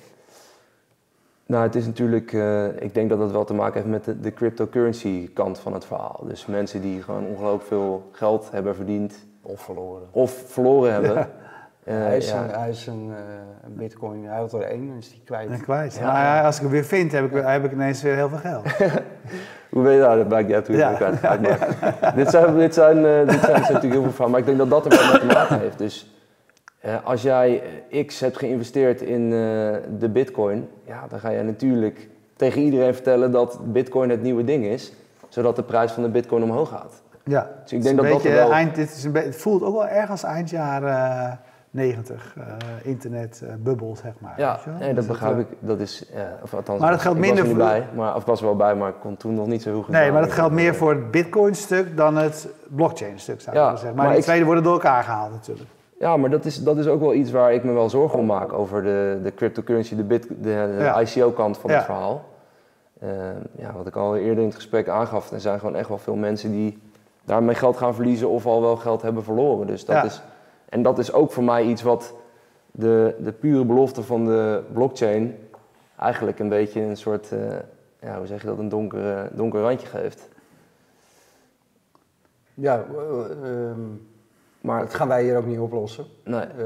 Nou, 1.45 1.63
het 1.63 1.75
is 1.75 1.86
natuurlijk, 1.86 2.32
uh, 2.32 2.65
ik 2.82 2.93
denk 2.93 3.10
dat 3.10 3.19
dat 3.19 3.32
wel 3.32 3.43
te 3.43 3.53
maken 3.53 3.73
heeft 3.73 3.88
met 3.88 4.03
de, 4.03 4.19
de, 4.19 4.34
cryptocurrency 4.34 5.34
kant 5.34 5.60
van 5.60 5.73
het 5.73 5.86
verhaal. 5.86 6.23
Dus 6.27 6.45
mensen 6.45 6.82
die 6.82 7.01
gewoon 7.01 7.25
ongelooflijk 7.25 7.67
veel 7.67 8.10
geld 8.12 8.51
hebben 8.51 8.75
verdiend. 8.75 9.25
Of 9.41 9.62
verloren. 9.62 10.08
Of 10.12 10.43
verloren 10.47 10.93
hebben. 10.93 11.13
Ja. 11.13 11.29
Uh, 11.88 11.93
hij 11.93 12.17
is, 12.17 12.29
ja. 12.29 12.43
een, 12.43 12.49
hij 12.49 12.69
is 12.69 12.88
een, 12.88 13.08
uh, 13.10 13.15
een, 13.63 13.75
bitcoin, 13.75 14.25
hij 14.25 14.38
had 14.38 14.53
er 14.53 14.62
één, 14.62 14.88
dan 14.88 14.97
is 14.97 15.10
die 15.10 15.21
kwijt. 15.25 15.49
En 15.49 15.62
kwijt. 15.62 15.95
Ja. 15.95 16.34
Nou, 16.34 16.45
als 16.45 16.56
ik 16.56 16.62
hem 16.62 16.71
weer 16.71 16.84
vind, 16.84 17.12
heb 17.12 17.25
ik, 17.25 17.43
heb 17.43 17.65
ik 17.65 17.71
ineens 17.71 18.01
weer 18.01 18.15
heel 18.15 18.29
veel 18.29 18.38
geld. 18.38 18.63
Hoe 19.69 19.84
weet 19.84 19.95
je 19.95 19.99
dat? 19.99 20.17
Dat 20.17 20.29
maakt 20.29 20.45
niet 20.45 20.56
uit 20.56 20.67
hoe 20.67 20.75
je 20.75 20.84
het 20.84 20.95
kwijt 20.95 21.21
dit, 22.15 22.29
zijn, 22.29 22.56
dit, 22.58 22.73
zijn, 22.73 23.25
dit 23.27 23.39
zijn 23.39 23.62
natuurlijk 23.62 23.93
heel 23.93 24.01
veel 24.01 24.12
van, 24.12 24.32
maar 24.32 24.39
ik 24.39 24.45
denk 24.45 24.58
dat 24.58 24.69
dat 24.69 24.86
er 24.86 24.91
wel 24.91 25.12
mee 25.12 25.19
te 25.19 25.25
maken 25.25 25.60
heeft. 25.60 25.77
Dus 25.77 26.08
uh, 26.08 26.12
als 27.04 27.22
jij 27.22 27.63
X 28.06 28.19
hebt 28.19 28.38
geïnvesteerd 28.38 29.02
in 29.02 29.22
uh, 29.22 29.30
de 30.00 30.10
bitcoin, 30.10 30.69
ja, 30.86 31.08
dan 31.10 31.19
ga 31.19 31.30
je 31.30 31.43
natuurlijk 31.43 32.10
tegen 32.36 32.62
iedereen 32.62 32.93
vertellen 32.93 33.32
dat 33.32 33.60
bitcoin 33.74 34.10
het 34.10 34.22
nieuwe 34.22 34.43
ding 34.43 34.65
is, 34.65 34.93
zodat 35.30 35.56
de 35.56 35.63
prijs 35.63 35.91
van 35.91 36.04
de 36.04 36.10
bitcoin 36.10 36.43
omhoog 36.43 36.69
gaat. 36.69 37.02
Ja, 37.24 37.50
dus 37.62 37.74
ik 37.74 37.84
denk 37.84 37.98
dat 37.98 38.08
dat 38.08 38.22
wel... 38.22 38.52
eind, 38.52 38.76
dit 38.76 38.89
is 38.89 39.04
een 39.04 39.15
het 39.15 39.36
voelt 39.36 39.63
ook 39.63 39.74
wel 39.74 39.88
erg 39.88 40.10
als 40.10 40.24
eind 40.24 40.50
jaren 40.50 41.39
90, 41.74 42.36
uh, 42.38 42.43
internetbubbel, 42.84 43.96
zeg 43.96 44.13
maar. 44.19 44.34
Ja, 44.38 44.60
nee, 44.80 44.88
dat 44.88 44.96
dus 44.96 45.06
begrijp 45.06 45.39
ik. 45.39 45.48
Dat 45.60 45.80
is, 45.80 46.06
ja, 46.13 46.38
of 46.43 46.54
althans, 46.54 46.80
maar 46.80 46.91
dat 46.91 47.02
geldt 47.02 47.19
minder 47.19 47.38
was 47.38 47.52
er 47.52 47.58
niet 47.58 47.65
bij, 47.65 47.88
maar, 47.96 48.15
of 48.15 48.26
was 48.26 48.39
er 48.39 48.46
wel 48.46 48.56
bij, 48.56 48.76
maar 48.76 48.89
ik 48.89 48.96
kon 49.00 49.17
toen 49.17 49.34
nog 49.34 49.48
niet 49.48 49.62
zo 49.62 49.82
goed 49.82 49.88
Nee, 49.88 50.12
maar 50.12 50.22
dat 50.22 50.32
geldt 50.32 50.54
meer 50.54 50.76
voor 50.76 50.89
het 50.89 51.12
bitcoin-stuk 51.12 51.98
dan 51.98 52.17
het 52.17 52.48
blockchain-stuk, 52.67 53.41
zou 53.41 53.56
ik 53.56 53.62
ja, 53.62 53.69
zeggen. 53.69 53.96
Maar, 53.96 54.06
maar 54.06 54.13
die 54.13 54.24
twee 54.24 54.46
worden 54.46 54.63
door 54.63 54.74
elkaar 54.74 55.04
gehaald 55.04 55.32
natuurlijk. 55.32 55.69
Ja, 56.04 56.18
maar 56.18 56.30
dat 56.30 56.46
is, 56.46 56.63
dat 56.63 56.78
is 56.78 56.88
ook 56.88 57.00
wel 57.00 57.13
iets 57.13 57.32
waar 57.32 57.54
ik 57.54 57.63
me 57.63 57.72
wel 57.72 57.89
zorgen 57.89 58.20
om 58.20 58.26
maak 58.26 58.54
over 58.54 58.84
de, 58.84 59.20
de 59.24 59.34
cryptocurrency, 59.34 59.96
de, 59.96 60.04
bit, 60.04 60.28
de, 60.42 60.94
ICO-kant 61.02 61.58
van 61.58 61.72
het 61.72 61.84
verhaal. 61.84 62.26
Uh, 63.04 63.10
ja, 63.56 63.74
wat 63.74 63.88
ik 63.88 63.96
al 63.96 64.16
eerder 64.16 64.38
in 64.38 64.46
het 64.46 64.56
gesprek 64.56 64.88
aangaf, 64.88 65.32
er 65.32 65.39
zijn 65.39 65.60
gewoon 65.60 65.76
echt 65.76 65.88
wel 65.88 65.98
veel 65.98 66.16
mensen 66.16 66.52
die 66.52 66.78
daarmee 67.24 67.56
geld 67.56 67.78
gaan 67.78 67.96
verliezen 67.96 68.30
of 68.30 68.46
al 68.46 68.62
wel 68.62 68.76
geld 68.76 69.02
hebben 69.02 69.24
verloren. 69.24 69.68
Dus 69.68 69.86
dat 69.86 70.04
is, 70.04 70.22
en 70.70 70.82
dat 70.82 71.00
is 71.00 71.13
ook 71.13 71.32
voor 71.32 71.44
mij 71.44 71.63
iets 71.63 71.82
wat 71.82 72.13
de, 72.72 73.16
de 73.20 73.32
pure 73.32 73.66
belofte 73.66 74.04
van 74.04 74.26
de 74.26 74.63
blockchain 74.74 75.36
eigenlijk 76.00 76.39
een 76.39 76.50
beetje 76.50 76.82
een 76.82 76.98
soort, 76.98 77.32
uh, 77.32 77.39
ja, 78.00 78.18
hoe 78.18 78.28
zeg 78.28 78.42
je 78.42 78.48
dat, 78.48 78.58
een 78.58 78.70
donker, 78.70 79.30
donker 79.32 79.62
randje 79.62 79.88
geeft. 79.88 80.30
Ja, 82.54 82.86
um 83.44 84.12
maar 84.63 84.80
dat 84.80 84.93
gaan 84.93 85.08
wij 85.08 85.23
hier 85.23 85.38
ook 85.38 85.45
niet 85.45 85.60
oplossen. 85.60 86.06
Nee. 86.23 86.45
Uh, 86.58 86.65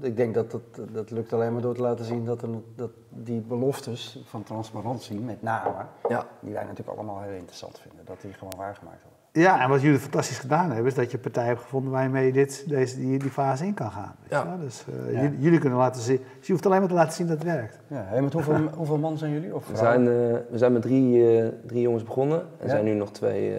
ik 0.00 0.16
denk 0.16 0.34
dat 0.34 0.50
dat, 0.50 0.62
dat 0.92 1.10
lukt 1.10 1.32
alleen 1.32 1.52
maar 1.52 1.62
door 1.62 1.74
te 1.74 1.80
laten 1.80 2.04
zien 2.04 2.24
dat, 2.24 2.42
er, 2.42 2.48
dat 2.74 2.90
die 3.08 3.40
beloftes 3.40 4.22
van 4.24 4.42
transparantie, 4.42 5.20
met 5.20 5.42
name, 5.42 5.84
ja. 6.08 6.26
die 6.40 6.52
wij 6.52 6.62
natuurlijk 6.62 6.98
allemaal 6.98 7.20
heel 7.20 7.34
interessant 7.34 7.78
vinden, 7.78 8.04
dat 8.04 8.20
die 8.20 8.32
gewoon 8.32 8.52
waargemaakt 8.56 9.02
worden. 9.02 9.42
Ja, 9.42 9.62
en 9.62 9.68
wat 9.68 9.80
jullie 9.80 9.98
fantastisch 9.98 10.38
gedaan 10.38 10.66
hebben, 10.66 10.86
is 10.86 10.94
dat 10.94 11.10
je 11.10 11.18
partij 11.18 11.46
hebt 11.46 11.60
gevonden 11.60 11.92
waarmee 11.92 12.26
je 12.26 12.32
dit, 12.32 12.64
deze, 12.68 12.98
die, 12.98 13.18
die 13.18 13.30
fase 13.30 13.66
in 13.66 13.74
kan 13.74 13.90
gaan. 13.90 14.16
Weet 14.20 14.30
ja. 14.30 14.56
Dus 14.60 14.84
uh, 14.88 15.12
ja. 15.12 15.20
jullie, 15.20 15.38
jullie, 15.38 15.58
kunnen 15.58 15.78
laten 15.78 16.02
zien, 16.02 16.20
dus 16.38 16.46
je 16.46 16.52
hoeft 16.52 16.66
alleen 16.66 16.78
maar 16.78 16.88
te 16.88 16.94
laten 16.94 17.12
zien 17.12 17.26
dat 17.26 17.38
het 17.38 17.46
werkt. 17.46 17.78
Ja, 17.86 18.04
hey, 18.06 18.22
met 18.22 18.32
hoeveel, 18.32 18.68
hoeveel 18.76 18.98
man 18.98 19.18
zijn 19.18 19.32
jullie? 19.32 19.54
Of 19.54 19.68
we, 19.68 19.76
zijn, 19.76 20.00
uh, 20.00 20.06
we 20.50 20.58
zijn 20.58 20.72
met 20.72 20.82
drie, 20.82 21.38
uh, 21.42 21.48
drie 21.66 21.80
jongens 21.80 22.02
begonnen 22.02 22.42
en 22.58 22.68
zijn 22.68 22.84
nu 22.84 22.94
nog 22.94 23.10
twee 23.10 23.54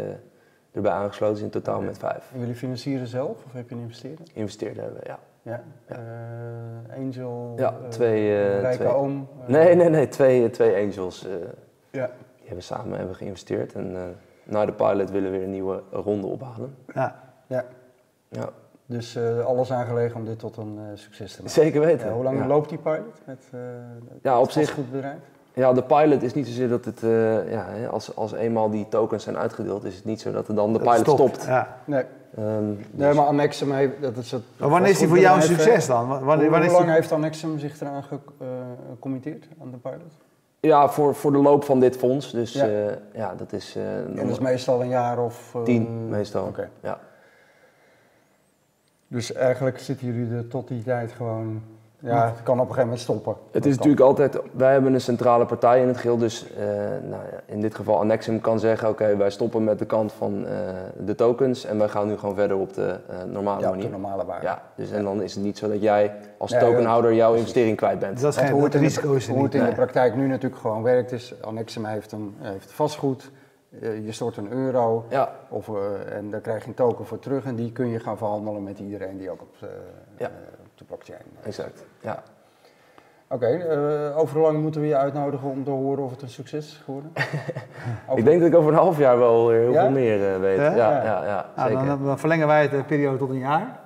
erbij 0.78 0.92
aangesloten 0.92 1.36
is 1.38 1.42
in 1.42 1.50
totaal 1.50 1.82
met 1.82 1.98
vijf. 1.98 2.32
En 2.34 2.40
jullie 2.40 2.56
financieren 2.56 3.08
zelf 3.08 3.46
of 3.46 3.54
heb 3.54 3.70
je 3.70 3.76
een 3.76 3.82
investeerder? 3.82 4.26
Investeerder 4.34 4.84
hebben 4.84 5.02
ja. 5.06 5.20
Ja, 5.42 5.64
ja. 5.88 5.96
Uh, 5.96 7.06
angel, 7.06 7.54
ja, 7.58 7.74
twee, 7.90 8.22
uh, 8.22 8.60
rijke 8.60 8.84
twee. 8.84 8.94
oom. 8.94 9.28
Uh, 9.42 9.48
nee, 9.48 9.76
nee, 9.76 9.90
nee, 9.90 10.08
twee, 10.08 10.50
twee 10.50 10.86
angels. 10.86 11.28
ja. 11.92 12.10
Die 12.36 12.46
hebben 12.46 12.64
samen 12.64 12.98
hebben 12.98 13.16
geïnvesteerd 13.16 13.74
en 13.74 14.16
na 14.44 14.66
de 14.66 14.74
pilot 14.74 15.12
willen 15.12 15.32
we 15.32 15.38
weer 15.38 15.46
een 15.46 15.52
nieuwe 15.52 15.84
ronde 15.92 16.28
ophalen. 16.28 16.76
Ja. 16.94 17.20
Ja. 17.48 17.66
ja. 18.30 18.50
Dus 18.86 19.18
alles 19.46 19.72
aangelegen 19.72 20.16
om 20.16 20.26
dit 20.26 20.40
tot 20.40 20.58
een 20.58 20.80
succes 20.94 21.32
te 21.32 21.38
maken. 21.38 21.62
Zeker 21.62 21.82
weten. 21.82 22.12
Hoe 22.12 22.24
lang 22.24 22.40
ja. 22.40 22.48
loopt 22.48 22.70
die 22.70 22.78
pilot 22.78 23.22
met 23.26 23.50
ja, 24.22 24.40
op 24.40 24.52
zich, 24.52 24.74
goed 24.74 24.92
bedrijf? 24.92 25.20
Ja, 25.58 25.74
de 25.74 25.84
pilot 25.84 26.24
is 26.24 26.34
niet 26.34 26.48
zozeer 26.48 26.70
dat 26.70 26.86
het, 26.86 27.00
ja, 27.50 27.86
als, 27.92 28.16
als 28.16 28.34
eenmaal 28.34 28.70
die 28.70 28.88
tokens 28.90 29.24
zijn 29.24 29.38
uitgedeeld, 29.38 29.84
is 29.84 29.96
het 29.96 30.06
niet 30.06 30.22
zo 30.22 30.32
dat 30.32 30.48
er 30.48 30.56
dan 30.56 30.74
de 30.74 30.80
pilot 30.80 31.00
stopt. 31.00 31.20
stopt. 31.20 31.46
Ja. 31.46 31.78
Nee. 31.86 32.04
Um, 32.40 32.80
nee, 32.92 33.14
maar 33.14 33.26
Annexum, 33.26 33.72
heeft, 33.72 34.02
dat 34.02 34.18
is 34.18 34.32
het. 34.32 34.44
Maar 34.58 34.70
wanneer 34.70 34.90
is 34.90 34.98
die 34.98 35.08
voor 35.08 35.20
jou 35.20 35.36
een 35.36 35.44
succes 35.44 35.88
dan? 35.88 36.08
Wanneer, 36.08 36.50
wanneer, 36.50 36.70
hoe, 36.70 36.72
lang 36.72 36.86
die... 36.86 36.94
heeft 36.94 37.12
Annexum 37.12 37.60
zich 37.60 37.82
eraan 37.82 38.04
gecommitteerd, 38.04 39.48
aan 39.62 39.72
de 39.72 39.78
pilot? 39.78 40.12
Ja, 40.60 40.90
voor, 40.90 41.16
voor 41.16 41.32
de 41.32 41.38
loop 41.38 41.64
van 41.64 41.80
dit 41.80 41.98
fonds. 41.98 42.32
Dus 42.32 42.54
ja, 42.54 42.66
ja. 42.66 42.90
Uh, 42.90 42.94
ja 43.14 43.36
dat 43.36 43.54
is... 43.54 43.76
Uh, 43.78 43.98
en 43.98 44.16
dat 44.16 44.30
is 44.30 44.40
meestal 44.40 44.82
een 44.82 44.90
jaar 44.90 45.20
of... 45.20 45.54
Uh, 45.56 45.64
tien, 45.64 46.10
meestal. 46.10 46.42
Oké. 46.42 46.50
Okay. 46.50 46.70
Ja. 46.82 47.00
Dus 49.08 49.34
eigenlijk 49.34 49.80
zitten 49.80 50.08
jullie 50.08 50.36
er 50.36 50.48
tot 50.48 50.68
die 50.68 50.84
tijd 50.84 51.12
gewoon... 51.12 51.62
Ja, 52.08 52.26
het 52.26 52.44
kan 52.44 52.54
op 52.54 52.60
een 52.60 52.74
gegeven 52.74 52.84
moment 52.84 53.00
stoppen. 53.00 53.36
Het 53.52 53.66
is 53.66 53.76
natuurlijk 53.76 54.02
altijd... 54.02 54.40
Wij 54.52 54.72
hebben 54.72 54.94
een 54.94 55.02
centrale 55.02 55.46
partij 55.46 55.82
in 55.82 55.88
het 55.88 55.98
geheel. 55.98 56.18
Dus 56.18 56.46
uh, 56.50 56.58
nou 57.10 57.22
ja, 57.32 57.40
in 57.46 57.62
dit 57.62 57.76
geval 57.76 58.00
Annexum 58.00 58.42
kan 58.42 58.60
zeggen... 58.60 58.90
Oké, 58.90 59.04
okay, 59.04 59.18
wij 59.18 59.30
stoppen 59.30 59.64
met 59.64 59.80
de 59.80 59.86
kant 59.86 60.12
van 60.12 60.46
de 60.98 61.16
tokens... 61.16 61.66
en 61.66 61.78
wij 61.78 61.88
gaan 61.88 62.08
nu 62.08 62.18
gewoon 62.18 62.36
verder 62.36 62.58
op 62.58 62.74
de 62.74 63.00
normale 63.28 63.62
ja, 63.62 63.70
manier. 63.70 63.86
de 63.86 63.92
normale 63.92 64.26
waarde. 64.26 64.46
Ja, 64.46 64.62
dus 64.76 64.92
en 64.92 65.04
dan 65.04 65.22
is 65.22 65.36
het 65.36 65.44
niet 65.44 65.58
zo 65.58 65.70
dat 65.70 65.82
jij 65.82 66.16
als 66.38 66.52
nee, 66.52 66.60
tokenhouder 66.60 67.14
jouw 67.14 67.28
precies. 67.28 67.40
investering 67.40 67.78
kwijt 67.78 68.00
bent. 68.00 68.22
Dat 68.22 68.34
is 68.34 68.40
geen, 68.40 68.52
hoe 68.52 68.64
het, 68.64 68.76
risico 68.76 69.14
is 69.14 69.28
Hoe 69.28 69.44
het 69.44 69.56
in 69.56 69.66
de 69.66 69.72
praktijk 69.72 70.16
nu 70.16 70.28
natuurlijk 70.28 70.62
gewoon 70.62 70.84
werkt 70.84 71.12
is... 71.12 71.34
Annexum 71.42 71.86
heeft, 71.86 72.12
een, 72.12 72.36
heeft 72.40 72.72
vastgoed... 72.72 73.32
Uh, 73.70 74.06
je 74.06 74.12
stort 74.12 74.38
een 74.38 74.52
euro 74.52 75.06
ja. 75.10 75.32
of, 75.50 75.68
uh, 75.68 75.76
en 76.16 76.32
daar 76.32 76.42
krijg 76.42 76.62
je 76.62 76.68
een 76.68 76.74
token 76.74 77.06
voor 77.06 77.20
terug 77.20 77.46
en 77.46 77.56
die 77.56 77.72
kun 77.72 77.88
je 77.88 78.00
gaan 78.00 78.18
verhandelen 78.18 78.64
met 78.64 78.80
iedereen 78.80 79.18
die 79.18 79.30
ook 79.30 79.42
op, 79.42 79.56
uh, 79.64 79.70
ja. 80.18 80.32
De 80.78 80.84
blockchain 80.84 81.22
Exact, 81.44 81.86
ja. 82.02 82.24
Oké, 83.30 83.46
okay, 83.46 84.14
over 84.14 84.36
hoe 84.36 84.46
lang 84.46 84.62
moeten 84.62 84.82
we 84.82 84.88
je 84.88 84.98
uitnodigen 84.98 85.50
om 85.50 85.64
te 85.64 85.70
horen 85.70 86.04
of 86.04 86.12
het 86.12 86.22
een 86.22 86.30
succes 86.30 86.66
is 86.66 86.82
geworden? 86.84 87.12
ik 88.16 88.26
denk 88.26 88.40
dat 88.40 88.50
ik 88.50 88.56
over 88.56 88.72
een 88.72 88.78
half 88.78 88.98
jaar 88.98 89.18
wel 89.18 89.50
heel 89.50 89.72
ja? 89.72 89.82
veel 89.82 89.92
meer 89.92 90.40
weet. 90.40 90.58
Ja, 90.58 90.76
ja, 90.76 91.04
ja, 91.04 91.26
ja 91.26 91.46
nou, 91.56 91.70
zeker. 91.70 91.86
Dan, 91.86 92.06
dan, 92.06 92.20
verlengen 92.20 92.48
wij 92.48 92.70
de 92.70 92.84
periode 92.84 93.18
tot 93.18 93.30
een 93.30 93.38
jaar. 93.38 93.80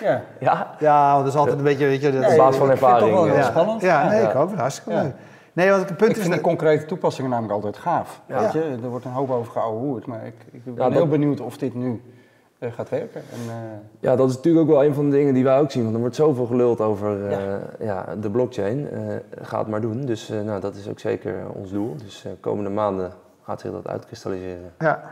Ja, 0.00 0.22
ja? 0.40 0.74
ja 0.78 1.12
want 1.12 1.24
dat 1.24 1.32
is 1.32 1.38
altijd 1.38 1.58
een 1.58 1.64
beetje, 1.64 1.86
weet 1.86 2.02
je... 2.02 2.08
Op 2.08 2.36
basis 2.36 2.56
van 2.56 2.70
ervaring. 2.70 3.10
Ik 3.10 3.16
vind 3.16 3.16
het 3.16 3.16
toch 3.16 3.24
wel 3.24 3.34
heel 3.34 3.44
spannend. 3.44 3.82
Ja, 3.82 4.08
nee, 4.08 4.22
ik 4.22 4.34
ook. 4.34 4.54
Hartstikke 4.54 5.02
leuk. 5.02 5.12
Nee, 5.52 5.70
want 5.70 5.88
het 5.88 5.96
punt 5.96 6.10
ik 6.10 6.16
vind 6.16 6.28
is 6.28 6.34
de 6.36 6.40
concrete 6.40 6.84
toepassingen 6.84 7.30
namelijk 7.30 7.54
altijd 7.54 7.76
gaaf. 7.76 8.20
Ja. 8.26 8.40
Weet 8.40 8.52
je? 8.52 8.78
Er 8.82 8.88
wordt 8.88 9.04
een 9.04 9.10
hoop 9.10 9.30
over 9.30 9.52
geouwehoerd, 9.52 10.06
maar 10.06 10.26
ik, 10.26 10.34
ik 10.50 10.64
ben 10.64 10.74
Ja, 10.74 10.90
heel 10.90 10.98
dat- 10.98 11.08
benieuwd 11.08 11.40
of 11.40 11.58
dit 11.58 11.74
nu 11.74 11.90
eh, 11.90 12.19
gaat 12.60 12.88
werken. 12.88 13.20
En, 13.32 13.38
eh, 13.48 13.54
Ja, 14.00 14.16
dat 14.16 14.28
is 14.30 14.34
natuurlijk 14.36 14.64
ook 14.68 14.72
wel 14.76 14.84
een 14.84 14.94
van 14.94 15.10
de 15.10 15.16
dingen 15.16 15.34
die 15.34 15.44
wij 15.44 15.58
ook 15.58 15.70
zien. 15.70 15.82
Want 15.82 15.94
er 15.94 16.00
wordt 16.00 16.16
zoveel 16.16 16.46
geluld 16.46 16.80
over 16.80 17.26
eh, 17.26 17.30
Ja. 17.30 17.58
ja, 17.78 18.14
de 18.20 18.30
blockchain. 18.30 18.90
Eh, 18.90 19.00
ga 19.42 19.58
het 19.58 19.68
maar 19.68 19.80
doen. 19.80 20.00
Dus 20.04 20.30
eh, 20.30 20.40
nou, 20.40 20.60
dat 20.60 20.74
is 20.74 20.88
ook 20.88 20.98
zeker 20.98 21.34
ons 21.52 21.70
doel. 21.70 21.96
Dus 22.04 22.24
eh, 22.24 22.32
komende 22.40 22.70
maanden 22.70 23.12
gaat 23.42 23.60
zich 23.60 23.70
dat 23.70 23.88
uitkristalliseren. 23.88 24.72
Ja. 24.78 25.02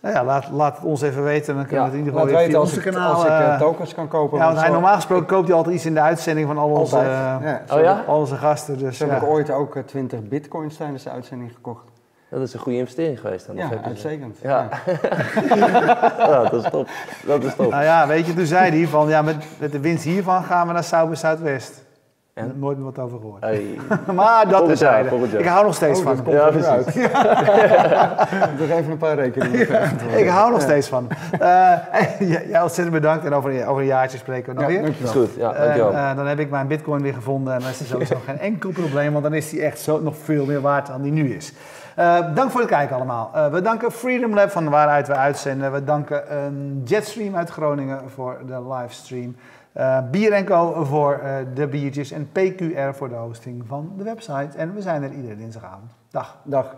Nou 0.00 0.14
ja, 0.14 0.24
laat, 0.24 0.50
laat 0.50 0.76
het 0.76 0.84
ons 0.84 1.02
even 1.02 1.22
weten. 1.24 1.54
Dan 1.54 1.66
kunnen 1.66 1.84
Ja, 1.84 1.90
we 1.90 1.96
het 1.96 2.06
in 2.06 2.06
ieder 2.06 2.20
geval 2.20 2.36
weten 2.36 2.50
via 2.50 2.58
als 2.58 2.68
onze 2.74 2.88
ik, 2.88 2.92
kanaal... 2.92 3.12
als 3.12 3.22
ik 3.24 3.28
eh, 3.30 3.52
eh, 3.54 3.60
tokens 3.60 3.94
kan 3.94 4.08
kopen. 4.08 4.38
ja, 4.38 4.44
want 4.44 4.60
hij, 4.60 4.70
normaal 4.70 4.94
gesproken 4.94 5.26
koopt 5.26 5.48
hij 5.48 5.56
altijd 5.56 5.74
iets 5.74 5.86
in 5.86 5.94
de 5.94 6.00
uitzending 6.00 6.46
van 6.46 6.58
al 6.58 6.70
onze, 6.70 6.96
eh, 6.98 7.04
ja. 7.04 7.62
Oh 7.72 7.80
ja? 7.80 8.04
al 8.06 8.18
onze 8.18 8.34
gasten. 8.36 8.78
Dus, 8.78 8.96
Zo 8.98 9.04
heb 9.08 9.20
ja. 9.20 9.26
ik 9.26 9.32
ooit 9.32 9.50
ook 9.50 9.76
eh, 9.76 9.82
20 9.82 10.22
bitcoins 10.28 10.76
tijdens 10.76 11.02
de 11.02 11.10
uitzending 11.10 11.52
gekocht. 11.54 11.84
Dat 12.30 12.40
is 12.40 12.54
een 12.54 12.60
goede 12.60 12.78
investering 12.78 13.20
geweest 13.20 13.46
dan. 13.46 13.56
of 13.56 13.62
Ja, 13.62 13.68
heb 13.68 13.78
je 13.78 13.82
ze- 13.84 13.88
uitstekend. 13.88 14.38
Ja. 14.42 14.68
Ja, 16.18 16.42
dat 16.42 16.64
is 16.64 16.70
top. 16.70 16.88
Dat 17.26 17.44
is 17.44 17.54
top. 17.54 17.70
Nou 17.70 17.82
ja, 17.84 18.06
weet 18.06 18.26
je, 18.26 18.34
toen 18.34 18.46
zei 18.46 18.70
hij 18.78 18.86
van, 18.88 19.08
ja, 19.08 19.22
met, 19.22 19.36
met 19.58 19.72
de 19.72 19.80
winst 19.80 20.04
hiervan 20.04 20.42
gaan 20.44 20.66
we 20.66 20.72
naar 20.72 20.84
South 20.84 21.08
by 21.10 21.14
Southwest. 21.16 21.86
En? 22.34 22.52
Nooit 22.56 22.76
meer 22.76 22.84
wat 22.86 22.98
over 22.98 23.18
gehoord. 23.18 23.40
Hey. 23.42 23.78
maar 24.14 24.48
dat 24.48 24.68
is 24.70 24.78
jaar. 24.80 25.04
Ik 25.38 25.44
hou 25.46 25.64
nog 25.64 25.74
steeds 25.74 25.98
Oh, 25.98 26.04
van 26.04 26.16
hem. 26.16 26.30
Ja, 26.34 26.48
precies. 26.50 26.66
uit. 26.68 26.86
Nog 28.60 28.68
even 28.70 28.90
een 28.90 28.96
paar 28.98 29.14
rekeningen. 29.14 29.60
Ik 30.18 30.28
hou 30.28 30.50
nog 30.50 30.60
steeds 30.60 30.88
van 30.88 31.08
hem. 31.08 31.40
Eh, 31.40 32.28
jij 32.28 32.46
jij 32.48 32.62
ontzettend 32.62 32.96
bedankt 33.00 33.24
en 33.24 33.32
over, 33.32 33.50
een- 33.60 33.66
over 33.66 33.80
een 33.82 33.88
jaartje 33.88 34.18
spreken 34.18 34.54
we 34.54 34.60
nog 34.60 34.70
Ja, 34.70 34.76
weer. 34.76 34.82
dankjewel. 34.82 35.12
Is 35.12 35.18
goed, 35.28 35.34
ja, 35.38 35.52
dankjewel. 35.52 35.92
eh, 35.92 36.16
dan 36.16 36.26
heb 36.26 36.38
ik 36.38 36.50
mijn 36.50 36.66
bitcoin 36.66 37.02
weer 37.02 37.14
gevonden 37.14 37.54
en 37.54 37.60
dan 37.60 37.68
is 37.70 37.80
er 37.80 37.86
sowieso 37.86 38.16
geen 38.24 38.38
enkel 38.38 38.70
probleem, 38.70 39.10
want 39.12 39.24
dan 39.24 39.34
is 39.34 39.50
die 39.50 39.62
echt 39.62 39.78
zo, 39.80 40.00
nog 40.00 40.14
veel 40.24 40.44
meer 40.44 40.60
waard 40.60 40.86
dan 40.86 41.02
die 41.02 41.12
nu 41.12 41.34
is. 41.34 41.52
Eh, 41.98 42.34
dank 42.34 42.50
voor 42.50 42.60
het 42.60 42.68
kijken 42.68 42.96
allemaal. 42.96 43.30
Eh, 43.34 43.50
we 43.50 43.60
danken 43.60 43.92
Freedom 43.92 44.34
Lab 44.34 44.50
van 44.50 44.70
waaruit 44.70 45.06
we 45.06 45.14
uitzenden. 45.14 45.72
We 45.72 45.84
danken 45.84 46.82
Jetstream 46.84 47.36
uit 47.36 47.50
Groningen 47.50 48.10
voor 48.10 48.38
de 48.46 48.72
livestream. 48.72 49.36
Eh 49.72 49.98
Bier 50.10 50.44
Co 50.44 50.84
voor 50.84 51.20
de 51.54 51.66
biertjes 51.66 52.10
en 52.10 52.28
PQR 52.32 52.94
voor 52.94 53.08
de 53.08 53.14
hosting 53.14 53.64
van 53.66 53.92
de 53.96 54.04
website. 54.04 54.56
En 54.56 54.74
we 54.74 54.82
zijn 54.82 55.02
er 55.02 55.12
iedere 55.12 55.36
dinsdagavond. 55.36 55.90
Dag. 56.10 56.38
Dag. 56.44 56.74